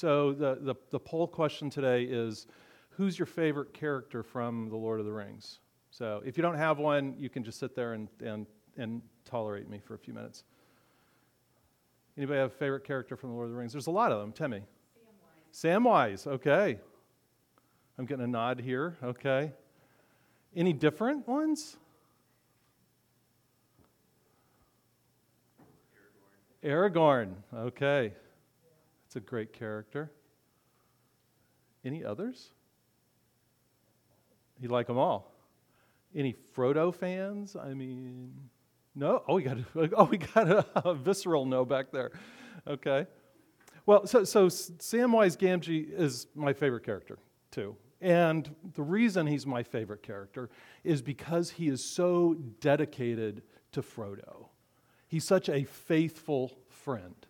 So 0.00 0.32
the, 0.32 0.56
the, 0.62 0.74
the 0.88 0.98
poll 0.98 1.26
question 1.26 1.68
today 1.68 2.04
is 2.04 2.46
who's 2.88 3.18
your 3.18 3.26
favorite 3.26 3.74
character 3.74 4.22
from 4.22 4.70
The 4.70 4.76
Lord 4.76 4.98
of 4.98 5.04
the 5.04 5.12
Rings? 5.12 5.58
So 5.90 6.22
if 6.24 6.38
you 6.38 6.42
don't 6.42 6.56
have 6.56 6.78
one, 6.78 7.14
you 7.18 7.28
can 7.28 7.44
just 7.44 7.58
sit 7.58 7.76
there 7.76 7.92
and, 7.92 8.08
and, 8.24 8.46
and 8.78 9.02
tolerate 9.26 9.68
me 9.68 9.78
for 9.78 9.92
a 9.92 9.98
few 9.98 10.14
minutes. 10.14 10.44
Anybody 12.16 12.38
have 12.38 12.50
a 12.50 12.54
favorite 12.54 12.82
character 12.82 13.14
from 13.14 13.28
The 13.28 13.34
Lord 13.34 13.48
of 13.48 13.52
the 13.52 13.58
Rings? 13.58 13.72
There's 13.72 13.88
a 13.88 13.90
lot 13.90 14.10
of 14.10 14.20
them. 14.20 14.32
Tell 14.32 14.48
Samwise, 14.48 14.62
Samwise, 15.52 16.26
okay. 16.26 16.78
I'm 17.98 18.06
getting 18.06 18.24
a 18.24 18.26
nod 18.26 18.58
here, 18.58 18.96
okay. 19.04 19.52
Any 20.56 20.72
different 20.72 21.28
ones? 21.28 21.76
Aragorn, 26.64 27.34
Aragorn, 27.52 27.64
okay. 27.66 28.12
That's 29.10 29.24
a 29.24 29.28
great 29.28 29.52
character. 29.52 30.08
Any 31.84 32.04
others? 32.04 32.50
You 34.60 34.68
like 34.68 34.86
them 34.86 34.98
all? 34.98 35.32
Any 36.14 36.36
Frodo 36.54 36.94
fans? 36.94 37.56
I 37.56 37.74
mean, 37.74 38.32
no. 38.94 39.24
Oh, 39.26 39.34
we 39.34 39.42
got 39.42 39.58
a, 39.58 39.64
oh 39.96 40.04
we 40.04 40.16
got 40.16 40.48
a, 40.48 40.64
a 40.88 40.94
visceral 40.94 41.44
no 41.44 41.64
back 41.64 41.90
there. 41.90 42.12
Okay. 42.68 43.08
Well, 43.84 44.06
so 44.06 44.22
so 44.22 44.46
Samwise 44.46 45.36
Gamgee 45.36 45.92
is 45.92 46.28
my 46.36 46.52
favorite 46.52 46.84
character 46.84 47.18
too, 47.50 47.74
and 48.00 48.48
the 48.74 48.82
reason 48.82 49.26
he's 49.26 49.44
my 49.44 49.64
favorite 49.64 50.04
character 50.04 50.50
is 50.84 51.02
because 51.02 51.50
he 51.50 51.66
is 51.66 51.84
so 51.84 52.34
dedicated 52.60 53.42
to 53.72 53.82
Frodo. 53.82 54.50
He's 55.08 55.24
such 55.24 55.48
a 55.48 55.64
faithful 55.64 56.52
friend. 56.68 57.26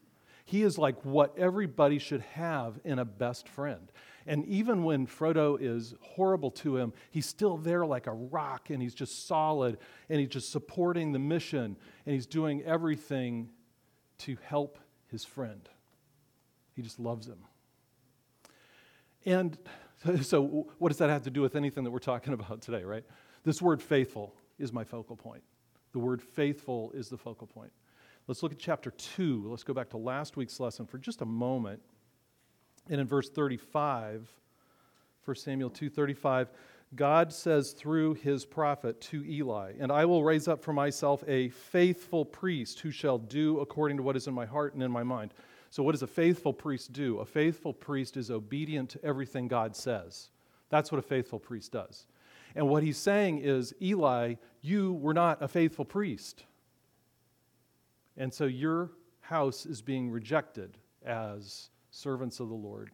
He 0.51 0.65
is 0.65 0.79
like 0.79 1.05
what 1.05 1.39
everybody 1.39 2.01
should 2.01 2.23
have 2.33 2.81
in 2.83 2.99
a 2.99 3.05
best 3.05 3.49
friend. 3.49 3.93
And 4.27 4.45
even 4.47 4.83
when 4.83 5.07
Frodo 5.07 5.57
is 5.61 5.95
horrible 6.01 6.51
to 6.51 6.77
him, 6.77 6.93
he's 7.13 7.27
still 7.27 7.57
there 7.57 7.87
like 7.87 8.09
a 8.09 8.13
rock 8.13 8.69
and 8.69 8.83
he's 8.83 8.93
just 8.93 9.29
solid 9.29 9.79
and 10.09 10.19
he's 10.19 10.29
just 10.29 10.51
supporting 10.51 11.13
the 11.13 11.21
mission 11.21 11.77
and 12.05 12.15
he's 12.17 12.27
doing 12.27 12.65
everything 12.65 13.51
to 14.19 14.37
help 14.43 14.81
his 15.07 15.25
friend. 15.25 15.69
He 16.75 16.83
just 16.83 16.99
loves 16.99 17.29
him. 17.29 17.45
And 19.25 19.57
so, 20.23 20.67
what 20.79 20.89
does 20.89 20.99
that 20.99 21.11
have 21.11 21.23
to 21.23 21.31
do 21.31 21.43
with 21.43 21.55
anything 21.55 21.85
that 21.85 21.93
we're 21.93 22.01
talking 22.01 22.33
about 22.33 22.61
today, 22.61 22.83
right? 22.83 23.05
This 23.45 23.63
word 23.63 23.81
faithful 23.81 24.35
is 24.59 24.73
my 24.73 24.83
focal 24.83 25.15
point. 25.15 25.45
The 25.93 26.01
word 26.01 26.21
faithful 26.21 26.91
is 26.93 27.09
the 27.09 27.19
focal 27.19 27.47
point. 27.47 27.71
Let's 28.27 28.43
look 28.43 28.53
at 28.53 28.59
chapter 28.59 28.91
2. 28.91 29.49
Let's 29.49 29.65
go 29.65 29.75
back 29.75 29.91
to 29.91 29.97
last 29.97 30.37
week's 30.37 30.61
lesson 30.61 30.87
for 30.87 30.99
just 30.99 31.21
a 31.21 31.27
moment. 31.27 31.83
And 32.89 33.01
in 33.01 33.07
verse 33.07 33.29
35, 33.29 34.31
1 35.25 35.37
Samuel 35.37 35.71
2:35, 35.71 36.51
God 36.97 37.33
says 37.33 37.73
through 37.73 38.15
his 38.15 38.45
prophet 38.45 39.01
to 39.03 39.25
Eli, 39.25 39.75
"And 39.79 39.93
I 39.93 40.05
will 40.05 40.25
raise 40.25 40.49
up 40.49 40.63
for 40.63 40.73
myself 40.73 41.23
a 41.29 41.49
faithful 41.51 42.25
priest 42.25 42.81
who 42.81 42.91
shall 42.91 43.19
do 43.19 43.61
according 43.61 43.97
to 43.99 44.03
what 44.03 44.17
is 44.17 44.27
in 44.27 44.35
my 44.35 44.47
heart 44.47 44.75
and 44.75 44.83
in 44.83 44.91
my 44.91 45.05
mind." 45.05 45.33
So 45.71 45.85
what 45.85 45.93
does 45.93 46.03
a 46.03 46.09
faithful 46.09 46.53
priest 46.53 46.93
do? 46.93 47.19
A 47.19 47.25
faithful 47.25 47.73
priest 47.73 48.17
is 48.17 48.31
obedient 48.31 48.91
to 48.91 49.05
everything 49.05 49.47
God 49.47 49.77
says. 49.77 50.31
That's 50.69 50.91
what 50.91 50.99
a 50.99 51.03
faithful 51.03 51.39
priest 51.39 51.71
does. 51.71 52.07
And 52.57 52.69
what 52.69 52.83
he's 52.83 52.99
saying 52.99 53.39
is, 53.39 53.73
Eli, 53.81 54.35
you 54.61 54.93
were 54.95 55.15
not 55.15 55.41
a 55.41 55.47
faithful 55.47 55.85
priest. 55.85 56.45
And 58.21 58.33
so 58.33 58.45
your 58.45 58.91
house 59.23 59.65
is 59.65 59.81
being 59.81 60.11
rejected 60.11 60.77
as 61.07 61.71
servants 61.91 62.39
of 62.39 62.51
the 62.51 62.55
Lord 62.55 62.91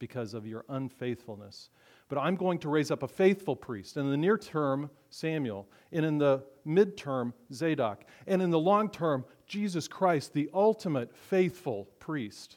because 0.00 0.34
of 0.34 0.44
your 0.44 0.64
unfaithfulness. 0.68 1.70
But 2.08 2.18
I'm 2.18 2.34
going 2.34 2.58
to 2.58 2.68
raise 2.68 2.90
up 2.90 3.04
a 3.04 3.08
faithful 3.08 3.54
priest. 3.54 3.96
And 3.96 4.06
in 4.06 4.10
the 4.10 4.16
near 4.16 4.36
term, 4.36 4.90
Samuel. 5.08 5.68
And 5.92 6.04
in 6.04 6.18
the 6.18 6.42
midterm, 6.66 7.32
Zadok. 7.52 8.06
And 8.26 8.42
in 8.42 8.50
the 8.50 8.58
long 8.58 8.90
term, 8.90 9.24
Jesus 9.46 9.86
Christ, 9.86 10.34
the 10.34 10.50
ultimate 10.52 11.14
faithful 11.14 11.84
priest, 12.00 12.56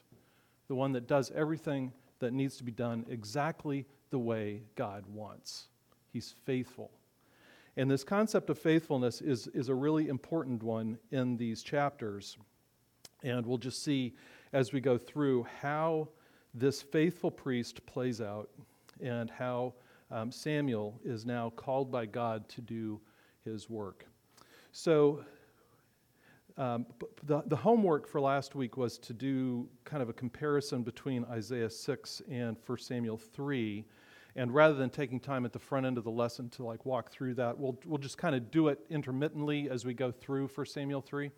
the 0.68 0.74
one 0.74 0.94
that 0.94 1.08
does 1.08 1.32
everything 1.36 1.94
that 2.18 2.34
needs 2.34 2.58
to 2.58 2.64
be 2.64 2.72
done 2.72 3.06
exactly 3.08 3.86
the 4.10 4.18
way 4.18 4.64
God 4.76 5.04
wants. 5.06 5.68
He's 6.12 6.34
faithful. 6.44 6.90
And 7.80 7.90
this 7.90 8.04
concept 8.04 8.50
of 8.50 8.60
faithfulness 8.60 9.22
is, 9.22 9.48
is 9.54 9.70
a 9.70 9.74
really 9.74 10.10
important 10.10 10.62
one 10.62 10.98
in 11.12 11.38
these 11.38 11.64
chapters. 11.64 12.38
And 13.24 13.46
we'll 13.46 13.58
just 13.58 13.86
see 13.86 14.18
as 14.52 14.74
we 14.74 14.82
go 14.82 14.98
through 14.98 15.48
how 15.62 16.10
this 16.54 16.82
faithful 16.82 17.32
priest 17.32 17.86
plays 17.86 18.20
out 18.20 18.50
and 19.02 19.30
how 19.30 19.76
um, 20.12 20.30
Samuel 20.30 21.00
is 21.06 21.26
now 21.26 21.52
called 21.52 21.90
by 21.90 22.06
God 22.06 22.50
to 22.50 22.60
do 22.60 23.00
his 23.46 23.70
work. 23.70 24.06
So, 24.74 25.24
um, 26.58 26.86
the, 27.24 27.44
the 27.46 27.56
homework 27.56 28.10
for 28.10 28.20
last 28.20 28.56
week 28.56 28.76
was 28.76 28.98
to 28.98 29.14
do 29.14 29.70
kind 29.86 30.04
of 30.04 30.10
a 30.10 30.14
comparison 30.14 30.84
between 30.84 31.24
Isaiah 31.32 31.70
6 31.70 32.24
and 32.30 32.58
1 32.66 32.78
Samuel 32.80 33.16
3. 33.16 33.86
And 34.40 34.54
rather 34.54 34.74
than 34.74 34.90
taking 34.90 35.20
time 35.20 35.44
at 35.44 35.52
the 35.52 35.60
front 35.60 35.86
end 35.86 35.98
of 35.98 36.06
the 36.06 36.12
lesson 36.12 36.48
to 36.52 36.64
like 36.64 36.86
walk 36.86 37.12
through 37.12 37.34
that, 37.34 37.60
we'll, 37.60 37.78
we'll 37.86 37.98
just 37.98 38.18
kind 38.18 38.34
of 38.34 38.50
do 38.52 38.70
it 38.70 38.80
intermittently 38.90 39.70
as 39.70 39.84
we 39.84 39.94
go 39.94 40.14
through 40.14 40.48
1 40.48 40.66
Samuel 40.66 41.02
3. 41.02 41.30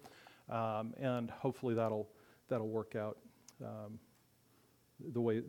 Um, 0.51 0.93
and 1.01 1.31
hopefully 1.31 1.73
that'll, 1.73 2.07
that'll 2.47 2.69
work 2.69 2.95
out 2.95 3.17
um, 3.59 3.97
the 5.13 5.19
way 5.19 5.41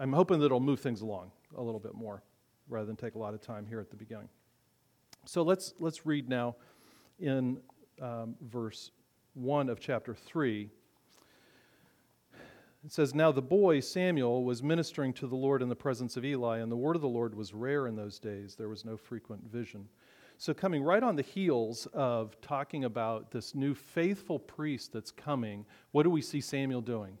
I'm 0.00 0.14
hoping 0.14 0.38
that 0.38 0.46
it'll 0.46 0.60
move 0.60 0.80
things 0.80 1.02
along 1.02 1.30
a 1.58 1.62
little 1.62 1.78
bit 1.78 1.94
more 1.94 2.22
rather 2.70 2.86
than 2.86 2.96
take 2.96 3.16
a 3.16 3.18
lot 3.18 3.34
of 3.34 3.42
time 3.42 3.66
here 3.66 3.78
at 3.78 3.90
the 3.90 3.96
beginning. 3.96 4.30
So 5.26 5.42
let's, 5.42 5.74
let's 5.78 6.06
read 6.06 6.26
now 6.26 6.56
in 7.20 7.58
um, 8.00 8.34
verse 8.40 8.92
1 9.34 9.68
of 9.68 9.78
chapter 9.78 10.14
3. 10.14 10.70
It 12.84 12.92
says, 12.92 13.14
Now 13.14 13.30
the 13.30 13.42
boy 13.42 13.80
Samuel 13.80 14.44
was 14.44 14.62
ministering 14.62 15.12
to 15.14 15.26
the 15.26 15.36
Lord 15.36 15.62
in 15.62 15.68
the 15.68 15.76
presence 15.76 16.16
of 16.16 16.24
Eli, 16.24 16.58
and 16.58 16.70
the 16.70 16.76
word 16.76 16.96
of 16.96 17.02
the 17.02 17.08
Lord 17.08 17.34
was 17.34 17.54
rare 17.54 17.86
in 17.86 17.94
those 17.94 18.18
days. 18.18 18.56
There 18.56 18.68
was 18.68 18.84
no 18.84 18.96
frequent 18.96 19.50
vision. 19.50 19.88
So, 20.38 20.52
coming 20.52 20.82
right 20.82 21.02
on 21.02 21.14
the 21.14 21.22
heels 21.22 21.86
of 21.92 22.40
talking 22.40 22.84
about 22.84 23.30
this 23.30 23.54
new 23.54 23.74
faithful 23.74 24.40
priest 24.40 24.92
that's 24.92 25.12
coming, 25.12 25.64
what 25.92 26.02
do 26.02 26.10
we 26.10 26.22
see 26.22 26.40
Samuel 26.40 26.80
doing? 26.80 27.16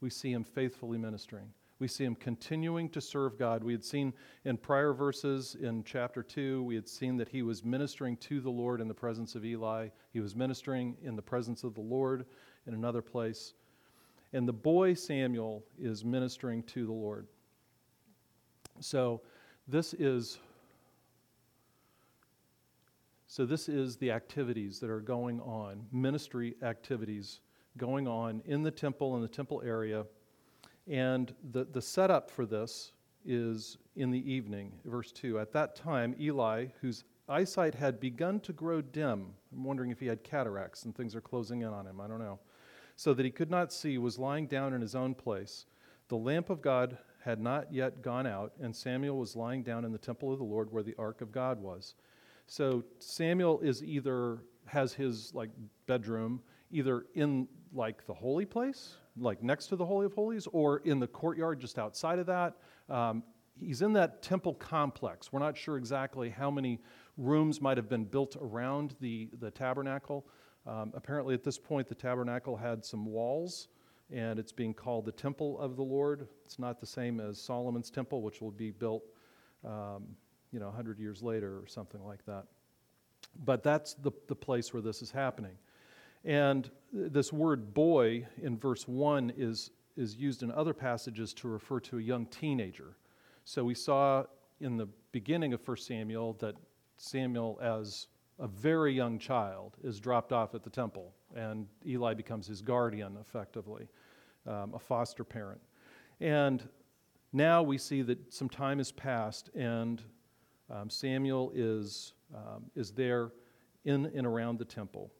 We 0.00 0.10
see 0.10 0.30
him 0.32 0.44
faithfully 0.44 0.98
ministering. 0.98 1.52
We 1.80 1.88
see 1.88 2.04
him 2.04 2.14
continuing 2.14 2.90
to 2.90 3.00
serve 3.00 3.38
God. 3.38 3.64
We 3.64 3.72
had 3.72 3.84
seen 3.84 4.12
in 4.44 4.58
prior 4.58 4.92
verses 4.92 5.56
in 5.60 5.82
chapter 5.82 6.22
2, 6.22 6.62
we 6.62 6.74
had 6.74 6.86
seen 6.86 7.16
that 7.16 7.28
he 7.28 7.42
was 7.42 7.64
ministering 7.64 8.18
to 8.18 8.40
the 8.40 8.50
Lord 8.50 8.80
in 8.80 8.86
the 8.86 8.94
presence 8.94 9.34
of 9.34 9.44
Eli. 9.44 9.88
He 10.12 10.20
was 10.20 10.36
ministering 10.36 10.96
in 11.02 11.16
the 11.16 11.22
presence 11.22 11.64
of 11.64 11.74
the 11.74 11.80
Lord 11.80 12.26
in 12.66 12.74
another 12.74 13.02
place. 13.02 13.54
And 14.32 14.46
the 14.46 14.52
boy 14.52 14.94
Samuel 14.94 15.64
is 15.78 16.04
ministering 16.04 16.62
to 16.64 16.86
the 16.86 16.92
Lord. 16.92 17.26
So, 18.80 19.22
this 19.66 19.94
is 19.94 20.38
so, 23.30 23.46
this 23.46 23.68
is 23.68 23.96
the 23.96 24.10
activities 24.10 24.80
that 24.80 24.90
are 24.90 25.00
going 25.00 25.40
on, 25.42 25.86
ministry 25.92 26.56
activities 26.64 27.38
going 27.76 28.08
on 28.08 28.42
in 28.44 28.64
the 28.64 28.72
temple, 28.72 29.14
in 29.14 29.22
the 29.22 29.28
temple 29.28 29.62
area. 29.64 30.04
And 30.88 31.32
the, 31.52 31.64
the 31.64 31.80
setup 31.80 32.28
for 32.28 32.44
this 32.44 32.90
is 33.24 33.78
in 33.94 34.10
the 34.10 34.32
evening, 34.32 34.72
verse 34.84 35.12
2. 35.12 35.38
At 35.38 35.52
that 35.52 35.76
time, 35.76 36.16
Eli, 36.18 36.66
whose 36.80 37.04
eyesight 37.28 37.76
had 37.76 38.00
begun 38.00 38.40
to 38.40 38.52
grow 38.52 38.80
dim, 38.80 39.28
I'm 39.52 39.62
wondering 39.62 39.92
if 39.92 40.00
he 40.00 40.06
had 40.06 40.24
cataracts 40.24 40.84
and 40.84 40.92
things 40.92 41.14
are 41.14 41.20
closing 41.20 41.60
in 41.62 41.68
on 41.68 41.86
him, 41.86 42.00
I 42.00 42.08
don't 42.08 42.18
know, 42.18 42.40
so 43.00 43.14
that 43.14 43.24
he 43.24 43.30
could 43.30 43.50
not 43.50 43.72
see, 43.72 43.96
was 43.96 44.18
lying 44.18 44.46
down 44.46 44.74
in 44.74 44.82
his 44.82 44.94
own 44.94 45.14
place. 45.14 45.64
The 46.08 46.18
lamp 46.18 46.50
of 46.50 46.60
God 46.60 46.98
had 47.24 47.40
not 47.40 47.72
yet 47.72 48.02
gone 48.02 48.26
out, 48.26 48.52
and 48.60 48.76
Samuel 48.76 49.16
was 49.16 49.34
lying 49.34 49.62
down 49.62 49.86
in 49.86 49.92
the 49.92 49.96
temple 49.96 50.30
of 50.30 50.38
the 50.38 50.44
Lord 50.44 50.70
where 50.70 50.82
the 50.82 50.94
ark 50.98 51.22
of 51.22 51.32
God 51.32 51.62
was. 51.62 51.94
So 52.46 52.84
Samuel 52.98 53.58
is 53.60 53.82
either 53.82 54.42
has 54.66 54.92
his 54.92 55.32
like 55.34 55.48
bedroom 55.86 56.42
either 56.70 57.06
in 57.14 57.48
like 57.72 58.06
the 58.06 58.12
holy 58.12 58.44
place, 58.44 58.96
like 59.16 59.42
next 59.42 59.68
to 59.68 59.76
the 59.76 59.86
holy 59.86 60.04
of 60.04 60.12
holies, 60.12 60.46
or 60.52 60.80
in 60.80 61.00
the 61.00 61.06
courtyard 61.06 61.58
just 61.58 61.78
outside 61.78 62.18
of 62.18 62.26
that. 62.26 62.58
Um, 62.90 63.22
he's 63.58 63.80
in 63.80 63.94
that 63.94 64.22
temple 64.22 64.52
complex. 64.52 65.32
We're 65.32 65.38
not 65.38 65.56
sure 65.56 65.78
exactly 65.78 66.28
how 66.28 66.50
many 66.50 66.80
rooms 67.16 67.62
might 67.62 67.78
have 67.78 67.88
been 67.88 68.04
built 68.04 68.36
around 68.38 68.94
the, 69.00 69.30
the 69.40 69.50
tabernacle. 69.50 70.26
Um, 70.70 70.92
apparently, 70.94 71.34
at 71.34 71.42
this 71.42 71.58
point, 71.58 71.88
the 71.88 71.96
tabernacle 71.96 72.56
had 72.56 72.84
some 72.84 73.04
walls, 73.04 73.66
and 74.12 74.38
it's 74.38 74.52
being 74.52 74.72
called 74.72 75.04
the 75.04 75.12
temple 75.12 75.58
of 75.58 75.74
the 75.74 75.82
Lord. 75.82 76.28
It's 76.44 76.60
not 76.60 76.78
the 76.78 76.86
same 76.86 77.18
as 77.18 77.40
Solomon's 77.40 77.90
temple, 77.90 78.22
which 78.22 78.40
will 78.40 78.52
be 78.52 78.70
built 78.70 79.02
um, 79.64 80.04
you 80.52 80.60
know, 80.60 80.66
100 80.66 81.00
years 81.00 81.22
later 81.22 81.58
or 81.58 81.66
something 81.66 82.04
like 82.04 82.24
that. 82.26 82.44
But 83.44 83.64
that's 83.64 83.94
the, 83.94 84.12
the 84.28 84.34
place 84.36 84.72
where 84.72 84.82
this 84.82 85.02
is 85.02 85.10
happening. 85.10 85.56
And 86.24 86.70
this 86.92 87.32
word 87.32 87.74
boy 87.74 88.26
in 88.40 88.56
verse 88.56 88.86
1 88.86 89.32
is 89.36 89.70
is 89.96 90.16
used 90.16 90.42
in 90.42 90.50
other 90.52 90.72
passages 90.72 91.34
to 91.34 91.48
refer 91.48 91.80
to 91.80 91.98
a 91.98 92.00
young 92.00 92.24
teenager. 92.26 92.96
So 93.44 93.64
we 93.64 93.74
saw 93.74 94.24
in 94.60 94.76
the 94.76 94.86
beginning 95.12 95.52
of 95.52 95.66
1 95.66 95.76
Samuel 95.78 96.34
that 96.34 96.54
Samuel, 96.96 97.58
as 97.60 98.06
a 98.40 98.48
very 98.48 98.92
young 98.92 99.18
child, 99.18 99.76
is 99.84 100.00
dropped 100.00 100.32
off 100.32 100.54
at 100.54 100.62
the 100.62 100.70
temple, 100.70 101.12
and 101.36 101.66
Eli 101.86 102.14
becomes 102.14 102.46
his 102.46 102.62
guardian, 102.62 103.16
effectively, 103.20 103.86
um, 104.46 104.72
a 104.74 104.78
foster 104.78 105.24
parent. 105.24 105.60
And 106.20 106.66
now 107.32 107.62
we 107.62 107.78
see 107.78 108.02
that 108.02 108.32
some 108.32 108.48
time 108.48 108.78
has 108.78 108.90
passed, 108.90 109.50
and 109.54 110.02
um, 110.70 110.88
Samuel 110.88 111.52
is, 111.54 112.14
um, 112.34 112.64
is 112.74 112.90
there 112.92 113.32
in 113.84 114.06
and 114.14 114.26
around 114.26 114.58
the 114.58 114.64
temple. 114.64 115.10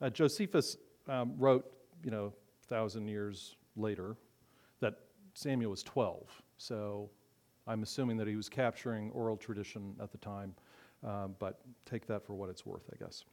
Uh, 0.00 0.10
Josephus 0.10 0.76
um, 1.08 1.34
wrote, 1.38 1.70
you 2.04 2.10
know, 2.10 2.32
thousand 2.66 3.06
years 3.06 3.56
later, 3.76 4.16
that 4.80 4.94
Samuel 5.34 5.70
was 5.70 5.82
12. 5.82 6.22
So 6.56 7.10
I'm 7.66 7.82
assuming 7.82 8.16
that 8.16 8.26
he 8.26 8.36
was 8.36 8.48
capturing 8.48 9.10
oral 9.10 9.36
tradition 9.36 9.94
at 10.00 10.10
the 10.10 10.18
time, 10.18 10.54
um, 11.04 11.34
but 11.38 11.60
take 11.86 12.06
that 12.06 12.24
for 12.26 12.34
what 12.34 12.48
it's 12.48 12.64
worth, 12.64 12.88
I 12.92 13.02
guess. 13.02 13.24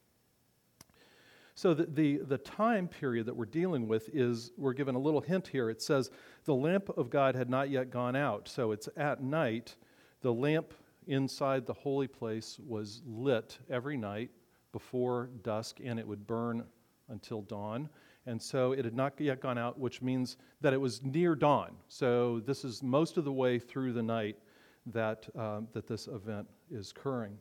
So 1.56 1.74
the, 1.74 1.88
the, 1.88 2.18
the, 2.19 2.38
time 2.38 2.88
period 2.88 3.25
that 3.25 3.36
we're 3.36 3.44
dealing 3.44 3.88
with 3.88 4.07
is, 4.16 4.51
we're 4.56 4.71
given 4.71 4.95
a 4.95 5.00
little 5.00 5.19
hint 5.19 5.45
here. 5.45 5.69
It 5.69 5.81
says, 5.81 6.10
the 6.45 6.56
lamp 6.56 6.88
of 6.98 7.10
God 7.10 7.36
had 7.36 7.50
not 7.50 7.69
yet 7.69 7.92
gone 7.92 8.16
out. 8.16 8.48
So 8.48 8.71
it's 8.71 8.88
at 8.95 9.21
night. 9.21 9.75
The 10.21 10.33
lamp 10.33 10.74
inside 11.07 11.66
the 11.66 11.74
holy 11.74 12.07
place 12.07 12.60
was 12.66 13.01
lit 13.06 13.57
every 13.69 13.98
night 13.98 14.30
before 14.71 15.31
dusk, 15.44 15.80
and 15.83 16.00
it 16.00 16.07
would 16.07 16.25
burn 16.25 16.63
until 17.10 17.42
dawn. 17.42 17.89
And 18.25 18.42
so 18.42 18.71
it 18.71 18.86
had 18.86 18.95
not 18.95 19.19
yet 19.19 19.42
gone 19.42 19.57
out, 19.57 19.77
which 19.77 20.01
means 20.01 20.38
that 20.62 20.71
it 20.71 20.80
was 20.80 21.04
near 21.04 21.36
dawn. 21.36 21.75
So 21.89 22.39
this 22.39 22.63
is 22.63 22.81
most 22.81 23.18
of 23.18 23.25
the 23.25 23.33
way 23.33 23.60
through 23.60 23.92
the 23.92 24.04
night 24.04 24.38
that, 24.86 25.27
um, 25.36 25.68
that 25.74 25.88
this 25.88 26.07
event 26.07 26.48
is 26.71 26.92
occurring. 26.92 27.38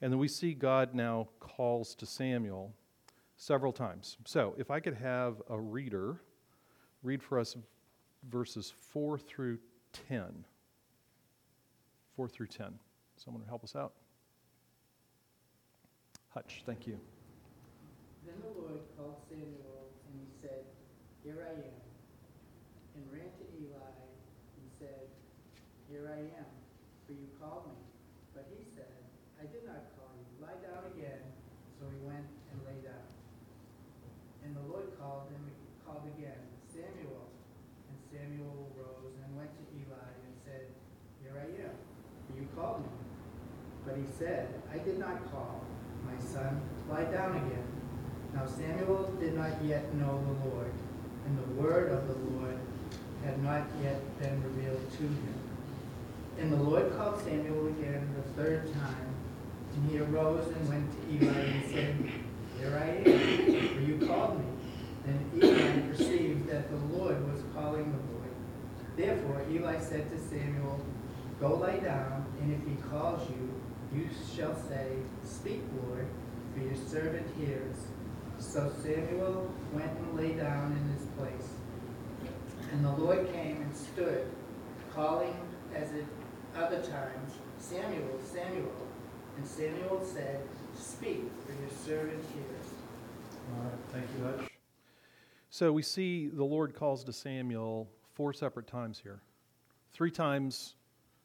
And 0.00 0.12
then 0.12 0.18
we 0.18 0.28
see 0.28 0.54
God 0.54 0.94
now 0.94 1.28
calls 1.40 1.94
to 1.96 2.06
Samuel 2.06 2.74
several 3.36 3.72
times. 3.72 4.16
So 4.24 4.54
if 4.58 4.70
I 4.70 4.80
could 4.80 4.94
have 4.94 5.42
a 5.48 5.58
reader 5.58 6.20
read 7.02 7.22
for 7.22 7.38
us 7.38 7.56
verses 8.28 8.72
4 8.92 9.18
through 9.18 9.58
10. 10.08 10.44
4 12.16 12.28
through 12.28 12.46
10. 12.48 12.74
Someone 13.16 13.42
help 13.46 13.62
us 13.62 13.76
out. 13.76 13.92
Hutch, 16.32 16.62
thank 16.66 16.86
you. 16.86 16.98
Then 18.26 18.34
the 18.42 18.60
Lord 18.60 18.80
called 18.98 19.22
Samuel, 19.30 19.86
and 20.10 20.18
he 20.18 20.26
said, 20.42 20.64
Here 21.22 21.46
I 21.46 21.52
am, 21.52 21.78
and 22.96 23.04
ran 23.12 23.30
to 23.30 23.44
Eli 23.54 23.94
and 24.58 24.66
said, 24.80 25.06
Here 25.88 26.10
I 26.10 26.18
am, 26.18 26.50
for 27.06 27.12
you 27.12 27.28
called 27.38 27.70
me. 27.70 27.78
But 28.34 28.50
he 28.50 28.64
said, 28.73 28.73
I 29.44 29.52
did 29.52 29.68
not 29.68 29.84
call 29.92 30.08
you. 30.16 30.24
Lie 30.40 30.56
down 30.64 30.88
again. 30.96 31.20
So 31.76 31.84
he 31.92 32.00
went 32.00 32.24
and 32.24 32.56
lay 32.64 32.80
down. 32.80 33.04
And 34.40 34.56
the 34.56 34.64
Lord 34.72 34.88
called 34.96 35.28
him, 35.28 35.44
called 35.84 36.08
again, 36.16 36.40
Samuel. 36.72 37.28
And 37.92 37.96
Samuel 38.08 38.72
rose 38.72 39.12
and 39.20 39.36
went 39.36 39.52
to 39.52 39.64
Eli 39.76 40.08
and 40.24 40.32
said, 40.40 40.64
Here 41.20 41.36
I 41.36 41.44
am, 41.60 41.76
you 42.32 42.48
called 42.56 42.88
me. 42.88 42.92
But 43.84 44.00
he 44.00 44.08
said, 44.16 44.48
I 44.72 44.78
did 44.78 44.98
not 44.98 45.20
call, 45.30 45.60
my 46.08 46.16
son. 46.24 46.62
Lie 46.88 47.04
down 47.12 47.36
again. 47.36 47.68
Now 48.32 48.46
Samuel 48.46 49.12
did 49.20 49.34
not 49.34 49.52
yet 49.62 49.92
know 49.94 50.24
the 50.24 50.48
Lord, 50.48 50.72
and 51.26 51.36
the 51.36 51.60
word 51.60 51.92
of 51.92 52.08
the 52.08 52.16
Lord 52.32 52.58
had 53.22 53.42
not 53.44 53.68
yet 53.82 54.00
been 54.20 54.42
revealed 54.42 54.90
to 54.92 55.02
him. 55.02 55.34
And 56.38 56.50
the 56.50 56.56
Lord 56.56 56.96
called 56.96 57.20
Samuel 57.20 57.68
again 57.68 58.08
the 58.16 58.42
third 58.42 58.72
time, 58.72 59.13
and 59.74 59.90
he 59.90 59.98
arose 59.98 60.46
and 60.46 60.68
went 60.68 60.90
to 60.92 61.26
Eli 61.26 61.40
and 61.40 61.70
said, 61.70 62.10
Here 62.58 62.76
I 62.76 63.08
am, 63.08 63.74
for 63.74 63.80
you 63.80 64.06
called 64.06 64.38
me. 64.38 64.46
Then 65.04 65.30
Eli 65.36 65.80
perceived 65.90 66.48
that 66.48 66.70
the 66.70 66.96
Lord 66.96 67.32
was 67.32 67.42
calling 67.54 67.92
the 67.92 67.98
boy. 67.98 68.26
Therefore 68.96 69.42
Eli 69.50 69.80
said 69.80 70.10
to 70.10 70.18
Samuel, 70.18 70.80
Go 71.40 71.56
lie 71.56 71.78
down, 71.78 72.26
and 72.40 72.52
if 72.52 72.66
he 72.66 72.76
calls 72.88 73.28
you, 73.28 73.50
you 73.94 74.08
shall 74.34 74.56
say, 74.68 74.88
Speak, 75.24 75.62
Lord, 75.82 76.06
for 76.54 76.60
your 76.60 76.76
servant 76.76 77.26
hears. 77.36 77.76
So 78.38 78.72
Samuel 78.82 79.52
went 79.72 79.90
and 79.90 80.16
lay 80.16 80.32
down 80.32 80.72
in 80.72 80.92
his 80.96 81.06
place. 81.18 81.50
And 82.72 82.84
the 82.84 82.92
Lord 82.92 83.32
came 83.32 83.62
and 83.62 83.74
stood, 83.74 84.26
calling 84.94 85.34
as 85.74 85.88
at 85.90 86.62
other 86.62 86.82
times, 86.82 87.32
Samuel, 87.58 88.20
Samuel. 88.22 88.83
And 89.36 89.46
Samuel 89.46 90.04
said, 90.04 90.40
Speak, 90.78 91.24
for 91.46 91.52
your 91.52 91.70
servant 91.84 92.24
hears. 92.34 92.66
All 93.56 93.64
right, 93.64 93.72
thank 93.92 94.04
you, 94.18 94.24
Hutch. 94.24 94.50
So 95.50 95.72
we 95.72 95.82
see 95.82 96.28
the 96.28 96.44
Lord 96.44 96.74
calls 96.74 97.04
to 97.04 97.12
Samuel 97.12 97.88
four 98.14 98.32
separate 98.32 98.66
times 98.66 99.00
here. 99.00 99.20
Three 99.92 100.10
times 100.10 100.74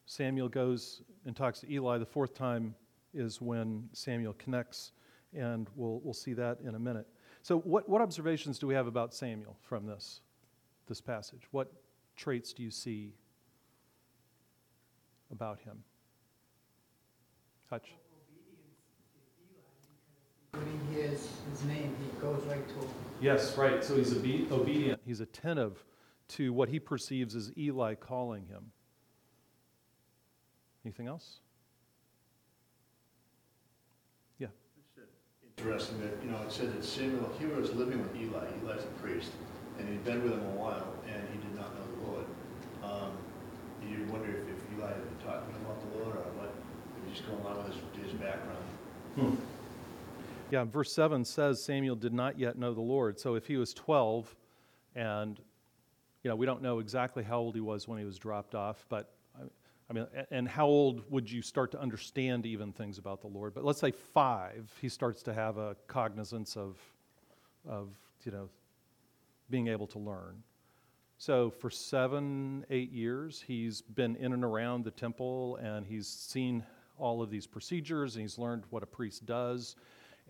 Samuel 0.06 0.48
goes 0.48 1.02
and 1.26 1.34
talks 1.34 1.60
to 1.60 1.72
Eli. 1.72 1.98
The 1.98 2.06
fourth 2.06 2.34
time 2.34 2.74
is 3.12 3.40
when 3.40 3.88
Samuel 3.92 4.34
connects 4.34 4.92
and 5.34 5.68
we'll, 5.76 6.00
we'll 6.02 6.14
see 6.14 6.32
that 6.34 6.58
in 6.64 6.74
a 6.74 6.78
minute. 6.78 7.06
So, 7.42 7.58
what, 7.60 7.88
what 7.88 8.00
observations 8.00 8.58
do 8.58 8.66
we 8.66 8.74
have 8.74 8.86
about 8.86 9.14
Samuel 9.14 9.56
from 9.62 9.86
this, 9.86 10.20
this 10.86 11.00
passage? 11.00 11.42
What 11.52 11.72
traits 12.16 12.52
do 12.52 12.62
you 12.62 12.70
see 12.70 13.14
about 15.30 15.58
him? 15.60 15.82
Hutch. 17.70 17.92
When 20.52 20.66
his 20.92 21.64
name, 21.64 21.96
he 22.02 22.20
goes 22.20 22.42
right 22.44 22.66
to 22.68 22.74
him. 22.74 22.88
Yes, 23.20 23.56
right. 23.56 23.82
So 23.82 23.96
he's 23.96 24.12
obe- 24.12 24.50
obedient. 24.50 25.00
He's 25.06 25.20
attentive 25.20 25.84
to 26.28 26.52
what 26.52 26.68
he 26.68 26.78
perceives 26.80 27.34
as 27.34 27.52
Eli 27.56 27.94
calling 27.94 28.46
him. 28.46 28.72
Anything 30.84 31.06
else? 31.06 31.40
Yeah. 34.38 34.48
Interesting 35.58 36.00
that, 36.00 36.22
you 36.24 36.30
know, 36.30 36.40
it 36.42 36.52
said 36.52 36.72
that 36.76 36.84
Samuel, 36.84 37.30
he 37.38 37.46
was 37.46 37.74
living 37.74 38.00
with 38.00 38.16
Eli, 38.16 38.46
Eli's 38.62 38.84
a 38.84 38.86
priest, 39.02 39.30
and 39.78 39.88
he'd 39.88 40.04
been 40.04 40.22
with 40.22 40.32
him 40.32 40.40
a 40.40 40.56
while, 40.56 40.94
and 41.06 41.28
he 41.32 41.38
did 41.38 41.54
not 41.54 41.74
know 41.74 41.84
the 41.84 42.10
Lord. 42.10 42.26
Um, 42.82 43.12
you 43.82 44.04
wonder 44.10 44.30
if, 44.30 44.48
if 44.48 44.58
Eli 44.76 44.88
had 44.88 45.04
been 45.04 45.26
talking 45.26 45.54
about 45.56 45.78
the 45.92 45.98
Lord, 45.98 46.16
or 46.16 46.24
what, 46.38 46.54
if 46.96 46.99
he's 46.99 46.99
just 47.12 47.24
along 47.28 47.58
with 47.58 47.74
his, 47.74 48.10
his 48.10 48.12
background. 48.14 48.64
Hmm. 49.16 49.34
Yeah, 50.50 50.64
verse 50.64 50.92
7 50.92 51.24
says 51.24 51.62
Samuel 51.62 51.96
did 51.96 52.12
not 52.12 52.38
yet 52.38 52.58
know 52.58 52.74
the 52.74 52.80
Lord. 52.80 53.20
So 53.20 53.34
if 53.34 53.46
he 53.46 53.56
was 53.56 53.72
12, 53.74 54.34
and, 54.96 55.38
you 56.24 56.28
know, 56.28 56.36
we 56.36 56.46
don't 56.46 56.62
know 56.62 56.80
exactly 56.80 57.22
how 57.22 57.38
old 57.38 57.54
he 57.54 57.60
was 57.60 57.86
when 57.86 57.98
he 57.98 58.04
was 58.04 58.18
dropped 58.18 58.54
off, 58.54 58.84
but 58.88 59.12
I 59.90 59.92
mean, 59.92 60.06
and 60.30 60.48
how 60.48 60.66
old 60.66 61.02
would 61.10 61.28
you 61.28 61.42
start 61.42 61.72
to 61.72 61.80
understand 61.80 62.46
even 62.46 62.72
things 62.72 62.96
about 62.98 63.20
the 63.20 63.26
Lord? 63.26 63.54
But 63.54 63.64
let's 63.64 63.80
say 63.80 63.90
five, 63.90 64.72
he 64.80 64.88
starts 64.88 65.20
to 65.24 65.34
have 65.34 65.58
a 65.58 65.74
cognizance 65.88 66.56
of, 66.56 66.76
of 67.68 67.88
you 68.24 68.30
know, 68.30 68.48
being 69.50 69.66
able 69.66 69.88
to 69.88 69.98
learn. 69.98 70.44
So 71.18 71.50
for 71.50 71.70
seven, 71.70 72.64
eight 72.70 72.92
years, 72.92 73.42
he's 73.44 73.82
been 73.82 74.14
in 74.16 74.32
and 74.32 74.44
around 74.44 74.84
the 74.84 74.92
temple 74.92 75.56
and 75.56 75.84
he's 75.84 76.06
seen 76.06 76.64
all 77.00 77.22
of 77.22 77.30
these 77.30 77.46
procedures 77.46 78.14
and 78.14 78.22
he's 78.22 78.38
learned 78.38 78.64
what 78.70 78.82
a 78.82 78.86
priest 78.86 79.26
does. 79.26 79.76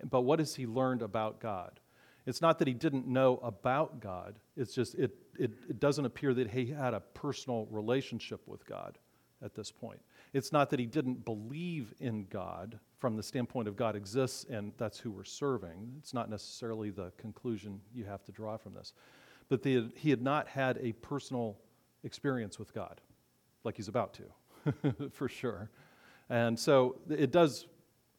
But 0.08 0.22
what 0.22 0.38
has 0.38 0.54
he 0.54 0.66
learned 0.66 1.02
about 1.02 1.40
God? 1.40 1.80
It's 2.26 2.40
not 2.40 2.58
that 2.58 2.68
he 2.68 2.74
didn't 2.74 3.06
know 3.06 3.38
about 3.42 4.00
God, 4.00 4.38
it's 4.56 4.74
just 4.74 4.94
it, 4.94 5.16
it, 5.38 5.52
it 5.68 5.80
doesn't 5.80 6.04
appear 6.04 6.34
that 6.34 6.50
he 6.50 6.66
had 6.66 6.94
a 6.94 7.00
personal 7.00 7.66
relationship 7.70 8.40
with 8.46 8.64
God 8.66 8.98
at 9.42 9.54
this 9.54 9.70
point. 9.70 10.00
It's 10.32 10.52
not 10.52 10.70
that 10.70 10.78
he 10.78 10.86
didn't 10.86 11.24
believe 11.24 11.94
in 11.98 12.26
God 12.30 12.78
from 12.98 13.16
the 13.16 13.22
standpoint 13.22 13.68
of 13.68 13.76
God 13.76 13.96
exists 13.96 14.44
and 14.50 14.72
that's 14.76 14.98
who 14.98 15.10
we're 15.10 15.24
serving. 15.24 15.94
It's 15.98 16.14
not 16.14 16.28
necessarily 16.28 16.90
the 16.90 17.10
conclusion 17.16 17.80
you 17.94 18.04
have 18.04 18.22
to 18.24 18.32
draw 18.32 18.56
from 18.56 18.74
this. 18.74 18.92
But 19.48 19.62
the, 19.62 19.90
he 19.96 20.10
had 20.10 20.22
not 20.22 20.46
had 20.46 20.78
a 20.82 20.92
personal 20.92 21.58
experience 22.04 22.58
with 22.58 22.72
God 22.74 23.00
like 23.64 23.76
he's 23.76 23.88
about 23.88 24.14
to, 24.14 25.10
for 25.10 25.28
sure. 25.28 25.70
And 26.30 26.58
so 26.58 26.96
it 27.10 27.30
does, 27.30 27.66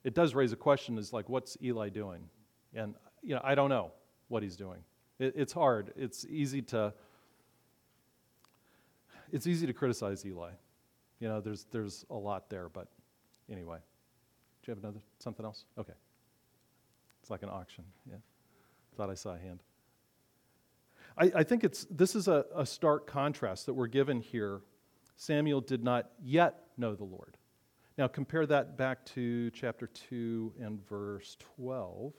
it 0.04 0.14
does 0.14 0.36
raise 0.36 0.52
a 0.52 0.58
question 0.58 1.00
is 1.00 1.12
like, 1.12 1.28
what's 1.30 1.58
Eli 1.64 1.90
doing? 1.90 2.30
And, 2.76 2.94
you 3.24 3.34
know, 3.34 3.42
I 3.44 3.56
don't 3.56 3.70
know 3.70 3.92
what 4.28 4.44
he's 4.44 4.56
doing. 4.56 4.84
It, 5.18 5.34
it's 5.36 5.54
hard. 5.54 5.92
It's 5.96 6.26
easy 6.30 6.62
to, 6.64 6.94
it's 9.32 9.48
easy 9.48 9.66
to 9.66 9.74
criticize 9.74 10.24
Eli 10.26 10.52
you 11.22 11.30
know, 11.30 11.40
there's, 11.40 11.66
there's 11.72 12.04
a 12.10 12.16
lot 12.16 12.50
there, 12.50 12.68
but 12.68 12.88
anyway. 13.50 13.78
Do 13.78 14.72
you 14.72 14.76
have 14.76 14.84
another, 14.84 15.00
something 15.20 15.46
else? 15.46 15.66
Okay. 15.78 15.94
It's 17.22 17.30
like 17.30 17.44
an 17.44 17.50
auction, 17.50 17.86
yeah. 18.10 18.18
Thought 18.98 19.12
I 19.12 19.14
saw 19.14 19.36
a 19.36 19.38
hand. 19.38 19.62
I, 21.18 21.32
I 21.36 21.44
think 21.44 21.64
it's, 21.64 21.86
this 21.90 22.16
is 22.16 22.28
a, 22.28 22.46
a 22.56 22.66
stark 22.66 23.08
contrast 23.08 23.68
that 23.68 23.74
we're 23.74 23.88
given 23.88 24.20
here. 24.20 24.62
Samuel 25.16 25.62
did 25.62 25.84
not 25.84 26.10
yet 26.22 26.64
know 26.78 26.96
the 26.96 27.04
Lord. 27.04 27.38
Now, 27.98 28.08
compare 28.08 28.46
that 28.46 28.78
back 28.78 29.06
to 29.08 29.52
chapter 29.52 29.88
2 29.88 30.54
and 30.62 30.80
verse 30.88 31.36
12. 31.58 32.14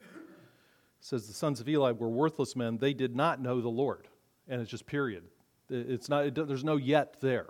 It 0.00 0.06
says, 1.00 1.26
The 1.26 1.32
sons 1.32 1.60
of 1.60 1.68
Eli 1.68 1.92
were 1.92 2.10
worthless 2.10 2.54
men. 2.54 2.76
They 2.76 2.92
did 2.92 3.16
not 3.16 3.40
know 3.40 3.60
the 3.60 3.68
Lord. 3.68 4.08
And 4.48 4.60
it's 4.60 4.70
just 4.70 4.84
period. 4.84 5.24
It's 5.70 6.10
not, 6.10 6.26
it, 6.26 6.34
there's 6.34 6.64
no 6.64 6.76
yet 6.76 7.16
there. 7.20 7.46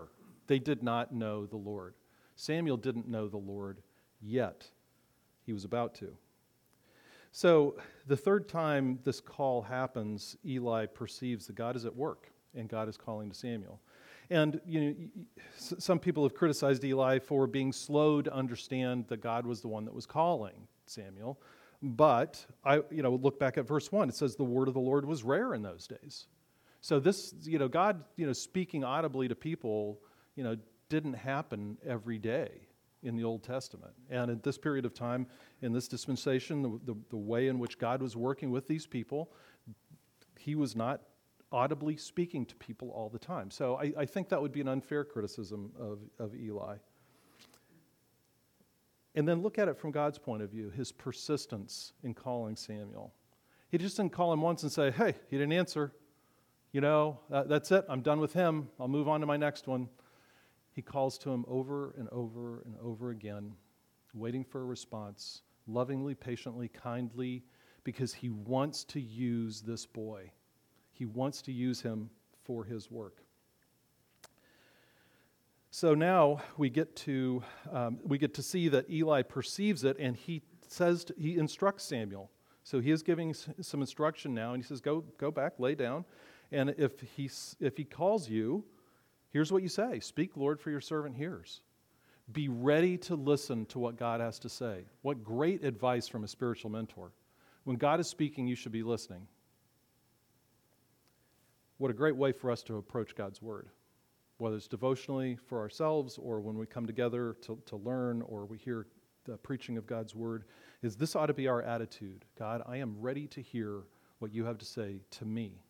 They 0.47 0.61
did 0.61 0.83
not 0.83 1.13
know 1.13 1.47
the 1.47 1.57
Lord. 1.57 1.95
Samuel 2.37 2.77
didn't 2.77 3.09
know 3.09 3.29
the 3.29 3.37
Lord 3.37 3.81
yet. 4.21 4.69
He 5.45 5.53
was 5.53 5.65
about 5.65 5.95
to. 5.97 6.17
So, 7.33 7.77
the 8.07 8.17
third 8.17 8.49
time 8.49 9.01
this 9.03 9.21
call 9.21 9.63
happens, 9.63 10.37
Eli 10.47 10.87
perceives 10.87 11.49
that 11.49 11.57
God 11.57 11.75
is 11.75 11.85
at 11.85 11.95
work 11.95 12.31
and 12.55 12.69
God 12.69 12.89
is 12.89 12.97
calling 12.97 13.29
to 13.29 13.35
Samuel. 13.35 13.81
And 14.31 14.61
you 14.67 14.81
know, 14.81 14.95
some 15.57 15.99
people 15.99 16.23
have 16.23 16.35
criticized 16.35 16.85
Eli 16.85 17.19
for 17.19 17.47
being 17.47 17.73
slow 17.73 18.23
to 18.23 18.33
understand 18.33 19.07
that 19.09 19.21
God 19.21 19.47
was 19.47 19.61
the 19.61 19.69
one 19.69 19.85
that 19.85 19.95
was 19.95 20.07
calling 20.07 20.67
Samuel. 20.87 21.41
But 21.83 22.45
I, 22.65 22.77
you 22.91 23.03
know, 23.03 23.15
look 23.15 23.39
back 23.39 23.59
at 23.59 23.67
verse 23.67 23.93
one. 23.93 24.09
It 24.09 24.15
says 24.15 24.37
the 24.37 24.45
word 24.45 24.69
of 24.69 24.75
the 24.75 24.81
Lord 24.81 25.05
was 25.05 25.23
rare 25.23 25.55
in 25.55 25.63
those 25.63 25.87
days. 25.87 26.27
So 26.81 26.99
this, 26.99 27.35
you 27.43 27.59
know, 27.59 27.69
God, 27.69 28.05
you 28.17 28.27
know, 28.27 28.33
speaking 28.33 28.85
audibly 28.85 29.29
to 29.29 29.35
people, 29.35 30.01
you 30.37 30.45
know, 30.45 30.57
didn't 30.89 31.15
happen 31.15 31.79
every 31.87 32.19
day 32.19 32.51
in 33.03 33.17
the 33.17 33.25
Old 33.25 33.43
Testament. 33.43 33.93
And 34.11 34.31
at 34.31 34.43
this 34.43 34.59
period 34.59 34.85
of 34.85 34.95
time, 34.95 35.27
in 35.63 35.73
this 35.73 35.89
dispensation, 35.89 36.63
the, 36.63 36.81
the, 36.93 36.99
the 37.11 37.17
way 37.17 37.49
in 37.49 37.59
which 37.59 37.79
God 37.79 38.03
was 38.03 38.17
working 38.17 38.51
with 38.51 38.67
these 38.67 38.87
people, 38.87 39.31
he 40.39 40.55
was 40.55 40.75
not 40.75 41.03
audibly 41.55 41.97
speaking 41.97 42.45
to 42.47 42.57
people 42.57 42.91
all 42.91 43.09
the 43.09 43.19
time. 43.19 43.49
So 43.49 43.77
I, 43.77 43.93
I 43.97 44.07
think 44.07 44.29
that 44.31 44.43
would 44.43 44.51
be 44.51 44.61
an 44.61 44.67
unfair 44.69 45.05
criticism 45.05 45.71
of, 45.79 46.01
of 46.19 46.35
Eli. 46.35 46.77
And 49.15 49.29
then 49.29 49.41
look 49.41 49.61
at 49.61 49.69
it 49.69 49.79
from 49.79 49.93
God's 49.93 50.19
point 50.19 50.43
of 50.43 50.51
view 50.51 50.71
his 50.71 50.91
persistence 50.91 51.93
in 52.03 52.13
calling 52.13 52.57
Samuel. 52.57 53.15
He 53.71 53.79
just 53.79 53.97
didn't 53.97 54.13
call 54.13 54.33
him 54.33 54.43
once 54.43 54.65
and 54.65 54.73
say, 54.73 54.91
hey, 54.91 55.15
he 55.31 55.39
didn't 55.39 55.53
answer. 55.53 55.93
You 56.73 56.81
know, 56.81 57.21
that, 57.31 57.49
that's 57.49 57.71
it. 57.71 57.85
I'm 57.89 58.03
done 58.03 58.19
with 58.19 58.33
him. 58.33 58.69
I'll 58.81 58.89
move 58.89 59.07
on 59.07 59.21
to 59.21 59.27
my 59.27 59.37
next 59.37 59.69
one. 59.69 59.89
He 60.73 60.83
calls 60.83 61.19
to 61.19 61.31
him 61.31 61.45
over 61.47 61.95
and 61.97 62.09
over 62.11 62.63
and 62.65 62.75
over 62.83 63.11
again, 63.11 63.53
waiting 64.13 64.43
for 64.43 64.61
a 64.61 64.65
response, 64.65 65.43
lovingly, 65.69 66.17
patiently, 66.17 66.67
kindly, 66.67 67.45
because 67.85 68.13
he 68.13 68.31
wants 68.31 68.83
to 68.85 69.01
use 69.01 69.61
this 69.61 69.87
boy. 69.87 70.33
He 70.95 71.05
wants 71.05 71.43
to 71.43 71.53
use 71.53 71.83
him 71.83 72.09
for 72.45 72.65
his 72.65 72.91
work. 72.91 73.19
So 75.71 75.93
now 75.93 76.41
we 76.57 76.71
get 76.71 76.95
to 76.97 77.43
um, 77.73 77.99
we 78.05 78.17
get 78.17 78.33
to 78.35 78.43
see 78.43 78.69
that 78.69 78.89
Eli 78.89 79.23
perceives 79.23 79.83
it, 79.83 79.97
and 79.99 80.17
he 80.17 80.43
says 80.69 81.05
to, 81.07 81.15
he 81.19 81.37
instructs 81.37 81.83
Samuel. 81.83 82.31
So 82.63 82.79
he 82.79 82.93
is 82.93 83.03
giving 83.03 83.35
some 83.35 83.81
instruction 83.81 84.33
now, 84.33 84.55
and 84.55 84.63
he 84.63 84.67
says, 84.67 84.81
"Go 84.81 85.03
go 85.19 85.33
back, 85.33 85.59
lay 85.59 85.75
down, 85.75 86.05
and 86.53 86.75
if 86.79 87.01
he 87.17 87.29
if 87.59 87.77
he 87.77 87.83
calls 87.83 88.29
you, 88.29 88.65
here's 89.31 89.51
what 89.51 89.65
you 89.65 89.69
say: 89.69 89.99
Speak, 89.99 90.37
Lord, 90.37 90.61
for 90.61 90.71
your 90.71 90.81
servant 90.81 91.17
hears." 91.17 91.61
Be 92.33 92.49
ready 92.49 92.97
to 92.99 93.17
listen 93.17 93.67
to 93.67 93.79
what 93.79 93.99
God 93.99 94.21
has 94.21 94.39
to 94.39 94.49
say. 94.49 94.85
What 95.03 95.23
great 95.23 95.63
advice 95.63 96.09
from 96.09 96.25
a 96.25 96.29
spiritual 96.29 96.71
mentor. 96.71 97.13
When 97.65 97.77
God 97.77 98.01
is 98.01 98.07
speaking, 98.09 98.47
you 98.47 98.55
should 98.55 98.73
be 98.73 98.83
listening. 98.83 99.27
What 101.85 101.91
a 101.91 101.95
great 101.95 102.17
way 102.17 102.33
for 102.33 102.51
us 102.51 102.63
to 102.63 102.79
approach 102.79 103.15
God's 103.15 103.43
Word, 103.43 103.69
whether 104.39 104.57
it's 104.57 104.69
devotionally 104.69 105.37
for 105.37 105.59
ourselves 105.61 106.17
or 106.17 106.41
when 106.41 106.57
we 106.57 106.65
come 106.65 106.87
together 106.87 107.37
to, 107.43 107.59
to 107.67 107.77
learn 107.77 108.23
or 108.23 108.47
we 108.47 108.57
hear 108.57 108.87
the 109.27 109.37
preaching 109.37 109.77
of 109.77 109.87
God's 109.87 110.15
Word, 110.15 110.45
is 110.81 110.97
this 110.97 111.15
ought 111.15 111.27
to 111.27 111.35
be 111.35 111.47
our 111.47 111.61
attitude. 111.61 112.25
God, 112.39 112.63
I 112.67 112.79
am 112.79 112.97
ready 112.99 113.27
to 113.27 113.43
hear 113.43 113.83
what 114.19 114.33
you 114.33 114.47
have 114.47 114.57
to 114.57 114.65
say 114.65 115.03
to 115.11 115.27
me 115.27 115.61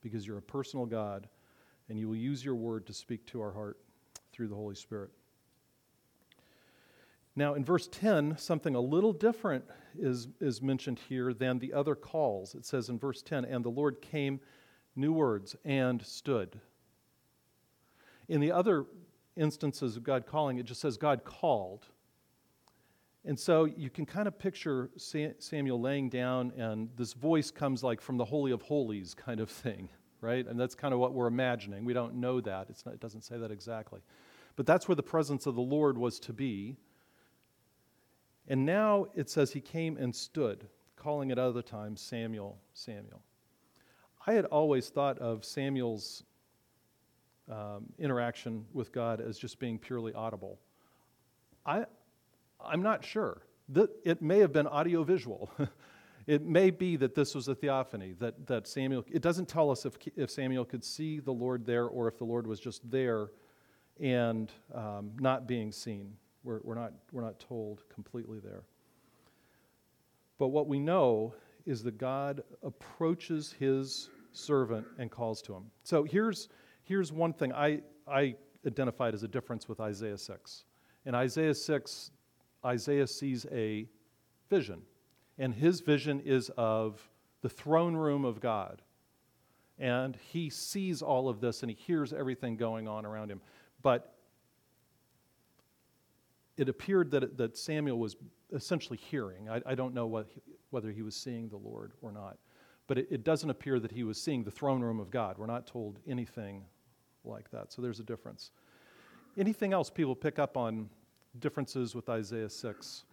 because 0.00 0.26
you're 0.26 0.38
a 0.38 0.40
personal 0.40 0.86
God 0.86 1.28
and 1.90 1.98
you 1.98 2.08
will 2.08 2.16
use 2.16 2.42
your 2.42 2.54
Word 2.54 2.86
to 2.86 2.94
speak 2.94 3.26
to 3.26 3.42
our 3.42 3.52
heart 3.52 3.76
through 4.32 4.48
the 4.48 4.56
Holy 4.56 4.74
Spirit. 4.74 5.10
Now, 7.36 7.52
in 7.52 7.62
verse 7.62 7.88
10, 7.88 8.38
something 8.38 8.74
a 8.74 8.80
little 8.80 9.12
different 9.12 9.66
is, 9.98 10.28
is 10.40 10.62
mentioned 10.62 10.98
here 11.10 11.34
than 11.34 11.58
the 11.58 11.74
other 11.74 11.94
calls. 11.94 12.54
It 12.54 12.64
says 12.64 12.88
in 12.88 12.98
verse 12.98 13.20
10, 13.20 13.44
And 13.44 13.62
the 13.62 13.68
Lord 13.68 14.00
came 14.00 14.40
new 14.94 15.12
words, 15.12 15.56
and 15.64 16.02
stood. 16.02 16.60
In 18.28 18.40
the 18.40 18.52
other 18.52 18.86
instances 19.36 19.96
of 19.96 20.04
God 20.04 20.26
calling, 20.26 20.58
it 20.58 20.64
just 20.64 20.80
says 20.80 20.96
God 20.96 21.24
called. 21.24 21.86
And 23.24 23.38
so 23.38 23.64
you 23.64 23.88
can 23.88 24.04
kind 24.04 24.26
of 24.26 24.38
picture 24.38 24.90
Samuel 24.96 25.80
laying 25.80 26.08
down, 26.08 26.52
and 26.56 26.90
this 26.96 27.12
voice 27.12 27.50
comes 27.50 27.82
like 27.82 28.00
from 28.00 28.16
the 28.16 28.24
Holy 28.24 28.50
of 28.50 28.62
Holies 28.62 29.14
kind 29.14 29.40
of 29.40 29.48
thing, 29.48 29.88
right? 30.20 30.46
And 30.46 30.58
that's 30.58 30.74
kind 30.74 30.92
of 30.92 31.00
what 31.00 31.12
we're 31.12 31.28
imagining. 31.28 31.84
We 31.84 31.92
don't 31.92 32.14
know 32.14 32.40
that, 32.40 32.68
not, 32.84 32.94
it 32.94 33.00
doesn't 33.00 33.22
say 33.22 33.38
that 33.38 33.50
exactly. 33.50 34.00
But 34.56 34.66
that's 34.66 34.88
where 34.88 34.96
the 34.96 35.02
presence 35.02 35.46
of 35.46 35.54
the 35.54 35.62
Lord 35.62 35.96
was 35.96 36.18
to 36.20 36.32
be. 36.32 36.76
And 38.48 38.66
now 38.66 39.06
it 39.14 39.30
says 39.30 39.52
he 39.52 39.60
came 39.60 39.96
and 39.96 40.14
stood, 40.14 40.66
calling 40.96 41.30
at 41.30 41.38
other 41.38 41.62
times 41.62 42.00
Samuel, 42.00 42.58
Samuel. 42.74 43.22
I 44.26 44.34
had 44.34 44.44
always 44.46 44.88
thought 44.88 45.18
of 45.18 45.44
Samuel's 45.44 46.22
um, 47.50 47.86
interaction 47.98 48.64
with 48.72 48.92
God 48.92 49.20
as 49.20 49.36
just 49.36 49.58
being 49.58 49.78
purely 49.78 50.12
audible. 50.12 50.60
I, 51.66 51.86
I'm 52.64 52.82
not 52.82 53.04
sure. 53.04 53.42
That 53.70 53.90
it 54.04 54.22
may 54.22 54.38
have 54.38 54.52
been 54.52 54.66
audiovisual. 54.66 55.50
it 56.26 56.44
may 56.44 56.70
be 56.70 56.96
that 56.96 57.14
this 57.14 57.34
was 57.34 57.48
a 57.48 57.54
theophany, 57.54 58.14
that, 58.20 58.46
that 58.46 58.68
Samuel, 58.68 59.04
it 59.10 59.22
doesn't 59.22 59.48
tell 59.48 59.70
us 59.70 59.84
if, 59.84 59.94
if 60.16 60.30
Samuel 60.30 60.64
could 60.64 60.84
see 60.84 61.18
the 61.18 61.32
Lord 61.32 61.66
there 61.66 61.86
or 61.86 62.06
if 62.06 62.18
the 62.18 62.24
Lord 62.24 62.46
was 62.46 62.60
just 62.60 62.88
there 62.90 63.30
and 64.00 64.52
um, 64.72 65.12
not 65.18 65.48
being 65.48 65.72
seen. 65.72 66.12
We're, 66.44 66.60
we're, 66.62 66.74
not, 66.74 66.92
we're 67.10 67.22
not 67.22 67.40
told 67.40 67.82
completely 67.92 68.38
there. 68.38 68.62
But 70.38 70.48
what 70.48 70.68
we 70.68 70.78
know 70.78 71.34
is 71.66 71.82
that 71.84 71.98
God 71.98 72.42
approaches 72.62 73.54
his 73.58 74.10
servant 74.32 74.86
and 74.98 75.10
calls 75.10 75.42
to 75.42 75.54
him. 75.54 75.64
So 75.84 76.04
here's, 76.04 76.48
here's 76.84 77.12
one 77.12 77.32
thing 77.32 77.52
I, 77.52 77.80
I 78.08 78.36
identified 78.66 79.14
as 79.14 79.22
a 79.22 79.28
difference 79.28 79.68
with 79.68 79.80
Isaiah 79.80 80.18
6. 80.18 80.64
In 81.04 81.14
Isaiah 81.14 81.54
6, 81.54 82.10
Isaiah 82.64 83.06
sees 83.06 83.46
a 83.50 83.88
vision, 84.48 84.82
and 85.38 85.52
his 85.52 85.80
vision 85.80 86.20
is 86.20 86.50
of 86.56 87.08
the 87.42 87.48
throne 87.48 87.94
room 87.94 88.24
of 88.24 88.40
God. 88.40 88.82
And 89.78 90.16
he 90.30 90.48
sees 90.48 91.02
all 91.02 91.28
of 91.28 91.40
this 91.40 91.62
and 91.62 91.70
he 91.70 91.76
hears 91.76 92.12
everything 92.12 92.56
going 92.56 92.86
on 92.86 93.04
around 93.04 93.30
him. 93.30 93.40
But 93.82 94.14
it 96.56 96.68
appeared 96.68 97.10
that, 97.12 97.36
that 97.38 97.56
Samuel 97.56 97.98
was 97.98 98.16
essentially 98.52 98.98
hearing. 98.98 99.48
I, 99.48 99.60
I 99.66 99.74
don't 99.74 99.94
know 99.94 100.06
what, 100.06 100.28
whether 100.72 100.90
he 100.90 101.02
was 101.02 101.14
seeing 101.14 101.48
the 101.48 101.56
Lord 101.56 101.92
or 102.00 102.10
not. 102.10 102.38
But 102.86 102.98
it, 102.98 103.08
it 103.10 103.24
doesn't 103.24 103.48
appear 103.48 103.78
that 103.78 103.92
he 103.92 104.02
was 104.04 104.20
seeing 104.20 104.42
the 104.42 104.50
throne 104.50 104.80
room 104.80 104.98
of 104.98 105.10
God. 105.10 105.38
We're 105.38 105.46
not 105.46 105.66
told 105.66 105.98
anything 106.08 106.64
like 107.24 107.50
that. 107.50 107.72
So 107.72 107.82
there's 107.82 108.00
a 108.00 108.04
difference. 108.04 108.50
Anything 109.38 109.72
else 109.72 109.90
people 109.90 110.16
pick 110.16 110.38
up 110.38 110.56
on 110.56 110.88
differences 111.38 111.94
with 111.94 112.08
Isaiah 112.08 112.48
6 112.48 113.04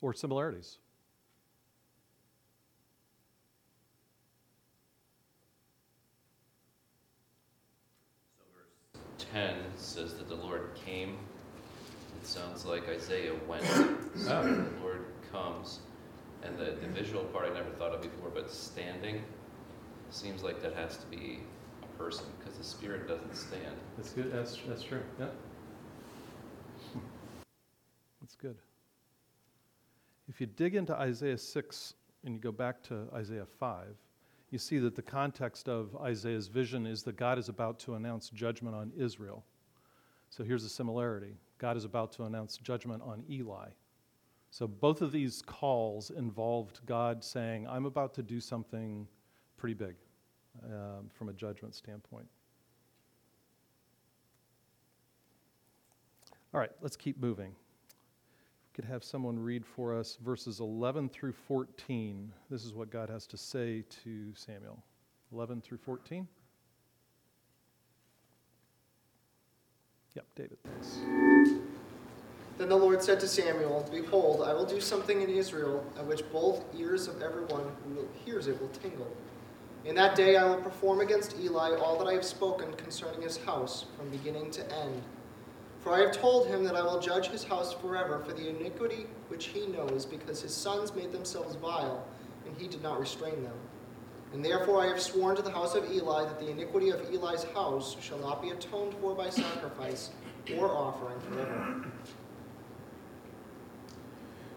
or 0.00 0.12
similarities? 0.12 0.78
So 8.36 8.44
verse 8.54 9.28
10 9.32 9.54
says 9.76 10.14
that 10.14 10.28
the 10.28 10.34
Lord 10.34 10.70
came 10.74 11.16
sounds 12.26 12.64
like 12.64 12.88
Isaiah 12.88 13.34
went. 13.48 13.64
So 13.64 14.28
ah. 14.28 14.42
the 14.42 14.66
Lord 14.80 15.04
comes. 15.30 15.80
And 16.42 16.58
the, 16.58 16.76
the 16.80 16.88
visual 16.88 17.24
part 17.24 17.48
I 17.48 17.54
never 17.54 17.70
thought 17.70 17.92
of 17.92 18.02
before, 18.02 18.28
but 18.28 18.50
standing 18.50 19.22
seems 20.10 20.42
like 20.42 20.60
that 20.62 20.74
has 20.74 20.96
to 20.98 21.06
be 21.06 21.40
a 21.82 21.98
person 21.98 22.26
because 22.38 22.58
the 22.58 22.64
spirit 22.64 23.06
doesn't 23.06 23.34
stand. 23.34 23.76
That's 23.96 24.10
good. 24.10 24.32
That's, 24.32 24.58
that's 24.66 24.82
true. 24.82 25.02
Yeah. 25.20 25.26
Hmm. 26.92 26.98
That's 28.20 28.34
good. 28.34 28.56
If 30.28 30.40
you 30.40 30.46
dig 30.46 30.74
into 30.74 30.94
Isaiah 30.94 31.38
6 31.38 31.94
and 32.24 32.34
you 32.34 32.40
go 32.40 32.52
back 32.52 32.82
to 32.84 33.06
Isaiah 33.14 33.46
5, 33.46 33.86
you 34.50 34.58
see 34.58 34.78
that 34.78 34.94
the 34.94 35.02
context 35.02 35.68
of 35.68 35.96
Isaiah's 35.96 36.48
vision 36.48 36.86
is 36.86 37.02
that 37.04 37.16
God 37.16 37.38
is 37.38 37.48
about 37.48 37.78
to 37.80 37.94
announce 37.94 38.30
judgment 38.30 38.76
on 38.76 38.92
Israel. 38.96 39.44
So 40.28 40.44
here's 40.44 40.64
a 40.64 40.68
similarity 40.68 41.34
God 41.62 41.76
is 41.76 41.84
about 41.84 42.10
to 42.14 42.24
announce 42.24 42.56
judgment 42.56 43.04
on 43.06 43.22
Eli. 43.30 43.68
So 44.50 44.66
both 44.66 45.00
of 45.00 45.12
these 45.12 45.42
calls 45.46 46.10
involved 46.10 46.80
God 46.86 47.22
saying, 47.22 47.68
I'm 47.68 47.86
about 47.86 48.14
to 48.14 48.22
do 48.22 48.40
something 48.40 49.06
pretty 49.56 49.74
big 49.74 49.94
um, 50.64 51.08
from 51.08 51.28
a 51.28 51.32
judgment 51.32 51.76
standpoint. 51.76 52.26
All 56.52 56.58
right, 56.58 56.72
let's 56.80 56.96
keep 56.96 57.22
moving. 57.22 57.50
We 57.50 58.74
could 58.74 58.84
have 58.84 59.04
someone 59.04 59.38
read 59.38 59.64
for 59.64 59.96
us 59.96 60.18
verses 60.20 60.58
11 60.58 61.10
through 61.10 61.32
14. 61.32 62.32
This 62.50 62.64
is 62.64 62.74
what 62.74 62.90
God 62.90 63.08
has 63.08 63.24
to 63.28 63.36
say 63.36 63.84
to 64.02 64.32
Samuel. 64.34 64.82
11 65.32 65.60
through 65.60 65.78
14. 65.78 66.26
Yep, 70.14 70.26
David, 70.34 70.58
thanks. 70.64 70.98
Then 72.58 72.68
the 72.68 72.76
Lord 72.76 73.02
said 73.02 73.18
to 73.20 73.26
Samuel, 73.26 73.88
Behold, 73.90 74.42
I 74.42 74.52
will 74.52 74.66
do 74.66 74.80
something 74.80 75.22
in 75.22 75.30
Israel 75.30 75.84
at 75.98 76.06
which 76.06 76.22
both 76.30 76.64
ears 76.76 77.08
of 77.08 77.22
everyone 77.22 77.64
who 77.84 78.06
hears 78.24 78.46
it 78.46 78.60
will 78.60 78.68
tingle. 78.68 79.10
In 79.84 79.94
that 79.94 80.14
day 80.14 80.36
I 80.36 80.44
will 80.44 80.60
perform 80.60 81.00
against 81.00 81.36
Eli 81.40 81.76
all 81.76 81.98
that 81.98 82.06
I 82.06 82.12
have 82.12 82.24
spoken 82.24 82.72
concerning 82.74 83.22
his 83.22 83.38
house 83.38 83.86
from 83.96 84.10
beginning 84.10 84.50
to 84.52 84.72
end. 84.80 85.02
For 85.80 85.92
I 85.92 86.00
have 86.00 86.12
told 86.12 86.46
him 86.46 86.62
that 86.64 86.76
I 86.76 86.82
will 86.82 87.00
judge 87.00 87.28
his 87.28 87.42
house 87.42 87.72
forever 87.72 88.20
for 88.24 88.32
the 88.32 88.48
iniquity 88.48 89.06
which 89.28 89.46
he 89.46 89.66
knows, 89.66 90.06
because 90.06 90.40
his 90.40 90.54
sons 90.54 90.94
made 90.94 91.10
themselves 91.10 91.56
vile, 91.56 92.06
and 92.46 92.56
he 92.56 92.68
did 92.68 92.82
not 92.82 93.00
restrain 93.00 93.42
them. 93.42 93.56
And 94.32 94.44
therefore 94.44 94.82
I 94.82 94.86
have 94.88 95.00
sworn 95.00 95.36
to 95.36 95.42
the 95.42 95.50
house 95.50 95.74
of 95.74 95.90
Eli 95.90 96.24
that 96.24 96.38
the 96.38 96.50
iniquity 96.50 96.90
of 96.90 97.00
Eli's 97.12 97.44
house 97.54 97.96
shall 98.00 98.18
not 98.18 98.40
be 98.40 98.50
atoned 98.50 98.94
for 99.00 99.14
by 99.14 99.28
sacrifice 99.28 100.10
or 100.56 100.70
offering 100.70 101.20
forever. 101.20 101.84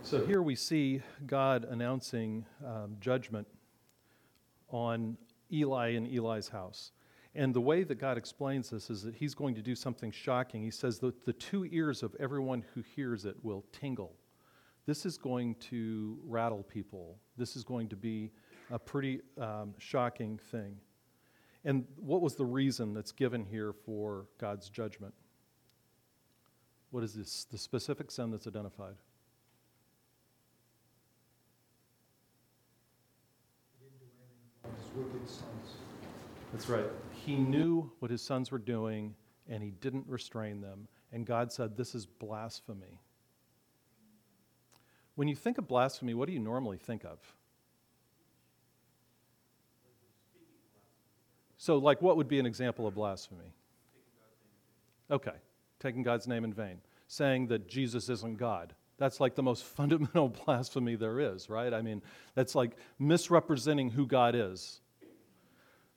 So 0.02 0.26
here 0.26 0.42
we 0.42 0.56
see 0.56 1.02
God 1.26 1.66
announcing 1.66 2.46
um, 2.66 2.96
judgment 3.00 3.48
on 4.70 5.18
Eli 5.52 5.90
and 5.90 6.08
Eli's 6.08 6.48
house. 6.48 6.92
And 7.34 7.54
the 7.54 7.62
way 7.62 7.84
that 7.84 7.96
God 7.96 8.18
explains 8.18 8.70
this 8.70 8.90
is 8.90 9.04
that 9.04 9.16
he's 9.16 9.36
going 9.36 9.56
to 9.56 9.62
do 9.62 9.76
something 9.76 10.12
shocking. 10.12 10.64
He 10.64 10.72
says 10.72 11.00
that 11.00 11.26
the 11.26 11.34
two 11.34 11.66
ears 11.66 12.02
of 12.02 12.16
everyone 12.18 12.64
who 12.74 12.82
hears 12.96 13.26
it 13.26 13.36
will 13.44 13.66
tingle. 13.74 14.16
This 14.86 15.06
is 15.06 15.18
going 15.18 15.56
to 15.56 16.18
rattle 16.24 16.64
people. 16.64 17.18
This 17.36 17.56
is 17.56 17.64
going 17.64 17.90
to 17.90 17.96
be 17.96 18.32
a 18.72 18.80
pretty 18.80 19.22
um, 19.40 19.74
shocking 19.78 20.38
thing. 20.38 20.78
And 21.64 21.86
what 21.98 22.22
was 22.22 22.36
the 22.36 22.46
reason 22.46 22.94
that's 22.94 23.12
given 23.12 23.44
here 23.44 23.74
for 23.74 24.28
God's 24.38 24.70
judgment? 24.70 25.14
What 26.92 27.04
is 27.04 27.14
this, 27.14 27.46
the 27.52 27.58
specific 27.58 28.12
sin 28.12 28.32
that's 28.32 28.48
identified? 28.48 28.96
That's 36.54 36.70
right. 36.70 36.86
He 37.12 37.36
knew 37.36 37.92
what 38.00 38.12
his 38.12 38.22
sons 38.22 38.52
were 38.52 38.60
doing 38.60 39.16
and 39.50 39.62
he 39.62 39.72
didn't 39.72 40.06
restrain 40.08 40.62
them. 40.62 40.88
And 41.12 41.26
God 41.26 41.52
said, 41.52 41.76
This 41.76 41.96
is 41.96 42.06
blasphemy. 42.06 43.02
When 45.16 45.28
you 45.28 45.36
think 45.36 45.58
of 45.58 45.68
blasphemy, 45.68 46.14
what 46.14 46.28
do 46.28 46.34
you 46.34 46.40
normally 46.40 46.78
think 46.78 47.04
of? 47.04 47.20
So, 51.66 51.80
like, 51.80 52.00
what 52.00 52.16
would 52.16 52.28
be 52.28 52.38
an 52.38 52.46
example 52.46 52.86
of 52.86 52.94
blasphemy? 52.94 53.52
Okay, 55.10 55.34
taking 55.80 56.04
God's 56.04 56.28
name 56.28 56.44
in 56.44 56.54
vain, 56.54 56.78
saying 57.08 57.48
that 57.48 57.68
Jesus 57.68 58.08
isn't 58.08 58.38
God. 58.38 58.76
That's 59.00 59.20
like 59.20 59.34
the 59.34 59.42
most 59.42 59.64
fundamental 59.76 60.30
blasphemy 60.30 60.96
there 60.96 61.20
is, 61.20 61.50
right? 61.50 61.74
I 61.74 61.82
mean, 61.82 62.04
that's 62.36 62.54
like 62.54 62.78
misrepresenting 63.00 63.90
who 63.90 64.06
God 64.06 64.36
is. 64.36 64.80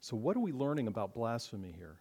So, 0.00 0.16
what 0.16 0.38
are 0.38 0.40
we 0.40 0.52
learning 0.52 0.87
about 0.87 1.12
blasphemy 1.12 1.75
here? 1.76 1.99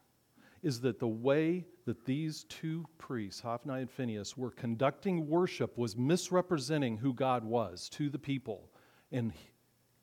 Is 0.64 0.80
that 0.80 1.00
the 1.00 1.10
way 1.10 1.66
that 1.84 2.06
these 2.06 2.46
two 2.46 2.86
priests, 2.98 3.42
Hophni 3.42 3.82
and 3.82 3.92
Phinehas, 3.92 4.38
were 4.38 4.52
conducting 4.52 5.28
worship 5.28 5.78
was 5.78 5.98
misrepresenting 5.98 6.96
who 6.96 7.14
God 7.14 7.44
was 7.44 7.90
to 7.90 8.10
the 8.10 8.18
people. 8.18 8.72
And 9.12 9.34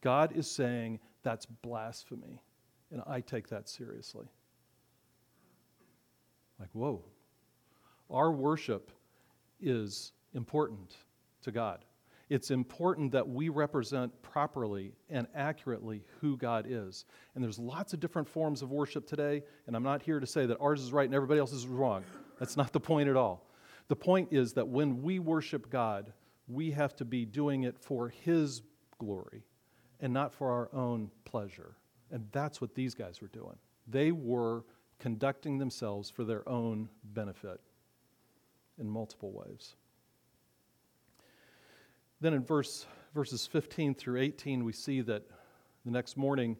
God 0.03 0.37
is 0.37 0.51
saying 0.51 1.01
that's 1.23 1.47
blasphemy. 1.47 2.43
And 2.95 3.03
I 3.09 3.21
take 3.21 3.49
that 3.49 3.69
seriously. 3.69 4.27
Like, 6.61 6.69
whoa. 6.73 7.03
Our 8.09 8.31
worship 8.31 8.93
is 9.61 10.13
important 10.33 10.95
to 11.43 11.51
God. 11.51 11.85
It's 12.31 12.53
important 12.53 13.11
that 13.11 13.29
we 13.29 13.49
represent 13.49 14.13
properly 14.23 14.93
and 15.11 15.27
accurately 15.35 16.05
who 16.21 16.37
God 16.37 16.67
is. 16.69 17.05
And 17.35 17.43
there's 17.43 17.59
lots 17.59 17.95
of 17.95 18.01
different 18.01 18.29
forms 18.29 18.63
of 18.63 18.71
worship 18.71 19.09
today, 19.09 19.43
and 19.67 19.75
I'm 19.75 19.83
not 19.83 20.01
here 20.01 20.21
to 20.21 20.27
say 20.27 20.47
that 20.47 20.59
ours 20.61 20.81
is 20.81 20.93
right 20.93 21.05
and 21.05 21.15
everybody 21.17 21.41
else 21.41 21.53
is 21.53 21.67
wrong. 21.67 22.05
That's 22.39 22.57
not 22.57 22.73
the 22.73 22.81
point 22.81 23.09
at 23.09 23.17
all. 23.17 23.51
The 23.89 23.97
point 23.97 24.29
is 24.31 24.53
that 24.53 24.69
when 24.69 25.03
we 25.03 25.19
worship 25.19 25.69
God, 25.69 26.13
we 26.47 26.71
have 26.71 26.95
to 26.97 27.05
be 27.05 27.25
doing 27.25 27.65
it 27.65 27.77
for 27.77 28.09
His 28.09 28.63
glory 28.99 29.43
and 30.01 30.13
not 30.13 30.33
for 30.33 30.53
our 30.53 30.73
own 30.73 31.11
pleasure. 31.25 31.75
And 32.11 32.27
that's 32.33 32.61
what 32.61 32.75
these 32.75 32.95
guys 32.95 33.21
were 33.21 33.29
doing. 33.29 33.57
They 33.87 34.13
were 34.13 34.65
conducting 34.99 35.59
themselves 35.59 36.11
for 36.11 36.25
their 36.25 36.49
own 36.49 36.89
benefit 37.03 37.61
in 38.79 38.89
multiple 38.89 39.33
ways. 39.33 39.75
Then 42.21 42.35
in 42.35 42.45
verse, 42.45 42.87
verses 43.15 43.47
15 43.47 43.95
through 43.95 44.21
18, 44.21 44.65
we 44.65 44.73
see 44.73 45.01
that 45.03 45.25
the 45.85 45.91
next 45.91 46.17
morning, 46.17 46.57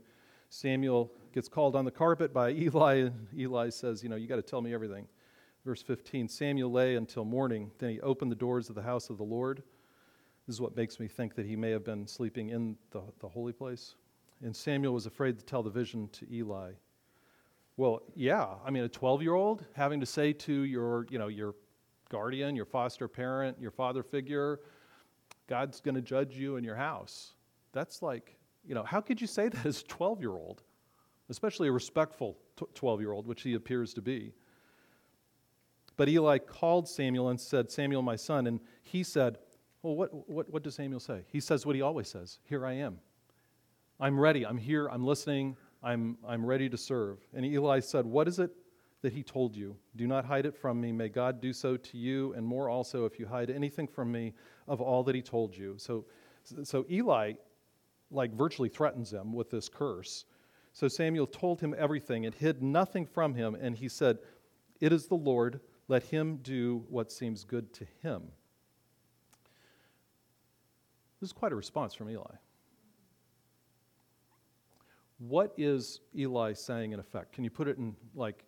Samuel 0.51 1.11
gets 1.33 1.49
called 1.49 1.75
on 1.75 1.85
the 1.85 1.91
carpet 1.91 2.33
by 2.33 2.51
Eli, 2.53 2.95
and 2.97 3.29
Eli 3.37 3.71
says, 3.71 4.03
You 4.03 4.09
know, 4.09 4.17
you 4.17 4.27
got 4.27 4.37
to 4.37 4.43
tell 4.43 4.61
me 4.61 4.75
everything. 4.75 5.07
Verse 5.65 5.83
15 5.83 6.29
Samuel 6.29 6.71
lay 6.71 6.97
until 6.97 7.25
morning. 7.25 7.71
Then 7.79 7.91
he 7.91 8.01
opened 8.01 8.31
the 8.31 8.37
doors 8.37 8.69
of 8.69 8.75
the 8.75 8.83
house 8.83 9.09
of 9.09 9.17
the 9.17 9.25
Lord. 9.25 9.63
This 10.47 10.57
is 10.57 10.61
what 10.61 10.77
makes 10.77 11.01
me 11.01 11.09
think 11.09 11.35
that 11.37 11.47
he 11.47 11.57
may 11.57 11.71
have 11.71 11.85
been 11.85 12.07
sleeping 12.07 12.51
in 12.51 12.77
the, 12.91 13.01
the 13.21 13.29
holy 13.29 13.53
place. 13.53 13.95
And 14.45 14.55
Samuel 14.55 14.93
was 14.93 15.07
afraid 15.07 15.39
to 15.39 15.45
tell 15.45 15.63
the 15.63 15.71
vision 15.71 16.09
to 16.13 16.31
Eli. 16.31 16.73
Well, 17.79 18.03
yeah, 18.15 18.47
I 18.65 18.71
mean, 18.71 18.85
a 18.85 18.89
12 18.89 19.23
year 19.23 19.33
old 19.33 19.65
having 19.73 20.01
to 20.01 20.07
say 20.07 20.35
to 20.35 20.53
your, 20.53 21.07
you 21.09 21.19
know, 21.19 21.29
your 21.29 21.55
guardian, 22.11 22.55
your 22.55 22.67
foster 22.67 23.09
parent, 23.09 23.57
your 23.59 23.71
father 23.71 24.03
figure, 24.03 24.61
God's 25.49 25.81
going 25.81 25.95
to 25.95 26.03
judge 26.03 26.37
you 26.37 26.57
in 26.57 26.63
your 26.63 26.77
house. 26.77 27.33
That's 27.73 28.03
like, 28.03 28.37
you 28.67 28.75
know, 28.75 28.83
how 28.83 29.01
could 29.01 29.19
you 29.19 29.27
say 29.27 29.49
that 29.51 29.65
as 29.65 29.81
a 29.81 29.85
12 29.85 30.21
year 30.21 30.33
old, 30.33 30.63
especially 31.31 31.69
a 31.69 31.73
respectful 31.73 32.37
12 32.75 33.01
year 33.01 33.13
old, 33.13 33.27
which 33.27 33.43
he 33.43 33.55
appears 33.55 33.95
to 33.95 34.03
be? 34.03 34.35
But 35.97 36.11
Eli 36.11 36.37
called 36.37 36.87
Samuel 36.87 37.31
and 37.31 37.41
said, 37.41 37.71
Samuel, 37.71 38.03
my 38.03 38.17
son. 38.17 38.47
And 38.47 38.61
he 38.83 39.03
said, 39.03 39.39
Well, 39.83 39.97
what, 39.97 40.29
what, 40.29 40.53
what 40.53 40.63
does 40.63 40.75
Samuel 40.75 41.01
say? 41.01 41.25
He 41.29 41.41
says 41.41 41.65
what 41.65 41.75
he 41.77 41.81
always 41.81 42.09
says 42.09 42.41
Here 42.45 42.67
I 42.67 42.75
am. 42.75 42.99
I'm 44.01 44.19
ready. 44.19 44.45
I'm 44.45 44.59
here. 44.59 44.89
I'm 44.89 45.05
listening. 45.05 45.57
I'm, 45.83 46.17
I'm 46.27 46.45
ready 46.45 46.69
to 46.69 46.77
serve. 46.77 47.19
And 47.35 47.45
Eli 47.45 47.81
said, 47.81 48.07
What 48.07 48.27
is 48.27 48.39
it 48.39 48.51
that 49.03 49.13
he 49.13 49.23
told 49.23 49.55
you? 49.55 49.77
Do 49.97 50.07
not 50.07 50.25
hide 50.25 50.47
it 50.47 50.57
from 50.57 50.81
me. 50.81 50.91
May 50.93 51.09
God 51.09 51.41
do 51.41 51.53
so 51.53 51.77
to 51.77 51.99
you, 51.99 52.33
and 52.35 52.45
more 52.45 52.69
also 52.69 53.05
if 53.05 53.19
you 53.19 53.27
hide 53.27 53.51
anything 53.51 53.87
from 53.87 54.11
me 54.11 54.33
of 54.67 54.81
all 54.81 55.05
that 55.05 55.15
he 55.15 55.23
told 55.23 55.57
you. 55.57 55.75
So, 55.77 56.07
so 56.63 56.87
Eli, 56.91 57.35
like, 58.11 58.33
virtually 58.33 58.69
threatens 58.69 59.13
him 59.13 59.33
with 59.33 59.51
this 59.51 59.69
curse. 59.69 60.25
So 60.73 60.89
Samuel 60.89 61.27
told 61.27 61.61
him 61.61 61.75
everything 61.79 62.27
and 62.27 62.35
hid 62.35 62.63
nothing 62.63 63.07
from 63.07 63.35
him, 63.35 63.55
and 63.55 63.77
he 63.77 63.89
said, 63.89 64.19
It 64.81 64.93
is 64.93 65.07
the 65.07 65.15
Lord. 65.15 65.61
Let 65.87 66.03
him 66.05 66.39
do 66.39 66.85
what 66.89 67.13
seems 67.13 67.45
good 67.45 67.73
to 67.75 67.87
him. 68.03 68.23
This 71.21 71.29
is 71.29 71.33
quite 71.33 71.53
a 71.53 71.57
response 71.57 71.95
from 71.95 72.09
Eli. 72.09 72.37
What 75.19 75.55
is 75.57 76.01
Eli 76.17 76.53
saying 76.53 76.93
in 76.93 77.01
effect? 77.01 77.33
Can 77.33 77.45
you 77.45 77.51
put 77.51 77.69
it 77.69 77.79
in 77.79 77.95
like 78.15 78.45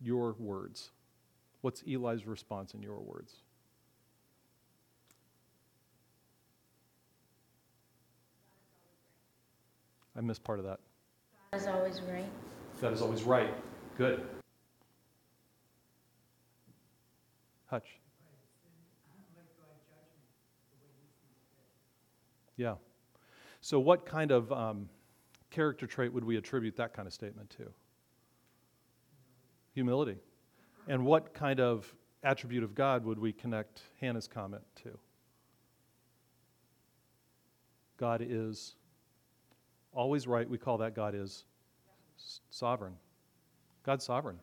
your 0.00 0.34
words? 0.38 0.90
What's 1.60 1.82
Eli's 1.86 2.26
response 2.26 2.74
in 2.74 2.82
your 2.82 3.00
words? 3.00 3.36
I 10.16 10.20
missed 10.20 10.42
part 10.42 10.58
of 10.58 10.64
that. 10.64 10.80
God 11.52 11.60
is 11.60 11.66
always 11.66 12.00
right. 12.02 12.30
God 12.80 12.92
is 12.92 13.02
always 13.02 13.22
right. 13.22 13.54
Good. 13.96 14.26
Hutch. 17.66 18.00
Yeah. 22.56 22.74
So, 23.60 23.78
what 23.78 24.04
kind 24.04 24.30
of 24.32 24.52
um, 24.52 24.88
character 25.50 25.86
trait 25.86 26.12
would 26.12 26.24
we 26.24 26.36
attribute 26.36 26.76
that 26.76 26.94
kind 26.94 27.06
of 27.06 27.14
statement 27.14 27.50
to? 27.50 27.70
Humility. 29.74 30.16
And 30.88 31.04
what 31.04 31.34
kind 31.34 31.60
of 31.60 31.92
attribute 32.22 32.62
of 32.62 32.74
God 32.74 33.04
would 33.04 33.18
we 33.18 33.32
connect 33.32 33.82
Hannah's 34.00 34.28
comment 34.28 34.62
to? 34.82 34.98
God 37.96 38.24
is 38.26 38.76
always 39.92 40.26
right. 40.26 40.48
We 40.48 40.58
call 40.58 40.78
that 40.78 40.94
God 40.94 41.14
is 41.14 41.44
sovereign. 42.50 42.94
God's 43.84 44.04
sovereign. 44.04 44.38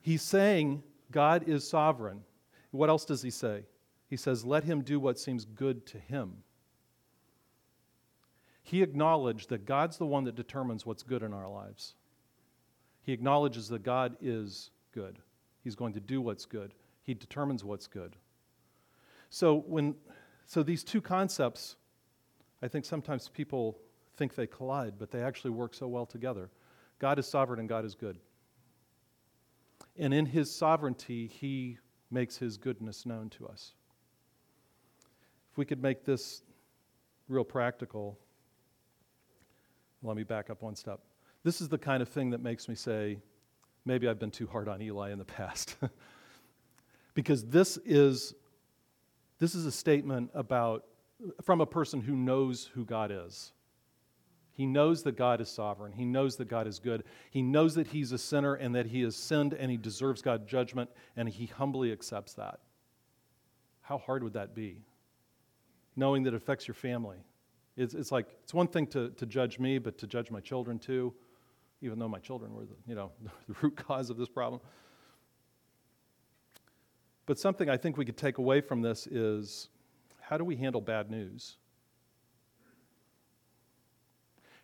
He's 0.00 0.22
saying 0.22 0.82
God 1.10 1.48
is 1.48 1.68
sovereign. 1.68 2.22
What 2.70 2.88
else 2.88 3.04
does 3.04 3.22
he 3.22 3.30
say? 3.30 3.64
He 4.08 4.16
says, 4.16 4.44
Let 4.44 4.64
him 4.64 4.82
do 4.82 4.98
what 4.98 5.18
seems 5.18 5.44
good 5.44 5.86
to 5.86 5.98
him. 5.98 6.32
He 8.70 8.84
acknowledged 8.84 9.48
that 9.48 9.66
God's 9.66 9.96
the 9.96 10.06
one 10.06 10.22
that 10.24 10.36
determines 10.36 10.86
what's 10.86 11.02
good 11.02 11.24
in 11.24 11.32
our 11.32 11.48
lives. 11.48 11.94
He 13.02 13.12
acknowledges 13.12 13.66
that 13.70 13.82
God 13.82 14.14
is 14.20 14.70
good. 14.94 15.18
He's 15.64 15.74
going 15.74 15.92
to 15.94 16.00
do 16.00 16.20
what's 16.20 16.44
good. 16.44 16.72
He 17.02 17.12
determines 17.12 17.64
what's 17.64 17.88
good. 17.88 18.14
So 19.28 19.64
when 19.66 19.96
so 20.46 20.62
these 20.62 20.84
two 20.84 21.00
concepts, 21.00 21.74
I 22.62 22.68
think 22.68 22.84
sometimes 22.84 23.28
people 23.28 23.76
think 24.16 24.36
they 24.36 24.46
collide, 24.46 25.00
but 25.00 25.10
they 25.10 25.24
actually 25.24 25.50
work 25.50 25.74
so 25.74 25.88
well 25.88 26.06
together. 26.06 26.48
God 27.00 27.18
is 27.18 27.26
sovereign 27.26 27.58
and 27.58 27.68
God 27.68 27.84
is 27.84 27.96
good. 27.96 28.20
And 29.98 30.14
in 30.14 30.26
his 30.26 30.48
sovereignty, 30.48 31.26
he 31.26 31.78
makes 32.08 32.36
his 32.36 32.56
goodness 32.56 33.04
known 33.04 33.30
to 33.30 33.48
us. 33.48 33.72
If 35.50 35.58
we 35.58 35.64
could 35.64 35.82
make 35.82 36.04
this 36.04 36.42
real 37.26 37.42
practical, 37.42 38.16
let 40.02 40.16
me 40.16 40.22
back 40.22 40.50
up 40.50 40.62
one 40.62 40.74
step. 40.74 41.00
This 41.42 41.60
is 41.60 41.68
the 41.68 41.78
kind 41.78 42.02
of 42.02 42.08
thing 42.08 42.30
that 42.30 42.42
makes 42.42 42.68
me 42.68 42.74
say, 42.74 43.18
maybe 43.84 44.08
I've 44.08 44.18
been 44.18 44.30
too 44.30 44.46
hard 44.46 44.68
on 44.68 44.80
Eli 44.82 45.10
in 45.10 45.18
the 45.18 45.24
past. 45.24 45.76
because 47.14 47.44
this 47.46 47.78
is, 47.84 48.34
this 49.38 49.54
is 49.54 49.66
a 49.66 49.72
statement 49.72 50.30
about, 50.34 50.84
from 51.42 51.60
a 51.60 51.66
person 51.66 52.00
who 52.00 52.14
knows 52.14 52.70
who 52.74 52.84
God 52.84 53.10
is. 53.12 53.52
He 54.52 54.66
knows 54.66 55.02
that 55.04 55.16
God 55.16 55.40
is 55.40 55.48
sovereign. 55.48 55.92
He 55.92 56.04
knows 56.04 56.36
that 56.36 56.48
God 56.48 56.66
is 56.66 56.78
good. 56.78 57.04
He 57.30 57.40
knows 57.40 57.74
that 57.76 57.86
he's 57.86 58.12
a 58.12 58.18
sinner 58.18 58.54
and 58.54 58.74
that 58.74 58.86
he 58.86 59.00
has 59.02 59.16
sinned 59.16 59.54
and 59.54 59.70
he 59.70 59.78
deserves 59.78 60.20
God's 60.20 60.44
judgment, 60.44 60.90
and 61.16 61.28
he 61.28 61.46
humbly 61.46 61.92
accepts 61.92 62.34
that. 62.34 62.60
How 63.80 63.98
hard 63.98 64.22
would 64.22 64.34
that 64.34 64.54
be? 64.54 64.82
Knowing 65.96 66.24
that 66.24 66.34
it 66.34 66.36
affects 66.36 66.68
your 66.68 66.74
family. 66.74 67.18
It's, 67.76 67.94
it's 67.94 68.12
like, 68.12 68.26
it's 68.42 68.52
one 68.52 68.68
thing 68.68 68.86
to, 68.88 69.10
to 69.10 69.26
judge 69.26 69.58
me, 69.58 69.78
but 69.78 69.98
to 69.98 70.06
judge 70.06 70.30
my 70.30 70.40
children 70.40 70.78
too, 70.78 71.14
even 71.80 71.98
though 71.98 72.08
my 72.08 72.18
children 72.18 72.54
were 72.54 72.64
the, 72.64 72.76
you 72.86 72.94
know, 72.94 73.12
the 73.48 73.54
root 73.62 73.76
cause 73.76 74.10
of 74.10 74.16
this 74.16 74.28
problem. 74.28 74.60
But 77.26 77.38
something 77.38 77.70
I 77.70 77.76
think 77.76 77.96
we 77.96 78.04
could 78.04 78.16
take 78.16 78.38
away 78.38 78.60
from 78.60 78.82
this 78.82 79.06
is 79.06 79.68
how 80.20 80.36
do 80.36 80.44
we 80.44 80.56
handle 80.56 80.80
bad 80.80 81.10
news? 81.10 81.56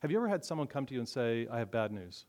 Have 0.01 0.11
you 0.11 0.19
ever 0.19 0.29
had 0.29 0.45
someone 0.45 0.67
come 0.67 0.85
to 0.87 0.95
you 0.95 1.01
and 1.01 1.09
say, 1.09 1.49
I 1.51 1.59
have 1.59 1.71
bad 1.71 1.93
news? 1.93 2.27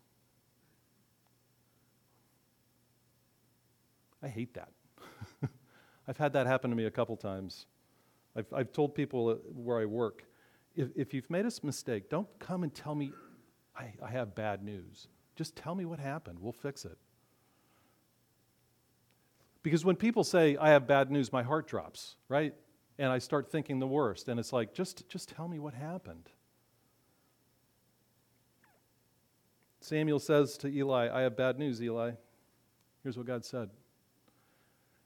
I 4.24 4.28
hate 4.28 4.54
that. 4.56 4.72
I've 6.08 6.18
had 6.18 6.34
that 6.34 6.48
happen 6.48 6.70
to 6.70 6.76
me 6.76 6.86
a 6.86 6.92
couple 6.92 7.16
times. 7.18 7.66
I've, 8.36 8.52
I've 8.54 8.72
told 8.72 8.96
people 8.96 9.40
where 9.54 9.80
I 9.80 9.86
work 9.86 10.24
if, 10.78 10.90
if 10.96 11.14
you've 11.14 11.30
made 11.30 11.46
a 11.46 11.52
mistake, 11.64 12.10
don't 12.10 12.28
come 12.40 12.64
and 12.64 12.74
tell 12.74 12.96
me 12.96 13.12
I, 13.76 13.92
I 14.02 14.10
have 14.12 14.36
bad 14.36 14.64
news. 14.64 15.08
Just 15.36 15.56
tell 15.56 15.76
me 15.76 15.86
what 15.86 16.00
happened. 16.00 16.40
We'll 16.40 16.54
fix 16.54 16.86
it. 16.86 16.98
Because 19.64 19.84
when 19.84 19.96
people 19.96 20.24
say, 20.24 20.56
I 20.56 20.70
have 20.70 20.88
bad 20.88 21.12
news, 21.12 21.34
my 21.34 21.44
heart 21.44 21.68
drops, 21.68 22.16
right? 22.30 22.54
And 22.98 23.12
I 23.12 23.18
start 23.18 23.52
thinking 23.52 23.80
the 23.80 23.88
worst. 23.88 24.30
And 24.30 24.40
it's 24.40 24.54
like, 24.54 24.74
just, 24.74 25.10
just 25.10 25.30
tell 25.30 25.48
me 25.48 25.60
what 25.60 25.74
happened. 25.74 26.30
Samuel 29.82 30.20
says 30.20 30.58
to 30.60 30.68
Eli, 30.68 31.10
I 31.14 31.22
have 31.22 31.36
bad 31.36 31.60
news, 31.60 31.82
Eli. 31.82 32.12
Here's 33.04 33.18
what 33.18 33.26
God 33.26 33.44
said. 33.44 33.70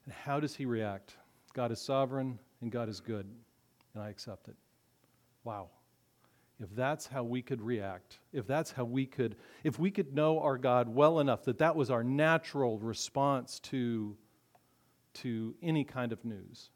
And 0.04 0.14
how 0.14 0.38
does 0.40 0.54
he 0.54 0.64
react? 0.64 1.16
God 1.54 1.72
is 1.72 1.80
sovereign 1.80 2.38
and 2.60 2.70
God 2.70 2.88
is 2.88 3.00
good, 3.00 3.26
and 3.94 4.02
I 4.02 4.08
accept 4.08 4.48
it. 4.48 4.56
Wow. 5.44 5.70
If 6.60 6.68
that's 6.76 7.06
how 7.06 7.24
we 7.24 7.42
could 7.42 7.60
react, 7.60 8.20
if 8.32 8.46
that's 8.46 8.70
how 8.70 8.84
we 8.84 9.04
could, 9.04 9.36
if 9.64 9.78
we 9.78 9.90
could 9.90 10.14
know 10.14 10.40
our 10.40 10.56
God 10.56 10.88
well 10.88 11.18
enough 11.18 11.44
that 11.44 11.58
that 11.58 11.74
was 11.74 11.90
our 11.90 12.04
natural 12.04 12.78
response 12.78 13.58
to, 13.60 14.16
to 15.14 15.54
any 15.60 15.82
kind 15.82 16.12
of 16.12 16.24
news. 16.24 16.70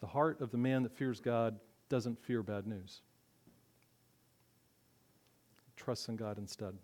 The 0.00 0.06
heart 0.08 0.42
of 0.42 0.50
the 0.50 0.58
man 0.58 0.82
that 0.82 0.92
fears 0.92 1.18
God 1.18 1.58
doesn't 1.88 2.18
fear 2.22 2.42
bad 2.42 2.66
news. 2.66 3.00
Trusts 5.76 6.08
in 6.08 6.16
God 6.16 6.36
instead. 6.36 6.74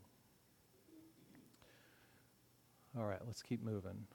All 2.99 3.05
right, 3.05 3.21
let's 3.27 3.43
keep 3.43 3.63
moving. 3.63 4.07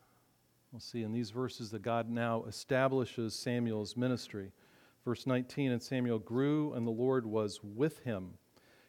We'll 0.76 0.82
see 0.82 1.04
in 1.04 1.14
these 1.14 1.30
verses 1.30 1.72
that 1.72 1.84
God 1.84 2.10
now 2.10 2.44
establishes 2.50 3.34
Samuel's 3.34 3.96
ministry. 3.96 4.52
Verse 5.06 5.26
19 5.26 5.72
And 5.72 5.82
Samuel 5.82 6.20
grew, 6.20 6.74
and 6.74 6.86
the 6.86 6.92
Lord 6.92 7.26
was 7.26 7.62
with 7.64 8.00
him, 8.00 8.32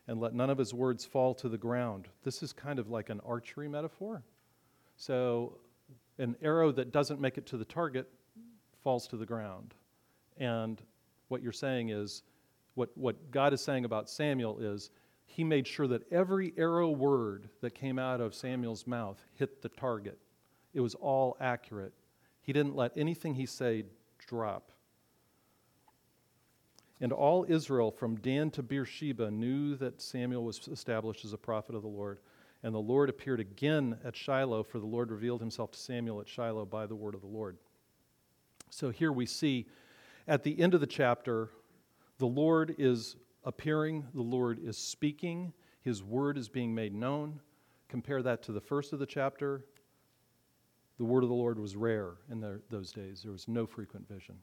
and 0.08 0.18
let 0.18 0.34
none 0.34 0.50
of 0.50 0.58
his 0.58 0.74
words 0.74 1.04
fall 1.04 1.32
to 1.36 1.48
the 1.48 1.56
ground. 1.56 2.08
This 2.24 2.42
is 2.42 2.52
kind 2.52 2.80
of 2.80 2.90
like 2.90 3.08
an 3.08 3.20
archery 3.24 3.68
metaphor. 3.68 4.24
So, 4.96 5.58
an 6.18 6.34
arrow 6.42 6.72
that 6.72 6.90
doesn't 6.90 7.20
make 7.20 7.38
it 7.38 7.46
to 7.46 7.56
the 7.56 7.64
target 7.64 8.08
falls 8.82 9.06
to 9.06 9.16
the 9.16 9.24
ground. 9.24 9.72
And 10.38 10.82
what 11.28 11.40
you're 11.40 11.52
saying 11.52 11.90
is, 11.90 12.24
what, 12.74 12.90
what 12.98 13.30
God 13.30 13.52
is 13.52 13.62
saying 13.62 13.84
about 13.84 14.10
Samuel 14.10 14.58
is, 14.58 14.90
he 15.24 15.44
made 15.44 15.68
sure 15.68 15.86
that 15.86 16.02
every 16.12 16.52
arrow 16.58 16.90
word 16.90 17.48
that 17.60 17.76
came 17.76 18.00
out 18.00 18.20
of 18.20 18.34
Samuel's 18.34 18.88
mouth 18.88 19.24
hit 19.34 19.62
the 19.62 19.68
target. 19.68 20.18
It 20.76 20.80
was 20.80 20.94
all 20.94 21.38
accurate. 21.40 21.94
He 22.42 22.52
didn't 22.52 22.76
let 22.76 22.98
anything 22.98 23.34
he 23.34 23.46
said 23.46 23.86
drop. 24.18 24.72
And 27.00 27.12
all 27.12 27.46
Israel 27.48 27.90
from 27.90 28.16
Dan 28.16 28.50
to 28.50 28.62
Beersheba 28.62 29.30
knew 29.30 29.74
that 29.76 30.02
Samuel 30.02 30.44
was 30.44 30.68
established 30.68 31.24
as 31.24 31.32
a 31.32 31.38
prophet 31.38 31.74
of 31.74 31.80
the 31.80 31.88
Lord. 31.88 32.18
And 32.62 32.74
the 32.74 32.78
Lord 32.78 33.08
appeared 33.08 33.40
again 33.40 33.96
at 34.04 34.14
Shiloh, 34.14 34.62
for 34.64 34.78
the 34.78 34.84
Lord 34.84 35.10
revealed 35.10 35.40
himself 35.40 35.70
to 35.70 35.78
Samuel 35.78 36.20
at 36.20 36.28
Shiloh 36.28 36.66
by 36.66 36.84
the 36.84 36.94
word 36.94 37.14
of 37.14 37.22
the 37.22 37.26
Lord. 37.26 37.56
So 38.68 38.90
here 38.90 39.12
we 39.12 39.24
see 39.24 39.66
at 40.28 40.42
the 40.42 40.60
end 40.60 40.74
of 40.74 40.80
the 40.80 40.86
chapter, 40.86 41.48
the 42.18 42.26
Lord 42.26 42.74
is 42.76 43.16
appearing, 43.44 44.04
the 44.12 44.20
Lord 44.20 44.58
is 44.62 44.76
speaking, 44.76 45.54
his 45.80 46.02
word 46.02 46.36
is 46.36 46.50
being 46.50 46.74
made 46.74 46.94
known. 46.94 47.40
Compare 47.88 48.22
that 48.24 48.42
to 48.42 48.52
the 48.52 48.60
first 48.60 48.92
of 48.92 48.98
the 48.98 49.06
chapter. 49.06 49.64
The 50.98 51.04
word 51.04 51.22
of 51.22 51.28
the 51.28 51.34
Lord 51.34 51.58
was 51.58 51.76
rare 51.76 52.14
in 52.30 52.40
the, 52.40 52.60
those 52.70 52.90
days, 52.90 53.22
there 53.22 53.32
was 53.32 53.48
no 53.48 53.66
frequent 53.66 54.08
vision. 54.08 54.36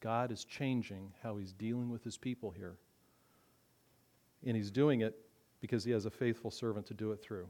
God 0.00 0.30
is 0.30 0.44
changing 0.44 1.12
how 1.22 1.36
he's 1.36 1.52
dealing 1.52 1.90
with 1.90 2.04
his 2.04 2.16
people 2.16 2.50
here. 2.50 2.76
And 4.46 4.56
he's 4.56 4.70
doing 4.70 5.00
it 5.00 5.16
because 5.60 5.82
he 5.82 5.90
has 5.92 6.04
a 6.04 6.10
faithful 6.10 6.50
servant 6.50 6.86
to 6.86 6.94
do 6.94 7.12
it 7.12 7.22
through. 7.22 7.48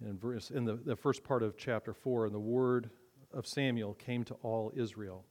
In, 0.00 0.16
verse, 0.16 0.50
in 0.50 0.64
the, 0.64 0.74
the 0.76 0.94
first 0.94 1.24
part 1.24 1.42
of 1.42 1.56
chapter 1.56 1.92
4, 1.92 2.26
and 2.26 2.34
the 2.34 2.38
word 2.38 2.88
of 3.34 3.46
Samuel 3.46 3.94
came 3.94 4.22
to 4.24 4.34
all 4.42 4.72
Israel. 4.76 5.24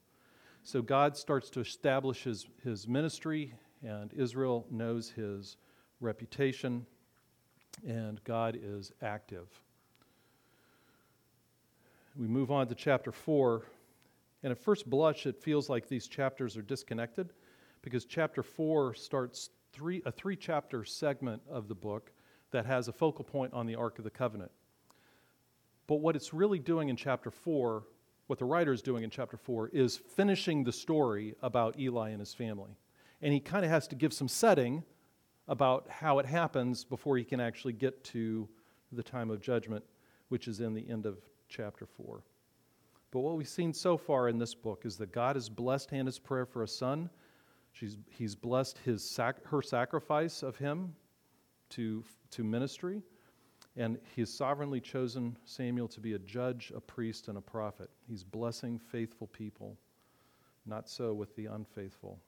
So 0.63 0.81
God 0.81 1.15
starts 1.15 1.49
to 1.51 1.61
establish 1.61 2.23
his, 2.23 2.47
his 2.63 2.87
ministry, 2.87 3.53
and 3.81 4.11
Israel 4.13 4.67
knows 4.69 5.09
his 5.09 5.55
reputation, 6.01 6.85
and 7.87 8.21
God 8.25 8.59
is 8.61 8.91
active. 9.01 9.47
We 12.17 12.27
move 12.27 12.49
on 12.49 12.67
to 12.69 12.73
chapter 12.73 13.11
4, 13.11 13.63
and 14.41 14.49
at 14.49 14.57
first 14.57 14.89
blush, 14.89 15.27
it 15.27 15.39
feels 15.39 15.69
like 15.69 15.87
these 15.87 16.07
chapters 16.07 16.57
are 16.57 16.63
disconnected 16.63 17.31
because 17.83 18.05
chapter 18.05 18.41
4 18.41 18.95
starts 18.95 19.51
three, 19.71 20.01
a 20.03 20.11
three 20.11 20.35
chapter 20.35 20.83
segment 20.83 21.43
of 21.47 21.67
the 21.67 21.75
book 21.75 22.11
that 22.49 22.65
has 22.65 22.87
a 22.87 22.91
focal 22.91 23.23
point 23.23 23.53
on 23.53 23.67
the 23.67 23.75
Ark 23.75 23.99
of 23.99 24.03
the 24.03 24.09
Covenant. 24.09 24.49
But 25.85 25.97
what 25.97 26.15
it's 26.15 26.33
really 26.33 26.57
doing 26.57 26.89
in 26.89 26.95
chapter 26.95 27.29
4, 27.29 27.83
what 28.25 28.39
the 28.39 28.45
writer 28.45 28.73
is 28.73 28.81
doing 28.81 29.03
in 29.03 29.11
chapter 29.11 29.37
4, 29.37 29.69
is 29.69 29.97
finishing 29.97 30.63
the 30.63 30.71
story 30.71 31.35
about 31.43 31.79
Eli 31.79 32.09
and 32.09 32.19
his 32.19 32.33
family. 32.33 32.79
And 33.21 33.31
he 33.31 33.39
kind 33.39 33.63
of 33.63 33.69
has 33.69 33.87
to 33.89 33.95
give 33.95 34.11
some 34.11 34.27
setting 34.27 34.83
about 35.47 35.87
how 35.87 36.17
it 36.17 36.25
happens 36.25 36.83
before 36.83 37.15
he 37.15 37.23
can 37.23 37.39
actually 37.39 37.73
get 37.73 38.03
to 38.05 38.49
the 38.91 39.03
time 39.03 39.29
of 39.29 39.39
judgment, 39.39 39.85
which 40.29 40.47
is 40.47 40.61
in 40.61 40.73
the 40.73 40.89
end 40.89 41.05
of 41.05 41.19
chapter 41.47 41.85
4. 41.85 42.23
But 43.11 43.19
what 43.21 43.37
we've 43.37 43.47
seen 43.47 43.73
so 43.73 43.97
far 43.97 44.27
in 44.27 44.37
this 44.37 44.53
book 44.53 44.83
is 44.85 44.97
that 44.97 45.11
God 45.11 45.35
has 45.35 45.49
blessed 45.49 45.91
Hannah's 45.91 46.19
prayer 46.19 46.45
for 46.45 46.63
a 46.63 46.67
son. 46.67 47.09
She's, 47.71 47.97
he's 48.09 48.35
blessed 48.35 48.79
his 48.79 49.07
sac- 49.07 49.45
her 49.45 49.61
sacrifice 49.61 50.43
of 50.43 50.57
him 50.57 50.95
to, 51.69 52.03
to 52.31 52.43
ministry. 52.43 53.01
And 53.75 53.99
he 54.15 54.21
has 54.21 54.33
sovereignly 54.33 54.81
chosen 54.81 55.37
Samuel 55.45 55.87
to 55.89 55.99
be 55.99 56.13
a 56.13 56.19
judge, 56.19 56.73
a 56.75 56.81
priest, 56.81 57.27
and 57.27 57.37
a 57.37 57.41
prophet. 57.41 57.89
He's 58.07 58.23
blessing 58.23 58.79
faithful 58.79 59.27
people. 59.27 59.77
Not 60.65 60.89
so 60.89 61.13
with 61.13 61.35
the 61.35 61.45
unfaithful. 61.45 62.19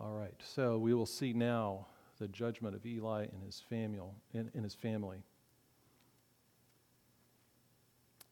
All 0.00 0.12
right, 0.12 0.34
so 0.42 0.78
we 0.78 0.94
will 0.94 1.06
see 1.06 1.34
now 1.34 1.86
the 2.18 2.28
judgment 2.28 2.74
of 2.74 2.84
Eli 2.86 3.22
and 3.24 3.42
his 3.42 3.60
family. 3.68 4.00
In, 4.34 4.50
in 4.54 4.62
his 4.62 4.74
family. 4.74 5.22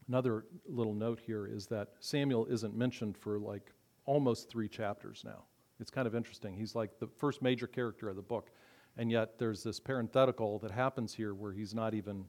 Another 0.09 0.45
little 0.69 0.95
note 0.95 1.21
here 1.25 1.47
is 1.47 1.67
that 1.67 1.91
Samuel 2.01 2.47
isn't 2.47 2.77
mentioned 2.77 3.17
for 3.17 3.39
like 3.39 3.73
almost 4.07 4.49
three 4.49 4.69
chapters 4.69 5.23
now. 5.25 5.45
It's 5.79 5.91
kind 5.91 6.07
of 6.07 6.15
interesting. 6.15 6.57
He's 6.57 6.75
like 6.75 6.99
the 6.99 7.07
first 7.07 7.43
major 7.43 7.67
character 7.67 8.09
of 8.09 8.17
the 8.17 8.23
book, 8.23 8.51
and 8.99 9.11
yet 9.11 9.39
there's 9.39 9.63
this 9.63 9.79
parenthetical 9.79 10.59
that 10.59 10.73
happens 10.73 11.15
here 11.15 11.33
where 11.33 11.53
he's 11.53 11.75
not 11.75 11.95
even, 11.95 12.25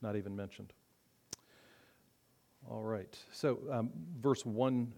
not 0.00 0.16
even 0.16 0.36
mentioned. 0.36 0.72
All 2.70 2.82
right. 2.82 3.16
So, 3.32 3.58
um, 3.70 3.90
verse 4.20 4.46
1 4.46 4.92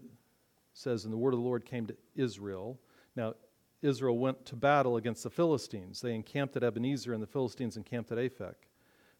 says, 0.73 1.03
And 1.03 1.13
the 1.13 1.17
word 1.17 1.33
of 1.33 1.39
the 1.39 1.45
Lord 1.45 1.65
came 1.65 1.85
to 1.87 1.95
Israel. 2.15 2.79
Now, 3.15 3.33
Israel 3.81 4.17
went 4.17 4.45
to 4.45 4.55
battle 4.55 4.97
against 4.97 5.23
the 5.23 5.29
Philistines. 5.29 6.01
They 6.01 6.13
encamped 6.13 6.57
at 6.57 6.63
Ebenezer, 6.63 7.13
and 7.13 7.23
the 7.23 7.27
Philistines 7.27 7.77
encamped 7.77 8.11
at 8.11 8.17
Aphek. 8.17 8.55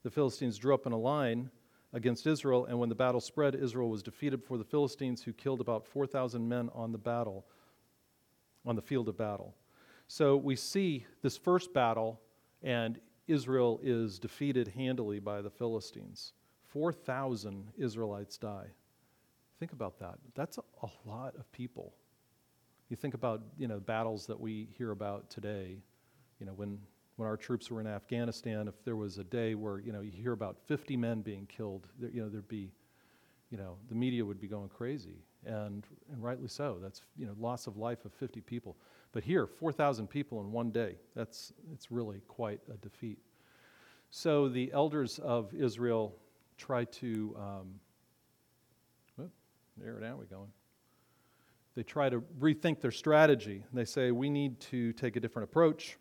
The 0.04 0.10
Philistines 0.10 0.58
drew 0.58 0.74
up 0.74 0.86
in 0.86 0.92
a 0.92 0.98
line 0.98 1.50
against 1.94 2.28
Israel, 2.28 2.66
and 2.66 2.78
when 2.78 2.90
the 2.90 2.96
battle 2.96 3.22
spread, 3.22 3.56
Israel 3.56 3.90
was 3.90 4.04
defeated 4.04 4.42
before 4.42 4.58
the 4.58 4.64
Philistines, 4.64 5.24
who 5.24 5.34
killed 5.34 5.62
about 5.62 5.86
4,000 5.86 6.48
men 6.48 6.70
on 6.74 6.92
the 6.92 6.98
battle, 6.98 7.46
on 8.66 8.76
the 8.76 8.82
field 8.82 9.08
of 9.08 9.18
battle. 9.18 9.56
So 10.08 10.38
we 10.38 10.56
see 10.56 11.06
this 11.22 11.38
first 11.38 11.74
battle, 11.74 12.20
and 12.62 13.00
Israel 13.28 13.80
is 13.84 14.20
defeated 14.20 14.70
handily 14.70 15.20
by 15.20 15.42
the 15.42 15.50
Philistines. 15.50 16.34
4,000 16.68 17.72
Israelites 17.78 18.38
die. 18.38 18.68
Think 19.60 19.72
about 19.72 20.00
that. 20.00 20.16
That's 20.36 20.58
a, 20.58 20.64
a 20.84 20.90
lot 21.06 21.36
of 21.36 21.52
people. 21.52 21.94
You 22.90 22.96
think 22.96 23.14
about, 23.14 23.42
you 23.58 23.68
know, 23.68 23.80
battles 23.80 24.26
that 24.26 24.40
we 24.40 24.68
hear 24.76 24.92
about 24.92 25.30
today, 25.30 25.78
you 26.40 26.46
know, 26.46 26.54
when, 26.54 26.80
when 27.18 27.28
our 27.28 27.38
troops 27.38 27.70
were 27.70 27.80
in 27.80 27.88
Afghanistan, 27.88 28.68
if 28.68 28.84
there 28.84 28.96
was 28.96 29.20
a 29.20 29.24
day 29.24 29.54
where, 29.54 29.80
you 29.80 29.92
know, 29.92 30.02
you 30.02 30.12
hear 30.12 30.32
about 30.32 30.58
50 30.68 30.98
men 30.98 31.22
being 31.22 31.46
killed, 31.46 31.88
there, 32.00 32.10
you 32.10 32.22
know, 32.22 32.30
there'd 32.30 32.48
be, 32.48 32.72
you 33.52 33.58
know, 33.58 33.78
the 33.90 33.96
media 33.96 34.26
would 34.26 34.42
be 34.42 34.48
going 34.48 34.70
crazy, 34.70 35.18
and, 35.46 35.86
and 36.12 36.24
rightly 36.24 36.48
so. 36.48 36.80
That's, 36.82 37.02
you 37.16 37.28
know, 37.28 37.36
loss 37.40 37.68
of 37.68 37.78
life 37.78 38.06
of 38.06 38.14
50 38.14 38.42
people. 38.42 38.76
But 39.12 39.24
here, 39.24 39.46
4,000 39.46 40.08
people 40.08 40.40
in 40.42 40.52
one 40.52 40.72
day, 40.72 40.96
that's, 41.16 41.54
it's 41.72 41.92
really 41.92 42.22
quite 42.28 42.60
a 42.74 42.78
defeat. 42.78 43.20
So 44.10 44.50
the 44.50 44.72
elders 44.74 45.20
of 45.20 45.54
Israel 45.54 46.16
try 46.58 46.86
to, 46.86 47.36
um, 47.38 47.80
whoop, 49.16 49.32
there, 49.78 50.00
now 50.00 50.16
we're 50.16 50.26
going. 50.26 50.50
They 51.76 51.84
try 51.84 52.10
to 52.10 52.22
rethink 52.40 52.82
their 52.82 52.92
strategy. 52.92 53.64
They 53.74 53.86
say, 53.86 54.12
we 54.12 54.30
need 54.30 54.60
to 54.62 54.94
take 54.94 55.16
a 55.16 55.20
different 55.20 55.50
approach, 55.50 55.98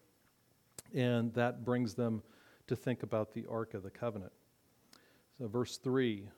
and 0.94 1.32
that 1.34 1.64
brings 1.64 1.94
them 1.94 2.22
to 2.66 2.76
think 2.76 3.02
about 3.02 3.32
the 3.32 3.46
Ark 3.50 3.74
of 3.74 3.82
the 3.82 3.90
Covenant. 3.90 4.32
So, 5.38 5.46
verse 5.46 5.76
3 5.78 6.28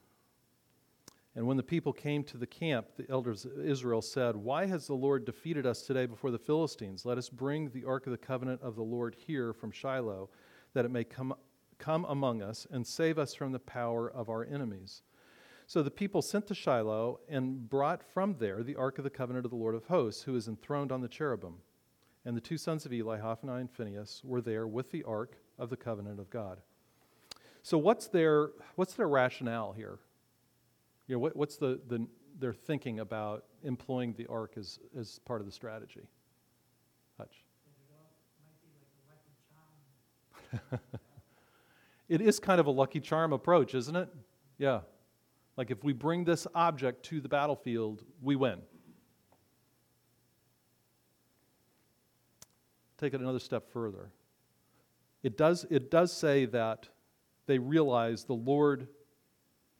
And 1.37 1.47
when 1.47 1.57
the 1.57 1.63
people 1.63 1.93
came 1.93 2.23
to 2.25 2.37
the 2.37 2.47
camp, 2.47 2.89
the 2.97 3.11
elders 3.11 3.45
of 3.45 3.59
Israel 3.65 4.03
said, 4.03 4.37
Why 4.37 4.67
has 4.67 4.87
the 4.87 4.95
Lord 4.95 5.25
defeated 5.25 5.65
us 5.65 5.83
today 5.83 6.07
before 6.07 6.31
the 6.31 6.39
Philistines? 6.39 7.07
Let 7.07 7.19
us 7.19 7.29
bring 7.29 7.71
the 7.71 7.85
Ark 7.85 8.07
of 8.07 8.13
the 8.13 8.19
Covenant 8.19 8.61
of 8.63 8.77
the 8.77 8.83
Lord 8.83 9.17
here 9.27 9.53
from 9.53 9.71
Shiloh, 9.71 10.29
that 10.75 10.85
it 10.85 10.91
may 10.91 11.05
come 11.05 11.35
Come 11.81 12.05
among 12.05 12.43
us 12.43 12.67
and 12.71 12.87
save 12.87 13.19
us 13.19 13.35
from 13.35 13.53
the 13.53 13.59
power 13.59 14.09
of 14.11 14.29
our 14.29 14.45
enemies. 14.45 15.03
So 15.71 15.85
the 15.85 15.91
people 15.93 16.21
sent 16.21 16.49
to 16.49 16.55
Shiloh 16.57 17.21
and 17.29 17.71
brought 17.71 18.03
from 18.03 18.35
there 18.41 18.65
the 18.65 18.75
ark 18.75 18.99
of 18.99 19.05
the 19.05 19.09
covenant 19.09 19.45
of 19.45 19.53
the 19.53 19.57
Lord 19.57 19.77
of 19.77 19.85
hosts, 19.85 20.25
who 20.25 20.35
is 20.35 20.49
enthroned 20.49 20.91
on 20.91 21.01
the 21.01 21.07
cherubim. 21.07 21.59
And 22.25 22.37
the 22.37 22.41
two 22.41 22.59
sons 22.59 22.85
of 22.85 22.93
Eli, 22.93 23.19
Hophni 23.19 23.53
and 23.53 23.71
Phinehas, 23.71 24.23
were 24.25 24.41
there 24.41 24.67
with 24.67 24.91
the 24.91 25.05
ark 25.05 25.37
of 25.61 25.71
the 25.71 25.77
covenant 25.77 26.19
of 26.19 26.29
God. 26.29 26.61
So 27.63 27.79
what's 27.79 28.09
their 28.09 28.51
what's 28.75 28.95
their 28.95 29.07
rationale 29.07 29.73
here? 29.73 30.01
You 31.07 31.15
know, 31.15 31.21
what, 31.21 31.37
what's 31.37 31.57
the, 31.57 31.81
the 31.87 32.05
their 32.37 32.53
thinking 32.53 32.99
about 32.99 33.45
employing 33.63 34.15
the 34.15 34.27
ark 34.27 34.55
as, 34.57 34.81
as 34.99 35.21
part 35.21 35.41
of 35.41 35.47
the 35.47 35.53
strategy? 35.53 36.03
Hutch. 37.17 37.45
it 42.09 42.21
is 42.21 42.41
kind 42.41 42.59
of 42.59 42.67
a 42.67 42.73
lucky 42.73 42.99
charm 42.99 43.33
approach, 43.33 43.77
isn't 43.77 43.95
it? 43.95 44.09
Yeah. 44.59 44.81
Like 45.61 45.71
if 45.71 45.85
we 45.85 45.93
bring 45.93 46.25
this 46.25 46.47
object 46.55 47.03
to 47.11 47.21
the 47.21 47.29
battlefield, 47.29 48.03
we 48.23 48.35
win. 48.35 48.61
Take 52.97 53.13
it 53.13 53.21
another 53.21 53.39
step 53.39 53.71
further. 53.71 54.11
It 55.23 55.37
does, 55.37 55.67
it 55.69 55.91
does 55.91 56.17
say 56.17 56.47
that 56.47 56.89
they 57.45 57.59
realize 57.59 58.25
the 58.25 58.33
Lord, 58.33 58.89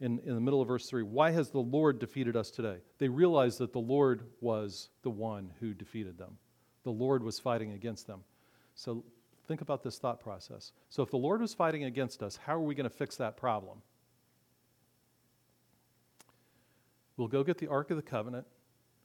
in, 0.01 0.19
in 0.19 0.35
the 0.35 0.41
middle 0.43 0.61
of 0.61 0.69
verse 0.69 0.87
3, 0.87 1.03
why 1.03 1.31
has 1.31 1.49
the 1.49 1.61
Lord 1.61 1.99
defeated 1.99 2.37
us 2.37 2.51
today? 2.51 2.77
They 2.99 3.09
realize 3.09 3.57
that 3.57 3.73
the 3.73 3.79
Lord 3.79 4.25
was 4.43 4.91
the 5.01 5.09
one 5.09 5.51
who 5.61 5.73
defeated 5.73 6.19
them, 6.19 6.37
the 6.83 6.91
Lord 6.91 7.23
was 7.23 7.39
fighting 7.39 7.73
against 7.73 8.07
them. 8.07 8.21
So 8.75 9.03
Think 9.51 9.63
about 9.63 9.83
this 9.83 9.99
thought 9.99 10.21
process. 10.21 10.71
So, 10.91 11.03
if 11.03 11.11
the 11.11 11.17
Lord 11.17 11.41
was 11.41 11.53
fighting 11.53 11.83
against 11.83 12.23
us, 12.23 12.37
how 12.37 12.55
are 12.55 12.61
we 12.61 12.77
going 12.77 12.89
to 12.89 12.97
fix 12.97 13.17
that 13.17 13.37
problem? 13.37 13.83
We'll 17.21 17.29
go 17.29 17.45
get 17.45 17.59
the 17.59 17.67
Ark 17.67 17.91
of 17.91 17.99
the 17.99 18.03
Covenant 18.03 18.47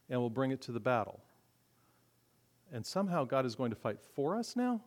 and 0.10 0.22
we'll 0.22 0.30
bring 0.30 0.52
it 0.52 0.62
to 0.62 0.72
the 0.72 0.80
battle. 0.80 1.20
And 2.72 2.86
somehow 2.86 3.26
God 3.26 3.46
is 3.46 3.56
going 3.56 3.72
to 3.72 3.76
fight 3.76 4.00
for 4.00 4.38
us 4.38 4.56
now? 4.56 4.80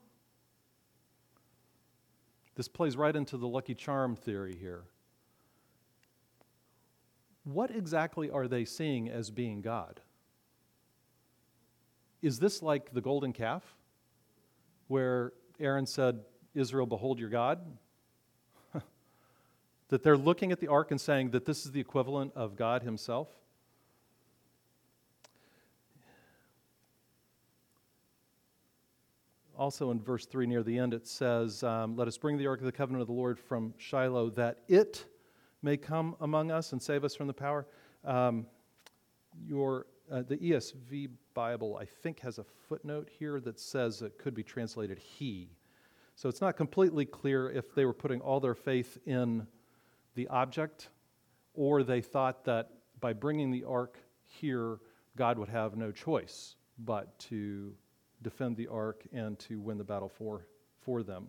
This 2.54 2.68
plays 2.68 2.96
right 2.96 3.14
into 3.14 3.36
the 3.36 3.46
lucky 3.46 3.74
charm 3.74 4.16
theory 4.16 4.56
here. 4.58 4.84
What 7.44 7.70
exactly 7.70 8.30
are 8.30 8.48
they 8.48 8.64
seeing 8.64 9.10
as 9.10 9.30
being 9.30 9.60
God? 9.60 10.00
Is 12.22 12.38
this 12.38 12.62
like 12.62 12.94
the 12.94 13.02
golden 13.02 13.34
calf, 13.34 13.62
where 14.86 15.34
Aaron 15.60 15.84
said, 15.84 16.20
Israel, 16.54 16.86
behold 16.86 17.18
your 17.18 17.28
God? 17.28 17.60
That 19.88 20.02
they're 20.02 20.16
looking 20.16 20.52
at 20.52 20.60
the 20.60 20.68
ark 20.68 20.90
and 20.90 21.00
saying 21.00 21.30
that 21.30 21.44
this 21.44 21.64
is 21.64 21.72
the 21.72 21.80
equivalent 21.80 22.32
of 22.34 22.56
God 22.56 22.82
Himself? 22.82 23.28
Also 29.56 29.90
in 29.90 30.00
verse 30.00 30.24
3 30.24 30.46
near 30.46 30.62
the 30.62 30.78
end, 30.78 30.94
it 30.94 31.06
says, 31.06 31.64
um, 31.64 31.96
Let 31.96 32.06
us 32.06 32.16
bring 32.16 32.38
the 32.38 32.46
ark 32.46 32.60
of 32.60 32.66
the 32.66 32.72
covenant 32.72 33.00
of 33.00 33.08
the 33.08 33.14
Lord 33.14 33.38
from 33.40 33.74
Shiloh, 33.76 34.30
that 34.30 34.58
it 34.68 35.04
may 35.62 35.76
come 35.76 36.14
among 36.20 36.52
us 36.52 36.70
and 36.72 36.80
save 36.80 37.02
us 37.02 37.16
from 37.16 37.26
the 37.26 37.32
power. 37.32 37.66
Um, 38.04 38.46
your, 39.44 39.86
uh, 40.12 40.22
the 40.22 40.36
ESV 40.36 41.10
Bible, 41.34 41.76
I 41.76 41.86
think, 41.86 42.20
has 42.20 42.38
a 42.38 42.44
footnote 42.68 43.08
here 43.18 43.40
that 43.40 43.58
says 43.58 44.00
it 44.00 44.16
could 44.16 44.34
be 44.34 44.44
translated 44.44 44.98
he. 44.98 45.50
So 46.14 46.28
it's 46.28 46.40
not 46.40 46.56
completely 46.56 47.04
clear 47.04 47.50
if 47.50 47.74
they 47.74 47.84
were 47.84 47.92
putting 47.92 48.20
all 48.20 48.38
their 48.38 48.54
faith 48.54 48.98
in 49.06 49.46
the 50.18 50.26
object 50.28 50.88
or 51.54 51.84
they 51.84 52.00
thought 52.00 52.44
that 52.44 52.70
by 53.00 53.12
bringing 53.12 53.52
the 53.52 53.62
ark 53.62 53.96
here, 54.26 54.80
God 55.16 55.38
would 55.38 55.48
have 55.48 55.76
no 55.76 55.92
choice 55.92 56.56
but 56.76 57.16
to 57.20 57.72
defend 58.22 58.56
the 58.56 58.66
ark 58.66 59.04
and 59.12 59.38
to 59.38 59.60
win 59.60 59.78
the 59.78 59.84
battle 59.84 60.08
for, 60.08 60.48
for 60.80 61.04
them. 61.04 61.28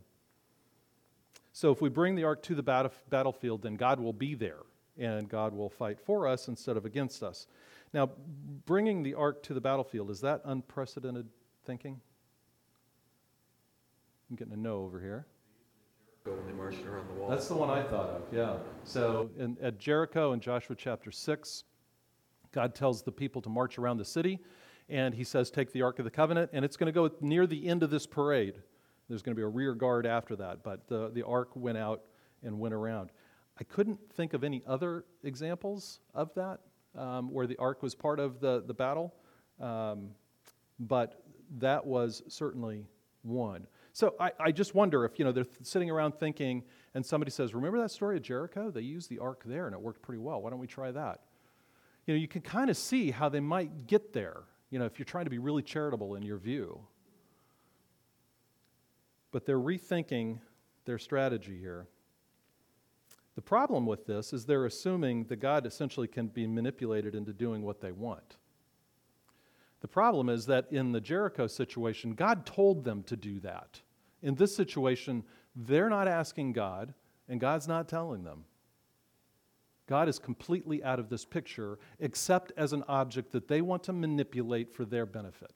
So 1.53 1.71
if 1.71 1.81
we 1.81 1.89
bring 1.89 2.15
the 2.15 2.23
ark 2.23 2.41
to 2.43 2.55
the 2.55 2.63
battlefield, 2.63 3.61
then 3.61 3.75
God 3.75 3.99
will 3.99 4.13
be 4.13 4.33
there 4.33 4.61
and 4.97 5.29
God 5.29 5.53
will 5.53 5.69
fight 5.69 5.99
for 5.99 6.27
us 6.27 6.47
instead 6.47 6.75
of 6.75 6.83
against 6.83 7.21
us. 7.21 7.45
Now, 7.93 8.09
bringing 8.65 9.03
the 9.03 9.13
ark 9.13 9.43
to 9.43 9.53
the 9.53 9.61
battlefield, 9.61 10.09
is 10.09 10.21
that 10.21 10.41
unprecedented 10.45 11.27
thinking? 11.63 12.01
I'm 14.31 14.35
getting 14.35 14.53
a 14.53 14.57
no 14.57 14.77
over 14.77 14.99
here. 14.99 15.27
When 16.23 16.45
they 16.45 16.53
marched 16.53 16.85
around 16.85 17.07
the 17.09 17.13
wall. 17.19 17.29
That's 17.29 17.47
the 17.47 17.55
one 17.55 17.69
I 17.69 17.81
thought 17.81 18.09
of, 18.09 18.21
yeah. 18.31 18.57
So 18.83 19.29
in, 19.37 19.57
at 19.61 19.79
Jericho 19.79 20.33
in 20.33 20.39
Joshua 20.39 20.75
chapter 20.75 21.11
6, 21.11 21.63
God 22.51 22.75
tells 22.75 23.01
the 23.01 23.11
people 23.11 23.41
to 23.41 23.49
march 23.49 23.79
around 23.79 23.97
the 23.97 24.05
city, 24.05 24.39
and 24.89 25.13
he 25.13 25.23
says, 25.23 25.49
Take 25.49 25.71
the 25.71 25.81
Ark 25.81 25.99
of 25.99 26.05
the 26.05 26.11
Covenant, 26.11 26.51
and 26.53 26.63
it's 26.65 26.77
going 26.77 26.87
to 26.87 26.91
go 26.91 27.09
near 27.21 27.47
the 27.47 27.67
end 27.67 27.83
of 27.83 27.89
this 27.89 28.05
parade. 28.05 28.55
There's 29.07 29.21
going 29.21 29.33
to 29.33 29.39
be 29.39 29.43
a 29.43 29.47
rear 29.47 29.73
guard 29.73 30.05
after 30.05 30.35
that, 30.35 30.63
but 30.63 30.87
the, 30.87 31.09
the 31.09 31.23
Ark 31.23 31.49
went 31.55 31.77
out 31.77 32.01
and 32.43 32.59
went 32.59 32.73
around. 32.73 33.11
I 33.59 33.63
couldn't 33.63 33.99
think 34.13 34.33
of 34.33 34.43
any 34.43 34.63
other 34.65 35.05
examples 35.23 35.99
of 36.13 36.33
that 36.35 36.59
um, 36.95 37.31
where 37.31 37.45
the 37.45 37.57
ark 37.57 37.83
was 37.83 37.93
part 37.93 38.19
of 38.19 38.39
the, 38.39 38.63
the 38.65 38.73
battle, 38.73 39.13
um, 39.59 40.09
but 40.79 41.23
that 41.57 41.85
was 41.85 42.23
certainly 42.27 42.85
one. 43.23 43.67
So 43.99 44.15
I, 44.17 44.31
I 44.39 44.51
just 44.53 44.73
wonder 44.75 45.03
if, 45.03 45.19
you 45.19 45.25
know, 45.25 45.33
they're 45.33 45.43
th- 45.43 45.57
sitting 45.63 45.89
around 45.89 46.13
thinking, 46.13 46.63
and 46.93 47.05
somebody 47.05 47.31
says, 47.31 47.53
Remember 47.53 47.79
that 47.79 47.91
story 47.91 48.15
of 48.15 48.23
Jericho? 48.23 48.71
They 48.71 48.79
used 48.79 49.09
the 49.09 49.19
ark 49.19 49.41
there 49.45 49.65
and 49.65 49.75
it 49.75 49.81
worked 49.81 50.01
pretty 50.01 50.19
well. 50.19 50.41
Why 50.41 50.51
don't 50.51 50.59
we 50.59 50.67
try 50.67 50.89
that? 50.91 51.19
You 52.05 52.13
know, 52.13 52.17
you 52.17 52.29
can 52.29 52.41
kind 52.41 52.69
of 52.69 52.77
see 52.77 53.11
how 53.11 53.27
they 53.27 53.41
might 53.41 53.87
get 53.87 54.13
there, 54.13 54.43
you 54.69 54.79
know, 54.79 54.85
if 54.85 54.97
you're 54.97 55.05
trying 55.05 55.25
to 55.25 55.29
be 55.29 55.37
really 55.37 55.61
charitable 55.61 56.15
in 56.15 56.23
your 56.23 56.37
view. 56.37 56.79
But 59.33 59.45
they're 59.45 59.59
rethinking 59.59 60.39
their 60.85 60.97
strategy 60.97 61.59
here. 61.59 61.85
The 63.35 63.41
problem 63.41 63.85
with 63.85 64.07
this 64.07 64.31
is 64.31 64.45
they're 64.45 64.65
assuming 64.65 65.25
that 65.25 65.41
God 65.41 65.65
essentially 65.65 66.07
can 66.07 66.27
be 66.27 66.47
manipulated 66.47 67.15
into 67.15 67.33
doing 67.33 67.63
what 67.63 67.81
they 67.81 67.91
want. 67.91 68.37
The 69.81 69.89
problem 69.89 70.29
is 70.29 70.45
that 70.45 70.67
in 70.71 70.93
the 70.93 71.01
Jericho 71.01 71.47
situation, 71.47 72.13
God 72.13 72.45
told 72.45 72.85
them 72.85 73.03
to 73.03 73.17
do 73.17 73.41
that. 73.41 73.81
In 74.21 74.35
this 74.35 74.55
situation, 74.55 75.23
they're 75.55 75.89
not 75.89 76.07
asking 76.07 76.53
God, 76.53 76.93
and 77.27 77.39
God's 77.39 77.67
not 77.67 77.87
telling 77.87 78.23
them. 78.23 78.45
God 79.87 80.07
is 80.07 80.19
completely 80.19 80.83
out 80.83 80.99
of 80.99 81.09
this 81.09 81.25
picture, 81.25 81.79
except 81.99 82.51
as 82.55 82.73
an 82.73 82.83
object 82.87 83.31
that 83.31 83.47
they 83.47 83.61
want 83.61 83.83
to 83.83 83.93
manipulate 83.93 84.71
for 84.71 84.85
their 84.85 85.05
benefit. 85.05 85.51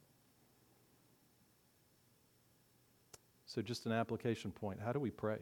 So, 3.46 3.62
just 3.62 3.86
an 3.86 3.92
application 3.92 4.52
point 4.52 4.80
how 4.84 4.92
do 4.92 5.00
we 5.00 5.12
pray? 5.12 5.38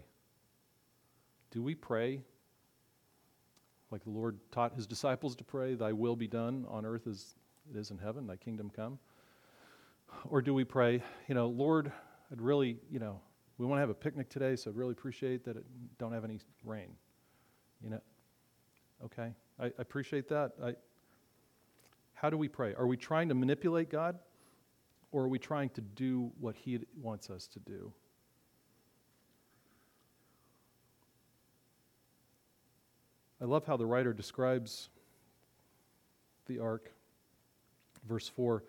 Do 1.52 1.64
we 1.64 1.76
pray 1.76 2.22
like 3.92 4.04
the 4.04 4.10
Lord 4.10 4.40
taught 4.52 4.74
his 4.74 4.88
disciples 4.88 5.36
to 5.36 5.44
pray, 5.44 5.76
Thy 5.76 5.92
will 5.92 6.16
be 6.16 6.28
done 6.28 6.66
on 6.70 6.86
earth 6.86 7.08
as 7.08 7.36
it 7.70 7.78
is 7.78 7.92
in 7.92 7.98
heaven, 7.98 8.26
Thy 8.26 8.38
kingdom 8.38 8.70
come? 8.70 8.98
Or 10.30 10.42
do 10.42 10.54
we 10.54 10.64
pray, 10.64 11.04
you 11.28 11.36
know, 11.36 11.48
Lord, 11.48 11.92
I'd 12.32 12.42
really, 12.42 12.78
you 12.90 13.00
know, 13.00 13.20
we 13.58 13.66
want 13.66 13.78
to 13.78 13.82
have 13.82 13.90
a 13.90 13.96
picnic 13.96 14.30
today, 14.30 14.56
so 14.56 14.72
I'd 14.72 14.78
really 14.78 14.94
appreciate 14.94 15.44
that 15.46 15.58
it 15.58 15.66
don't 15.98 16.14
have 16.14 16.24
any 16.24 16.40
rain. 16.64 16.96
You 17.84 17.92
know, 17.92 18.02
okay, 19.06 19.34
I, 19.60 19.66
I 19.66 19.72
appreciate 19.80 20.30
that. 20.30 20.54
I, 20.64 20.74
how 22.14 22.30
do 22.30 22.38
we 22.38 22.48
pray? 22.48 22.74
Are 22.76 22.88
we 22.88 22.96
trying 22.96 23.28
to 23.30 23.36
manipulate 23.36 23.90
God, 23.90 24.18
or 25.12 25.24
are 25.24 25.28
we 25.28 25.40
trying 25.40 25.70
to 25.72 25.82
do 25.82 26.32
what 26.40 26.56
He 26.56 26.80
wants 27.02 27.30
us 27.30 27.48
to 27.48 27.60
do? 27.60 27.92
I 33.42 33.46
love 33.46 33.66
how 33.66 33.76
the 33.76 33.86
writer 33.86 34.14
describes 34.14 34.90
the 36.46 36.60
ark. 36.60 36.92
Verse 38.08 38.28
4 38.28 38.64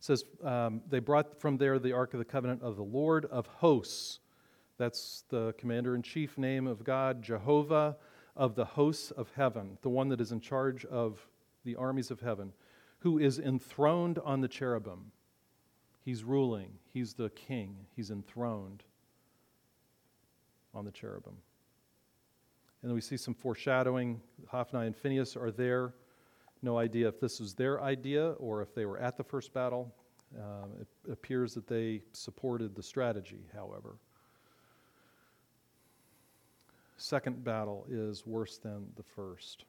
says, 0.00 0.24
um, 0.44 0.82
They 0.88 0.98
brought 0.98 1.40
from 1.40 1.56
there 1.56 1.78
the 1.78 1.92
ark 1.92 2.14
of 2.14 2.18
the 2.18 2.24
covenant 2.24 2.62
of 2.62 2.76
the 2.76 2.82
Lord 2.82 3.24
of 3.26 3.46
hosts. 3.46 4.20
That's 4.76 5.24
the 5.28 5.54
commander 5.58 5.94
in 5.94 6.02
chief 6.02 6.38
name 6.38 6.66
of 6.66 6.84
God, 6.84 7.22
Jehovah 7.22 7.96
of 8.36 8.54
the 8.54 8.64
hosts 8.64 9.10
of 9.10 9.30
heaven, 9.34 9.76
the 9.82 9.88
one 9.88 10.08
that 10.08 10.20
is 10.20 10.30
in 10.30 10.40
charge 10.40 10.84
of 10.84 11.18
the 11.64 11.74
armies 11.74 12.12
of 12.12 12.20
heaven, 12.20 12.52
who 13.00 13.18
is 13.18 13.40
enthroned 13.40 14.18
on 14.24 14.40
the 14.40 14.48
cherubim. 14.48 15.10
He's 16.04 16.22
ruling, 16.22 16.70
he's 16.92 17.14
the 17.14 17.30
king, 17.30 17.76
he's 17.96 18.10
enthroned 18.10 18.84
on 20.72 20.84
the 20.84 20.92
cherubim. 20.92 21.36
And 22.82 22.92
we 22.92 23.00
see 23.00 23.16
some 23.16 23.34
foreshadowing. 23.34 24.20
Hophni 24.46 24.86
and 24.86 24.96
Phinehas 24.96 25.36
are 25.36 25.50
there. 25.50 25.94
No 26.62 26.78
idea 26.78 27.08
if 27.08 27.20
this 27.20 27.40
was 27.40 27.54
their 27.54 27.80
idea 27.82 28.30
or 28.32 28.62
if 28.62 28.74
they 28.74 28.86
were 28.86 28.98
at 28.98 29.16
the 29.16 29.24
first 29.24 29.52
battle. 29.52 29.94
Um, 30.36 30.70
it 30.80 31.12
appears 31.12 31.54
that 31.54 31.66
they 31.66 32.02
supported 32.12 32.74
the 32.74 32.82
strategy, 32.82 33.46
however. 33.54 33.96
Second 36.96 37.44
battle 37.44 37.86
is 37.88 38.26
worse 38.26 38.58
than 38.58 38.88
the 38.96 39.02
first. 39.02 39.64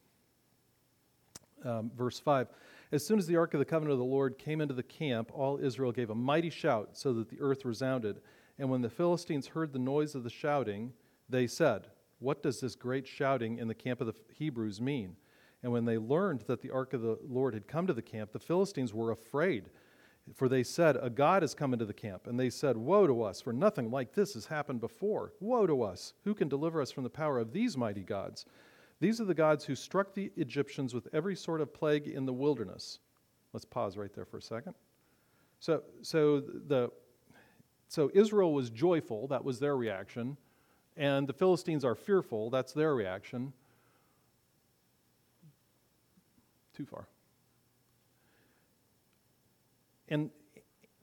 Um, 1.64 1.92
verse 1.96 2.20
5 2.20 2.48
As 2.92 3.06
soon 3.06 3.20
as 3.20 3.28
the 3.28 3.38
ark 3.38 3.54
of 3.54 3.60
the 3.60 3.66
covenant 3.66 3.94
of 3.94 4.00
the 4.00 4.06
Lord 4.06 4.38
came 4.38 4.60
into 4.60 4.74
the 4.74 4.84
camp, 4.84 5.32
all 5.34 5.60
Israel 5.62 5.92
gave 5.92 6.10
a 6.10 6.16
mighty 6.16 6.50
shout 6.50 6.90
so 6.94 7.14
that 7.14 7.30
the 7.30 7.40
earth 7.40 7.66
resounded. 7.66 8.22
And 8.58 8.70
when 8.70 8.82
the 8.82 8.90
Philistines 8.90 9.48
heard 9.48 9.72
the 9.72 9.80
noise 9.80 10.16
of 10.16 10.24
the 10.24 10.30
shouting, 10.30 10.92
they 11.30 11.48
said, 11.48 11.88
what 12.20 12.44
does 12.44 12.60
this 12.60 12.76
great 12.76 13.08
shouting 13.08 13.58
in 13.58 13.68
the 13.68 13.74
camp 13.74 14.02
of 14.02 14.08
the 14.08 14.16
Hebrews 14.34 14.80
mean? 14.80 15.16
And 15.62 15.72
when 15.72 15.86
they 15.86 15.98
learned 15.98 16.42
that 16.48 16.62
the 16.62 16.72
ark 16.72 16.94
of 16.94 17.02
the 17.02 17.18
Lord 17.28 17.54
had 17.54 17.68
come 17.68 17.88
to 17.88 17.94
the 17.94 18.02
camp, 18.02 18.32
the 18.32 18.40
Philistines 18.40 18.94
were 18.94 19.12
afraid. 19.12 19.66
For 20.36 20.48
they 20.48 20.64
said, 20.64 20.98
A 21.02 21.10
God 21.10 21.42
has 21.42 21.56
come 21.56 21.74
into 21.74 21.86
the 21.86 21.94
camp. 21.94 22.28
And 22.28 22.40
they 22.40 22.50
said, 22.50 22.78
Woe 22.78 23.08
to 23.08 23.24
us, 23.24 23.42
for 23.42 23.52
nothing 23.52 23.90
like 23.92 24.14
this 24.14 24.36
has 24.36 24.46
happened 24.46 24.80
before. 24.80 25.34
Woe 25.40 25.68
to 25.68 25.82
us! 25.82 26.14
Who 26.24 26.34
can 26.34 26.48
deliver 26.48 26.82
us 26.82 26.92
from 26.92 27.04
the 27.04 27.10
power 27.10 27.40
of 27.40 27.52
these 27.52 27.76
mighty 27.76 28.04
gods? 28.04 28.46
These 29.00 29.20
are 29.20 29.26
the 29.26 29.34
gods 29.34 29.66
who 29.66 29.76
struck 29.76 30.14
the 30.14 30.32
Egyptians 30.36 30.94
with 30.94 31.08
every 31.14 31.36
sort 31.36 31.62
of 31.62 31.74
plague 31.74 32.08
in 32.08 32.26
the 32.26 32.34
wilderness. 32.34 33.00
Let's 33.54 33.66
pause 33.66 33.98
right 33.98 34.14
there 34.14 34.26
for 34.26 34.38
a 34.38 34.42
second. 34.42 34.76
So, 35.60 35.82
so, 36.02 36.42
the, 36.42 36.92
so 37.88 38.12
Israel 38.14 38.54
was 38.54 38.70
joyful, 38.70 39.28
that 39.28 39.44
was 39.44 39.60
their 39.60 39.76
reaction 39.76 40.38
and 41.00 41.28
the 41.28 41.34
Philistines 41.34 41.86
are 41.86 41.96
fearful. 41.96 42.50
That's 42.50 42.74
their 42.74 42.94
reaction. 42.94 43.54
Too 46.80 46.86
far. 46.86 47.10
And, 50.08 50.30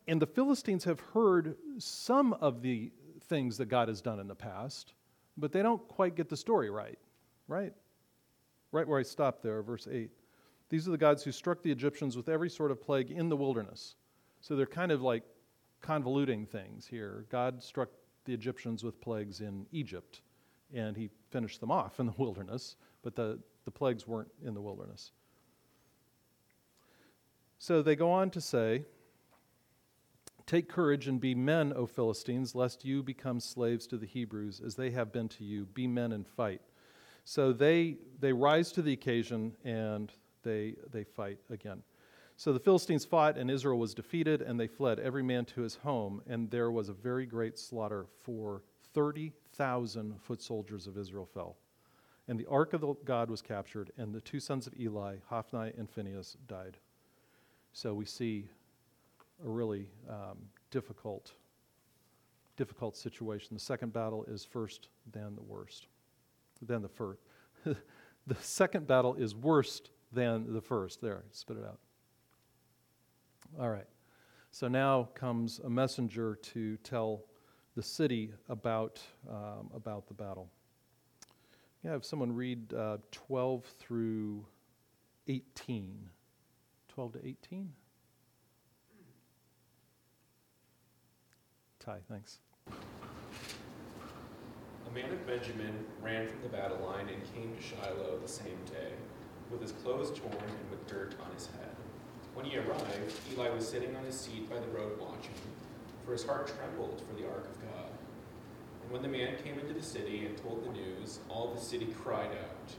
and 0.09 0.23
the 0.23 0.27
Philistines 0.27 0.85
have 0.85 1.01
heard 1.01 1.55
some 1.77 2.33
of 2.33 2.63
the 2.63 2.91
things 3.25 3.59
that 3.59 3.67
God 3.67 3.89
has 3.89 4.01
done 4.01 4.19
in 4.19 4.27
the 4.27 4.35
past, 4.35 4.95
but 5.37 5.53
they 5.53 5.61
don't 5.61 5.87
quite 5.87 6.17
get 6.17 6.31
the 6.31 6.37
story 6.37 6.71
right, 6.71 6.99
right? 7.47 7.75
Right 8.73 8.89
where 8.89 8.99
I 8.99 9.03
stopped 9.03 9.43
there, 9.43 9.63
verse 9.63 9.87
8. 9.87 10.09
These 10.71 10.89
are 10.89 10.93
the 10.93 10.97
gods 10.97 11.23
who 11.23 11.31
struck 11.31 11.63
the 11.63 11.71
Egyptians 11.71 12.17
with 12.17 12.31
every 12.31 12.49
sort 12.49 12.71
of 12.71 12.81
plague 12.81 13.11
in 13.11 13.29
the 13.29 13.37
wilderness. 13.37 13.97
So 14.41 14.57
they're 14.57 14.65
kind 14.65 14.91
of 14.91 15.03
like 15.03 15.25
convoluting 15.83 16.49
things 16.49 16.87
here. 16.87 17.27
God 17.31 17.63
struck 17.63 17.91
the 18.25 18.33
Egyptians 18.33 18.83
with 18.83 18.99
plagues 19.03 19.43
in 19.43 19.67
Egypt, 19.73 20.23
and 20.73 20.97
he 20.97 21.11
finished 21.29 21.61
them 21.61 21.71
off 21.71 22.01
in 22.01 22.07
the 22.07 22.15
wilderness, 22.17 22.77
but 23.03 23.15
the, 23.15 23.39
the 23.67 23.71
plagues 23.71 24.07
weren't 24.07 24.31
in 24.43 24.55
the 24.55 24.63
wilderness. 24.63 25.13
So 27.59 27.83
they 27.83 27.97
go 27.97 28.11
on 28.11 28.31
to 28.31 28.41
say, 28.41 28.85
Take 30.47 30.69
courage 30.69 31.09
and 31.09 31.21
be 31.21 31.35
men, 31.35 31.73
O 31.75 31.87
Philistines, 31.87 32.55
lest 32.55 32.85
you 32.85 33.03
become 33.03 33.41
slaves 33.41 33.85
to 33.89 33.97
the 33.97 34.07
Hebrews, 34.07 34.63
as 34.65 34.77
they 34.77 34.91
have 34.93 35.13
been 35.13 35.29
to 35.31 35.45
you. 35.45 35.67
Be 35.67 35.89
men 35.89 36.13
and 36.13 36.25
fight. 36.25 36.61
So 37.25 37.53
they, 37.53 37.97
they 38.21 38.33
rise 38.33 38.71
to 38.73 38.83
the 38.83 38.93
occasion 38.93 39.57
and 39.65 40.13
they, 40.45 40.77
they 40.93 41.03
fight 41.03 41.39
again. 41.51 41.83
So 42.37 42.53
the 42.53 42.61
Philistines 42.61 43.05
fought, 43.05 43.39
and 43.39 43.51
Israel 43.51 43.79
was 43.79 43.95
defeated, 43.95 44.43
and 44.43 44.61
they 44.61 44.69
fled, 44.69 45.01
every 45.01 45.23
man 45.23 45.47
to 45.47 45.63
his 45.63 45.77
home. 45.77 46.23
And 46.29 46.51
there 46.51 46.71
was 46.71 46.89
a 46.91 46.93
very 46.93 47.27
great 47.27 47.59
slaughter, 47.59 48.07
for 48.23 48.63
30,000 48.93 50.21
foot 50.21 50.43
soldiers 50.43 50.87
of 50.87 50.99
Israel 50.99 51.27
fell. 51.27 51.57
And 52.29 52.39
the 52.39 52.47
ark 52.47 52.75
of 52.75 52.83
the 52.83 52.95
God 53.05 53.31
was 53.31 53.41
captured, 53.41 53.91
and 53.97 54.15
the 54.15 54.21
two 54.21 54.39
sons 54.39 54.67
of 54.67 54.79
Eli, 54.79 55.17
Hophni 55.29 55.73
and 55.79 55.91
Phinehas, 55.91 56.37
died. 56.47 56.77
So 57.77 57.93
we 57.93 58.07
see 58.07 58.49
a 59.45 59.51
really 59.51 59.87
um, 60.09 60.39
difficult, 60.71 61.33
difficult 62.57 62.97
situation. 62.97 63.49
The 63.53 63.61
second 63.61 63.93
battle 63.93 64.25
is 64.25 64.47
first, 64.47 64.89
then 65.13 65.35
the 65.37 65.43
worst, 65.43 65.87
then 66.63 66.81
the 66.81 66.89
first. 66.89 67.21
the 67.65 68.35
second 68.41 68.87
battle 68.87 69.15
is 69.17 69.35
worse 69.35 69.83
than 70.11 70.55
the 70.55 70.63
first. 70.63 71.03
There, 71.03 71.25
spit 71.33 71.59
it 71.59 71.65
out. 71.67 71.79
All 73.61 73.69
right. 73.69 73.89
So 74.53 74.69
now 74.69 75.11
comes 75.15 75.59
a 75.59 75.69
messenger 75.69 76.37
to 76.37 76.79
tell 76.79 77.25
the 77.75 77.83
city 77.83 78.33
about, 78.49 79.03
um, 79.29 79.69
about 79.75 80.09
the 80.09 80.15
battle. 80.15 80.49
Yeah, 81.85 81.91
have 81.91 82.07
someone 82.07 82.35
read 82.35 82.73
uh, 82.73 82.97
12 83.13 83.67
through 83.67 84.47
18. 85.29 86.09
12 86.97 87.13
to 87.13 87.25
18? 87.27 87.73
Ty, 91.79 91.99
thanks. 92.09 92.39
A 92.71 92.73
man 94.95 95.13
of 95.13 95.27
Benjamin 95.27 95.85
ran 96.01 96.27
from 96.27 96.41
the 96.41 96.49
battle 96.49 96.79
line 96.87 97.11
and 97.11 97.23
came 97.35 97.55
to 97.55 97.63
Shiloh 97.63 98.19
the 98.23 98.27
same 98.27 98.57
day, 98.65 98.95
with 99.51 99.61
his 99.61 99.73
clothes 99.73 100.19
torn 100.19 100.33
and 100.33 100.71
with 100.71 100.87
dirt 100.87 101.15
on 101.23 101.31
his 101.35 101.49
head. 101.49 101.77
When 102.33 102.47
he 102.47 102.57
arrived, 102.57 103.13
Eli 103.31 103.51
was 103.51 103.69
sitting 103.69 103.95
on 103.95 104.07
his 104.07 104.19
seat 104.19 104.49
by 104.49 104.59
the 104.59 104.69
road 104.69 104.99
watching, 104.99 105.35
for 106.07 106.13
his 106.13 106.25
heart 106.25 106.51
trembled 106.57 107.03
for 107.07 107.15
the 107.21 107.29
ark 107.29 107.45
of 107.45 107.61
God. 107.61 107.93
And 108.85 108.91
when 108.91 109.03
the 109.03 109.09
man 109.09 109.37
came 109.45 109.59
into 109.59 109.75
the 109.75 109.83
city 109.83 110.25
and 110.25 110.35
told 110.39 110.65
the 110.65 110.73
news, 110.73 111.19
all 111.29 111.53
the 111.53 111.61
city 111.61 111.95
cried 112.03 112.31
out. 112.31 112.75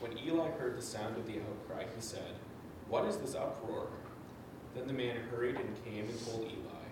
When 0.00 0.16
Eli 0.16 0.52
heard 0.52 0.78
the 0.78 0.82
sound 0.82 1.18
of 1.18 1.26
the 1.26 1.40
outcry, 1.40 1.84
he 1.94 2.00
said, 2.00 2.37
What 2.88 3.04
is 3.04 3.18
this 3.18 3.34
uproar? 3.34 3.86
Then 4.74 4.86
the 4.86 4.94
man 4.94 5.16
hurried 5.30 5.56
and 5.56 5.84
came 5.84 6.08
and 6.08 6.26
told 6.26 6.44
Eli, 6.44 6.88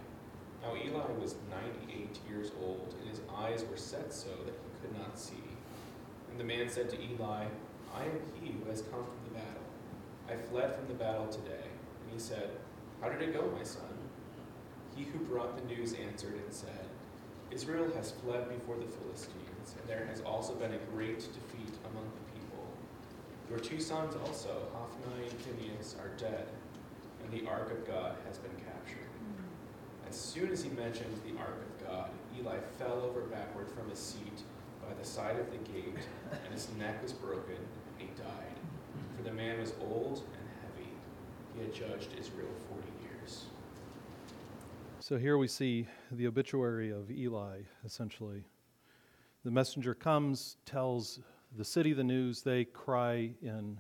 Now 0.63 0.77
Eli 0.77 1.13
was 1.19 1.37
98 1.51 2.19
years 2.29 2.51
old, 2.63 2.95
and 3.01 3.09
his 3.09 3.23
eyes 3.35 3.65
were 3.71 3.79
set 3.79 4.13
so 4.13 4.29
that 4.45 4.55
he 4.55 4.81
could 4.83 4.99
not 4.99 5.19
see. 5.19 5.43
And 6.31 6.39
the 6.39 6.45
man 6.45 6.69
said 6.69 6.91
to 6.91 7.01
Eli, 7.01 7.47
I 7.95 8.03
am 8.03 8.21
he 8.39 8.53
who 8.53 8.69
has 8.69 8.83
come 8.83 9.05
from 9.05 9.25
the 9.25 9.39
battle. 9.39 9.63
I 10.29 10.37
fled 10.51 10.75
from 10.75 10.87
the 10.89 10.95
battle 10.95 11.29
today. 11.29 11.65
And 11.65 12.13
he 12.13 12.19
said, 12.19 12.51
How 13.01 13.09
did 13.09 13.23
it 13.23 13.33
go, 13.33 13.51
my 13.57 13.65
son? 13.65 13.83
He 14.95 15.05
who 15.05 15.19
brought 15.21 15.57
the 15.57 15.75
news 15.75 15.95
answered 15.95 16.35
and 16.35 16.53
said, 16.53 16.89
Israel 17.51 17.91
has 17.97 18.13
fled 18.23 18.51
before 18.51 18.77
the 18.77 18.85
Philistines, 18.85 19.77
and 19.81 19.89
there 19.89 20.07
has 20.11 20.21
also 20.21 20.55
been 20.57 20.75
a 20.75 20.79
great 20.93 21.21
defeat. 21.21 21.76
Your 23.49 23.59
two 23.61 23.81
sons 23.81 24.15
also, 24.27 24.69
Hophni 24.75 25.29
and 25.29 25.39
Phinehas, 25.41 25.97
are 26.01 26.11
dead, 26.19 26.49
and 27.23 27.33
the 27.33 27.49
ark 27.49 27.71
of 27.71 27.87
God 27.87 28.17
has 28.27 28.39
been 28.39 28.57
captured. 28.65 29.07
Mm-hmm. 29.07 30.09
As 30.09 30.17
soon 30.17 30.51
as 30.51 30.63
he 30.63 30.71
mentioned 30.71 31.21
the 31.25 31.39
ark 31.39 31.63
of 31.63 31.87
God, 31.87 32.11
Eli 32.39 32.59
fell 32.79 33.03
over 33.03 33.21
backward 33.23 33.71
from 33.71 33.89
his 33.89 33.99
seat 33.99 34.43
by 34.87 34.93
the 34.95 35.05
side 35.05 35.39
of 35.39 35.51
the 35.51 35.59
gate, 35.73 35.95
and 36.31 36.53
his 36.53 36.69
neck 36.79 37.03
was 37.03 37.13
broken, 37.13 37.55
and 37.55 37.99
he 37.99 38.07
died. 38.17 38.57
For 39.17 39.23
the 39.23 39.33
man 39.33 39.61
was 39.61 39.73
old 39.81 40.23
and 40.39 40.49
heavy. 40.63 40.91
He 41.55 41.63
had 41.63 41.75
judged 41.75 42.11
Israel 42.19 42.49
forty 42.69 42.93
years. 43.03 43.47
So 45.01 45.19
here 45.19 45.39
we 45.39 45.47
see 45.47 45.87
the 46.11 46.27
obituary 46.27 46.91
of 46.91 47.11
Eli, 47.11 47.61
essentially. 47.85 48.45
The 49.45 49.51
messenger 49.53 49.95
comes, 49.95 50.57
tells 50.67 51.21
the 51.57 51.65
city 51.65 51.95
the 51.95 52.05
news, 52.05 52.43
they 52.43 52.65
cry 52.67 53.31
in 53.41 53.79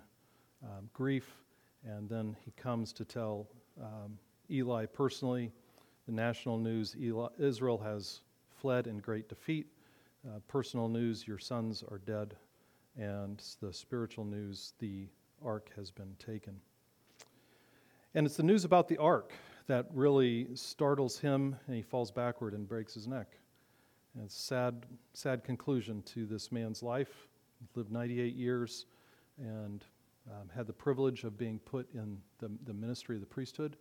um, 0.64 0.88
grief, 0.94 1.30
and 1.84 2.08
then 2.08 2.34
he 2.44 2.50
comes 2.52 2.92
to 2.94 3.04
tell 3.04 3.46
um, 3.80 4.18
Eli 4.50 4.86
personally 4.86 5.52
the 6.06 6.12
national 6.12 6.56
news 6.56 6.96
Eli, 6.98 7.28
Israel 7.38 7.76
has 7.78 8.20
fled 8.48 8.86
in 8.86 8.98
great 8.98 9.28
defeat. 9.28 9.66
Uh, 10.26 10.38
personal 10.48 10.88
news, 10.88 11.26
your 11.26 11.38
sons 11.38 11.84
are 11.90 11.98
dead. 11.98 12.34
And 12.98 13.42
the 13.60 13.72
spiritual 13.72 14.24
news, 14.24 14.72
the 14.78 15.06
ark 15.44 15.70
has 15.76 15.90
been 15.90 16.16
taken. 16.18 16.58
And 18.14 18.24
it's 18.24 18.36
the 18.36 18.42
news 18.42 18.64
about 18.64 18.88
the 18.88 18.96
ark 18.96 19.34
that 19.66 19.86
really 19.92 20.48
startles 20.54 21.18
him, 21.18 21.56
and 21.66 21.76
he 21.76 21.82
falls 21.82 22.10
backward 22.10 22.54
and 22.54 22.66
breaks 22.66 22.94
his 22.94 23.06
neck. 23.06 23.36
And 24.14 24.24
it's 24.24 24.36
a 24.36 24.42
sad, 24.42 24.86
sad 25.12 25.44
conclusion 25.44 26.02
to 26.14 26.24
this 26.24 26.50
man's 26.50 26.82
life. 26.82 27.28
Lived 27.74 27.90
98 27.90 28.34
years 28.34 28.86
and 29.38 29.84
um, 30.30 30.48
had 30.54 30.66
the 30.66 30.72
privilege 30.72 31.24
of 31.24 31.36
being 31.38 31.58
put 31.60 31.86
in 31.94 32.18
the, 32.38 32.50
the 32.64 32.74
ministry 32.74 33.16
of 33.16 33.20
the 33.20 33.26
priesthood 33.26 33.76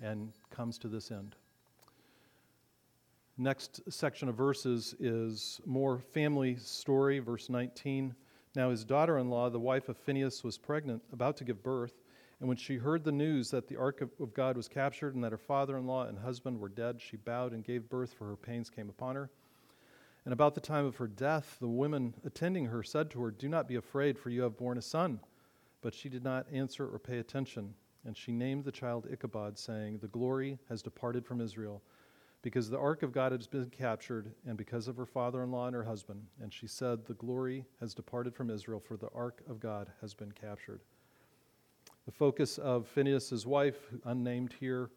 and 0.00 0.32
comes 0.50 0.78
to 0.78 0.88
this 0.88 1.10
end. 1.10 1.36
Next 3.36 3.80
section 3.88 4.28
of 4.28 4.36
verses 4.36 4.94
is 5.00 5.60
more 5.66 5.98
family 5.98 6.56
story, 6.56 7.18
verse 7.18 7.48
19. 7.48 8.14
Now 8.54 8.70
his 8.70 8.84
daughter 8.84 9.18
in 9.18 9.28
law, 9.28 9.50
the 9.50 9.58
wife 9.58 9.88
of 9.88 9.96
Phinehas, 9.96 10.44
was 10.44 10.56
pregnant, 10.56 11.02
about 11.12 11.36
to 11.38 11.44
give 11.44 11.62
birth. 11.62 11.94
And 12.40 12.48
when 12.48 12.56
she 12.56 12.76
heard 12.76 13.04
the 13.04 13.12
news 13.12 13.50
that 13.50 13.68
the 13.68 13.76
ark 13.76 14.02
of 14.02 14.34
God 14.34 14.56
was 14.56 14.68
captured 14.68 15.14
and 15.14 15.24
that 15.24 15.32
her 15.32 15.38
father 15.38 15.76
in 15.76 15.86
law 15.86 16.06
and 16.06 16.18
husband 16.18 16.60
were 16.60 16.68
dead, 16.68 17.00
she 17.00 17.16
bowed 17.16 17.52
and 17.52 17.64
gave 17.64 17.88
birth, 17.88 18.12
for 18.12 18.28
her 18.28 18.36
pains 18.36 18.70
came 18.70 18.88
upon 18.88 19.16
her. 19.16 19.30
And 20.24 20.32
about 20.32 20.54
the 20.54 20.60
time 20.60 20.86
of 20.86 20.96
her 20.96 21.06
death, 21.06 21.58
the 21.60 21.68
women 21.68 22.14
attending 22.24 22.66
her 22.66 22.82
said 22.82 23.10
to 23.10 23.22
her, 23.22 23.30
Do 23.30 23.48
not 23.48 23.68
be 23.68 23.76
afraid, 23.76 24.18
for 24.18 24.30
you 24.30 24.42
have 24.42 24.56
borne 24.56 24.78
a 24.78 24.82
son. 24.82 25.20
But 25.82 25.94
she 25.94 26.08
did 26.08 26.24
not 26.24 26.46
answer 26.50 26.88
or 26.88 26.98
pay 26.98 27.18
attention. 27.18 27.74
And 28.06 28.16
she 28.16 28.32
named 28.32 28.64
the 28.64 28.72
child 28.72 29.06
Ichabod, 29.10 29.58
saying, 29.58 29.98
The 29.98 30.08
glory 30.08 30.58
has 30.68 30.82
departed 30.82 31.26
from 31.26 31.40
Israel 31.40 31.82
because 32.44 32.68
the 32.68 32.78
ark 32.78 33.02
of 33.02 33.10
God 33.10 33.32
has 33.32 33.46
been 33.46 33.70
captured, 33.70 34.30
and 34.46 34.58
because 34.58 34.86
of 34.86 34.98
her 34.98 35.06
father 35.06 35.42
in 35.42 35.50
law 35.50 35.66
and 35.66 35.74
her 35.74 35.82
husband. 35.82 36.26
And 36.42 36.52
she 36.52 36.66
said, 36.66 37.06
The 37.06 37.14
glory 37.14 37.64
has 37.80 37.94
departed 37.94 38.34
from 38.34 38.50
Israel, 38.50 38.78
for 38.78 38.98
the 38.98 39.08
ark 39.14 39.42
of 39.48 39.60
God 39.60 39.90
has 40.02 40.12
been 40.12 40.30
captured. 40.30 40.82
The 42.04 42.12
focus 42.12 42.58
of 42.58 42.86
Phinehas' 42.86 43.46
wife, 43.46 43.78
unnamed 44.04 44.54
here, 44.60 44.90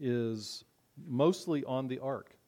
is 0.00 0.64
mostly 1.06 1.62
on 1.64 1.88
the 1.88 1.98
ark. 1.98 2.38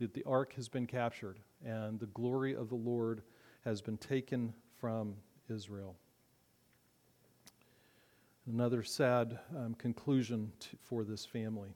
That 0.00 0.14
the 0.14 0.24
ark 0.24 0.52
has 0.54 0.68
been 0.68 0.88
captured, 0.88 1.38
and 1.64 1.98
the 2.00 2.06
glory 2.06 2.54
of 2.54 2.68
the 2.68 2.74
Lord 2.74 3.22
has 3.64 3.80
been 3.80 3.98
taken 3.98 4.52
from 4.80 5.14
Israel. 5.48 5.96
Another 8.46 8.82
sad 8.82 9.38
um, 9.56 9.74
conclusion 9.74 10.50
for 10.80 11.04
this 11.04 11.24
family. 11.24 11.70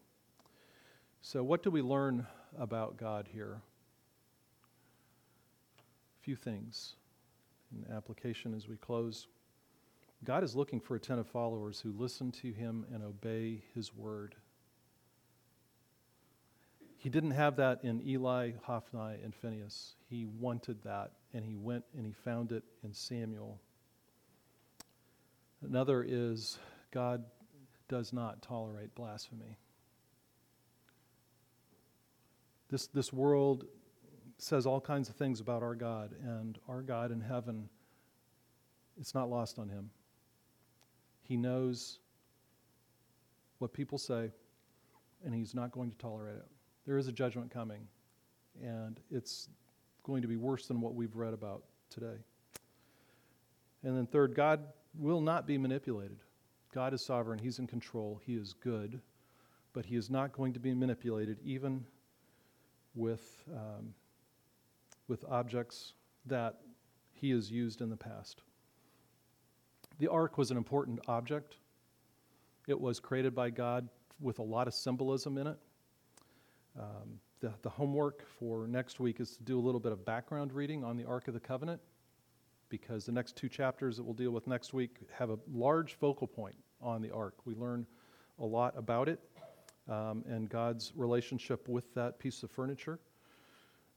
So, 1.21 1.45
what 1.45 1.63
do 1.63 1.71
we 1.71 1.83
learn 1.83 2.27
about 2.59 2.97
God 2.97 3.29
here? 3.33 3.61
A 5.79 6.23
few 6.23 6.35
things 6.37 6.95
in 7.73 7.93
application 7.95 8.55
as 8.55 8.69
we 8.69 8.77
close. 8.77 9.29
God 10.25 10.43
is 10.43 10.57
looking 10.57 10.81
for 10.81 10.97
attentive 10.97 11.29
followers 11.29 11.81
who 11.81 11.93
listen 11.93 12.33
to 12.33 12.53
him 12.53 12.85
and 12.93 13.03
obey 13.05 13.63
his 13.75 13.95
word. 13.95 14.35
He 17.07 17.11
didn't 17.11 17.31
have 17.31 17.55
that 17.59 17.85
in 17.85 18.03
Eli, 18.05 18.51
Hophni, 18.65 19.23
and 19.23 19.33
Phinehas. 19.33 19.95
He 20.11 20.25
wanted 20.25 20.83
that, 20.83 21.13
and 21.33 21.45
he 21.45 21.55
went 21.55 21.85
and 21.97 22.05
he 22.05 22.11
found 22.11 22.51
it 22.51 22.65
in 22.83 22.93
Samuel. 22.93 23.61
Another 25.63 26.05
is 26.05 26.59
God 26.91 27.23
does 27.89 28.13
not 28.13 28.43
tolerate 28.43 28.93
blasphemy. 28.97 29.57
This, 32.71 32.89
this 32.89 33.13
world 33.13 33.67
says 34.39 34.67
all 34.67 34.81
kinds 34.81 35.09
of 35.09 35.15
things 35.15 35.39
about 35.39 35.63
our 35.63 35.77
God, 35.77 36.13
and 36.25 36.59
our 36.69 36.83
God 36.83 37.13
in 37.13 37.21
heaven, 37.21 37.69
it's 39.01 39.15
not 39.15 39.31
lost 39.31 39.61
on 39.61 39.69
him. 39.69 39.91
He 41.23 41.37
knows 41.37 42.01
what 43.59 43.73
people 43.73 43.97
say, 43.97 44.33
and 45.25 45.33
he's 45.33 45.55
not 45.55 45.71
going 45.71 45.93
to 45.93 45.99
tolerate 45.99 46.39
it. 46.39 46.49
There 46.87 46.99
is 46.99 47.09
a 47.09 47.13
judgment 47.13 47.51
coming, 47.51 47.89
and 48.63 49.01
it's 49.11 49.49
going 50.03 50.23
to 50.23 50.29
be 50.29 50.37
worse 50.37 50.67
than 50.67 50.81
what 50.81 50.95
we've 50.95 51.17
read 51.17 51.35
about 51.35 51.65
today. 51.91 52.17
And 53.83 53.97
then, 53.97 54.07
third, 54.07 54.35
God 54.35 54.61
will 54.99 55.21
not 55.21 55.47
be 55.47 55.59
manipulated. 55.59 56.19
God 56.73 56.95
is 56.95 57.05
sovereign, 57.05 57.39
He's 57.39 57.59
in 57.59 57.67
control, 57.67 58.21
He 58.25 58.35
is 58.35 58.53
good, 58.53 59.01
but 59.73 59.85
He 59.85 59.97
is 59.97 60.11
not 60.11 60.33
going 60.33 60.53
to 60.53 60.61
be 60.61 60.75
manipulated, 60.75 61.39
even 61.45 61.85
with, 62.95 63.45
um, 63.53 63.95
with 65.09 65.25
objects 65.29 65.93
that 66.27 66.57
he 67.17 67.31
has 67.31 67.51
used 67.51 67.81
in 67.81 67.91
the 67.91 67.97
past. 67.97 68.43
The 69.99 70.09
ark 70.09 70.37
was 70.37 70.51
an 70.51 70.57
important 70.57 71.01
object. 71.09 71.57
It 72.69 72.79
was 72.79 73.01
created 73.01 73.35
by 73.35 73.51
God 73.51 73.89
with 74.21 74.39
a 74.39 74.43
lot 74.43 74.69
of 74.69 74.75
symbolism 74.75 75.39
in 75.39 75.47
it. 75.47 75.59
Um, 76.79 77.21
the, 77.41 77.53
the 77.63 77.71
homework 77.71 78.27
for 78.39 78.67
next 78.67 79.01
week 79.01 79.21
is 79.21 79.37
to 79.37 79.43
do 79.43 79.59
a 79.59 79.63
little 79.63 79.81
bit 79.81 79.93
of 79.93 80.05
background 80.05 80.53
reading 80.53 80.85
on 80.85 80.97
the 80.97 81.05
Ark 81.05 81.29
of 81.29 81.35
the 81.35 81.41
Covenant 81.41 81.81
because 82.69 83.07
the 83.07 83.13
next 83.13 83.37
two 83.37 83.49
chapters 83.49 83.97
that 83.97 84.03
we'll 84.03 84.15
deal 84.15 84.31
with 84.31 84.47
next 84.47 84.75
week 84.75 84.97
have 85.17 85.31
a 85.31 85.39
large 85.53 85.95
focal 85.95 86.27
point 86.27 86.57
on 86.83 87.01
the 87.01 87.11
Ark. 87.11 87.35
We 87.45 87.55
learn 87.55 87.87
a 88.39 88.45
lot 88.45 88.75
about 88.77 89.09
it 89.09 89.21
um, 89.89 90.25
and 90.29 90.49
God's 90.49 90.93
relationship 90.97 91.69
with 91.69 91.95
that 91.95 92.19
piece 92.19 92.43
of 92.43 92.51
furniture. 92.51 92.99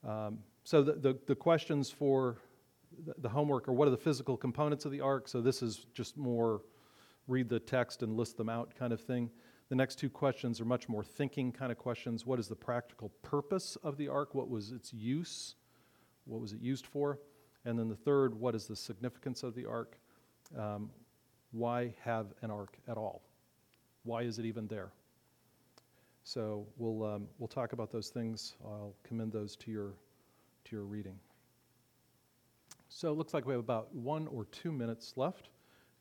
Um, 0.07 0.39
so 0.63 0.81
the, 0.81 0.93
the, 0.93 1.17
the, 1.25 1.35
questions 1.35 1.89
for 1.89 2.37
the, 3.05 3.13
the 3.17 3.29
homework 3.29 3.67
are 3.67 3.73
what 3.73 3.87
are 3.87 3.91
the 3.91 3.97
physical 3.97 4.37
components 4.37 4.85
of 4.85 4.91
the 4.91 5.01
ark? 5.01 5.27
So 5.27 5.41
this 5.41 5.61
is 5.61 5.85
just 5.93 6.15
more 6.17 6.61
read 7.27 7.49
the 7.49 7.59
text 7.59 8.03
and 8.03 8.15
list 8.15 8.37
them 8.37 8.49
out 8.49 8.73
kind 8.77 8.93
of 8.93 9.01
thing. 9.01 9.29
The 9.69 9.75
next 9.75 9.95
two 9.95 10.09
questions 10.09 10.59
are 10.59 10.65
much 10.65 10.89
more 10.89 11.03
thinking 11.03 11.51
kind 11.51 11.71
of 11.71 11.77
questions. 11.77 12.25
What 12.25 12.39
is 12.39 12.47
the 12.47 12.55
practical 12.55 13.09
purpose 13.21 13.77
of 13.83 13.97
the 13.97 14.07
ark? 14.07 14.33
What 14.33 14.49
was 14.49 14.71
its 14.71 14.91
use? 14.91 15.55
What 16.25 16.41
was 16.41 16.53
it 16.53 16.59
used 16.59 16.87
for? 16.87 17.19
And 17.65 17.77
then 17.77 17.87
the 17.87 17.95
third, 17.95 18.33
what 18.33 18.55
is 18.55 18.65
the 18.65 18.75
significance 18.75 19.43
of 19.43 19.53
the 19.53 19.65
ark? 19.65 19.99
Um, 20.57 20.89
why 21.51 21.93
have 22.03 22.27
an 22.41 22.49
ark 22.49 22.77
at 22.87 22.97
all? 22.97 23.21
Why 24.03 24.23
is 24.23 24.39
it 24.39 24.45
even 24.45 24.67
there? 24.67 24.91
So 26.23 26.65
we'll, 26.77 27.03
um, 27.07 27.27
we'll 27.37 27.47
talk 27.47 27.73
about 27.73 27.91
those 27.91 28.09
things. 28.09 28.55
I'll 28.65 28.95
commend 29.03 29.31
those 29.31 29.55
to 29.57 29.71
your, 29.71 29.93
to 30.65 30.75
your 30.75 30.85
reading. 30.85 31.19
So 32.87 33.11
it 33.11 33.17
looks 33.17 33.35
like 33.35 33.45
we 33.45 33.53
have 33.53 33.59
about 33.59 33.93
one 33.93 34.27
or 34.27 34.45
two 34.45 34.71
minutes 34.71 35.13
left. 35.15 35.49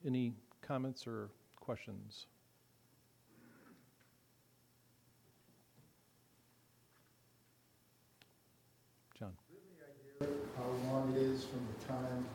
Any 0.07 0.33
comments 0.63 1.07
or 1.07 1.31
questions? 1.57 2.27
How 10.69 10.93
long 10.93 11.13
it 11.17 11.23
is 11.23 11.45
from 11.45 11.61
the 11.79 11.87
time 11.87 12.27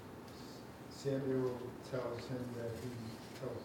Samuel 0.90 1.56
tells 1.92 2.20
him 2.26 2.44
that 2.58 2.72
he 2.82 2.90
tells, 3.40 3.62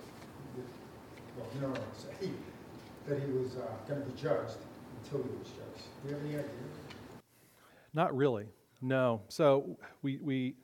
well, 1.36 1.46
you 1.54 1.60
know 1.60 1.68
what 1.68 1.80
I'm 1.80 2.34
that 3.08 3.22
he 3.26 3.32
was 3.32 3.56
uh, 3.56 3.62
going 3.88 4.02
to 4.02 4.06
be 4.06 4.20
judged 4.20 4.58
until 5.02 5.22
he 5.22 5.30
was 5.38 5.48
judged. 5.48 5.86
Do 6.02 6.08
you 6.08 6.14
have 6.14 6.24
any 6.24 6.34
idea? 6.34 6.50
Not 7.94 8.14
really. 8.14 8.46
No. 8.82 9.22
So 9.28 9.78
we, 10.02 10.18
we 10.18 10.54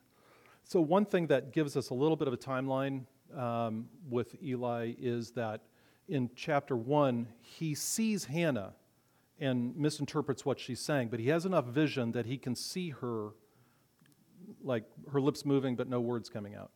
so 0.65 0.81
one 0.81 1.07
thing 1.07 1.27
that 1.29 1.53
gives 1.53 1.75
us 1.77 1.89
a 1.89 1.95
little 1.95 2.17
bit 2.17 2.29
of 2.29 2.35
a 2.35 2.39
timeline 2.39 3.05
um, 3.35 3.87
with 4.11 4.37
Eli 4.43 4.93
is 4.99 5.31
that 5.31 5.63
in 6.09 6.29
chapter 6.37 6.77
one 6.77 7.29
he 7.41 7.75
sees 7.75 8.27
Hannah 8.27 8.75
and 9.41 9.75
misinterprets 9.77 10.45
what 10.45 10.61
she's 10.61 10.81
saying, 10.81 11.09
but 11.09 11.21
he 11.21 11.29
has 11.29 11.47
enough 11.47 11.67
vision 11.67 12.13
that 12.13 12.27
he 12.27 12.37
can 12.37 12.55
see 12.55 12.91
her, 12.91 13.31
like 14.62 14.84
her 15.12 15.20
lips 15.20 15.45
moving 15.45 15.76
but 15.76 15.88
no 15.88 16.01
words 16.01 16.28
coming 16.28 16.55
out. 16.55 16.70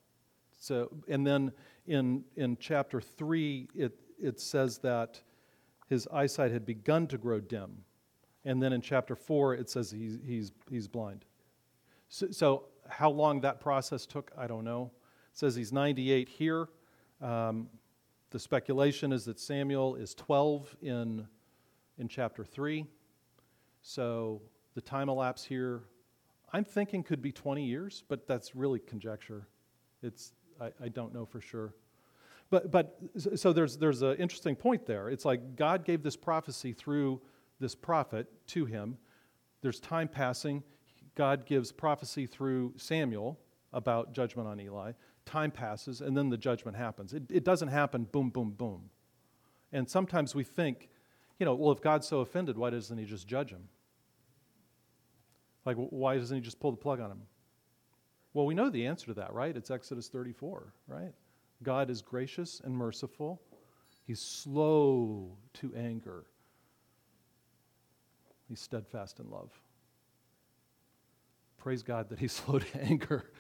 So 0.58 0.90
and 1.08 1.26
then 1.26 1.52
in 1.86 2.24
in 2.36 2.56
chapter 2.58 3.00
three 3.00 3.68
it 3.74 3.98
it 4.20 4.40
says 4.40 4.78
that 4.78 5.20
his 5.88 6.06
eyesight 6.12 6.52
had 6.52 6.66
begun 6.66 7.06
to 7.08 7.18
grow 7.18 7.40
dim. 7.40 7.84
And 8.44 8.62
then 8.62 8.72
in 8.72 8.80
chapter 8.80 9.16
four, 9.16 9.54
it 9.54 9.68
says 9.70 9.90
he's, 9.90 10.18
he's, 10.24 10.52
he's 10.70 10.86
blind. 10.86 11.24
So, 12.08 12.30
so, 12.30 12.64
how 12.88 13.10
long 13.10 13.42
that 13.42 13.60
process 13.60 14.06
took, 14.06 14.30
I 14.36 14.46
don't 14.46 14.64
know. 14.64 14.90
It 15.32 15.38
says 15.38 15.54
he's 15.54 15.72
98 15.72 16.28
here. 16.28 16.68
Um, 17.20 17.68
the 18.30 18.38
speculation 18.38 19.12
is 19.12 19.26
that 19.26 19.38
Samuel 19.38 19.94
is 19.96 20.14
12 20.14 20.76
in, 20.80 21.26
in 21.98 22.08
chapter 22.08 22.44
3. 22.44 22.86
So 23.82 24.40
the 24.74 24.80
time 24.80 25.10
elapse 25.10 25.44
here, 25.44 25.82
I'm 26.53 26.64
thinking 26.64 27.03
could 27.03 27.20
be 27.20 27.32
20 27.32 27.64
years, 27.64 28.05
but 28.09 28.26
that's 28.26 28.55
really 28.55 28.78
conjecture. 28.78 29.46
It's, 30.03 30.32
I, 30.61 30.70
I 30.82 30.88
don't 30.88 31.12
know 31.12 31.26
for 31.26 31.40
sure. 31.40 31.74
But, 32.51 32.70
but 32.70 32.99
so 33.36 33.53
there's, 33.53 33.76
there's 33.76 34.03
an 34.03 34.16
interesting 34.16 34.57
point 34.57 34.86
there. 34.86 35.11
It's 35.11 35.24
like 35.24 35.57
God 35.57 35.84
gave 35.84 36.03
this 36.03 36.16
prophecy 36.16 36.72
through 36.72 37.20
this 37.61 37.74
prophet 37.74 38.26
to 38.49 38.64
him. 38.64 38.96
There's 39.61 39.80
time 39.80 40.09
passing. 40.09 40.62
God 41.14 41.44
gives 41.44 41.72
prophecy 41.72 42.26
through 42.26 42.72
Samuel 42.76 43.38
about 43.72 44.12
judgment 44.12 44.49
on 44.49 44.61
Eli. 44.61 44.92
Time 45.26 45.51
passes, 45.51 46.01
and 46.01 46.16
then 46.16 46.30
the 46.30 46.38
judgment 46.38 46.76
happens. 46.76 47.12
It, 47.12 47.24
it 47.30 47.44
doesn't 47.44 47.68
happen 47.68 48.05
boom, 48.05 48.30
boom, 48.30 48.51
boom. 48.51 48.88
And 49.72 49.88
sometimes 49.88 50.34
we 50.34 50.44
think, 50.44 50.88
you 51.38 51.44
know, 51.44 51.55
well, 51.55 51.72
if 51.72 51.82
God's 51.82 52.09
so 52.09 52.20
offended, 52.20 52.57
why 52.57 52.70
doesn't 52.70 52.96
he 52.96 53.05
just 53.05 53.28
judge 53.28 53.51
him? 53.51 53.68
Like, 55.68 55.76
why 55.76 56.16
doesn't 56.16 56.34
he 56.34 56.40
just 56.40 56.60
pull 56.60 56.70
the 56.70 56.78
plug 56.78 56.98
on 56.98 57.10
him? 57.10 57.20
Well, 58.32 58.46
we 58.46 58.54
know 58.54 58.70
the 58.70 58.86
answer 58.86 59.04
to 59.08 59.14
that, 59.14 59.34
right? 59.34 59.54
It's 59.54 59.70
Exodus 59.70 60.08
34, 60.08 60.72
right? 60.86 61.12
God 61.62 61.90
is 61.90 62.00
gracious 62.00 62.62
and 62.64 62.74
merciful. 62.74 63.42
He's 64.06 64.18
slow 64.18 65.36
to 65.52 65.74
anger. 65.74 66.24
He's 68.48 68.60
steadfast 68.60 69.20
in 69.20 69.28
love. 69.28 69.50
Praise 71.58 71.82
God 71.82 72.08
that 72.08 72.18
He's 72.18 72.32
slow 72.44 72.60
to 72.60 72.80
anger. 72.80 73.30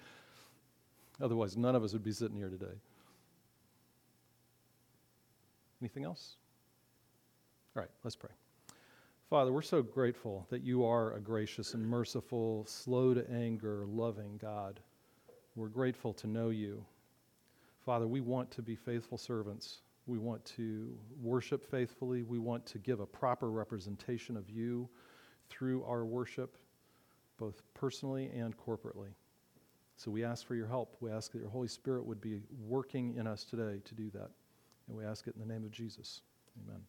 Otherwise, 1.22 1.56
none 1.56 1.74
of 1.74 1.82
us 1.82 1.94
would 1.94 2.04
be 2.04 2.12
sitting 2.12 2.36
here 2.36 2.50
today. 2.50 2.76
Anything 5.80 6.04
else? 6.04 6.36
All 7.74 7.80
right, 7.80 7.90
let's 8.04 8.16
pray. 8.16 8.32
Father, 9.30 9.52
we're 9.52 9.60
so 9.60 9.82
grateful 9.82 10.46
that 10.48 10.62
you 10.62 10.86
are 10.86 11.12
a 11.12 11.20
gracious 11.20 11.74
and 11.74 11.86
merciful, 11.86 12.64
slow 12.66 13.12
to 13.12 13.30
anger, 13.30 13.84
loving 13.86 14.38
God. 14.38 14.80
We're 15.54 15.68
grateful 15.68 16.14
to 16.14 16.26
know 16.26 16.48
you. 16.48 16.82
Father, 17.84 18.08
we 18.08 18.22
want 18.22 18.50
to 18.52 18.62
be 18.62 18.74
faithful 18.74 19.18
servants. 19.18 19.80
We 20.06 20.16
want 20.16 20.42
to 20.56 20.96
worship 21.20 21.70
faithfully. 21.70 22.22
We 22.22 22.38
want 22.38 22.64
to 22.66 22.78
give 22.78 23.00
a 23.00 23.06
proper 23.06 23.50
representation 23.50 24.34
of 24.34 24.48
you 24.48 24.88
through 25.50 25.84
our 25.84 26.06
worship, 26.06 26.56
both 27.36 27.60
personally 27.74 28.30
and 28.34 28.56
corporately. 28.56 29.10
So 29.96 30.10
we 30.10 30.24
ask 30.24 30.46
for 30.46 30.54
your 30.54 30.68
help. 30.68 30.96
We 31.00 31.10
ask 31.10 31.32
that 31.32 31.40
your 31.40 31.50
Holy 31.50 31.68
Spirit 31.68 32.06
would 32.06 32.22
be 32.22 32.40
working 32.66 33.16
in 33.16 33.26
us 33.26 33.44
today 33.44 33.82
to 33.84 33.94
do 33.94 34.08
that. 34.14 34.30
And 34.88 34.96
we 34.96 35.04
ask 35.04 35.26
it 35.26 35.34
in 35.34 35.46
the 35.46 35.52
name 35.52 35.64
of 35.64 35.70
Jesus. 35.70 36.22
Amen. 36.64 36.80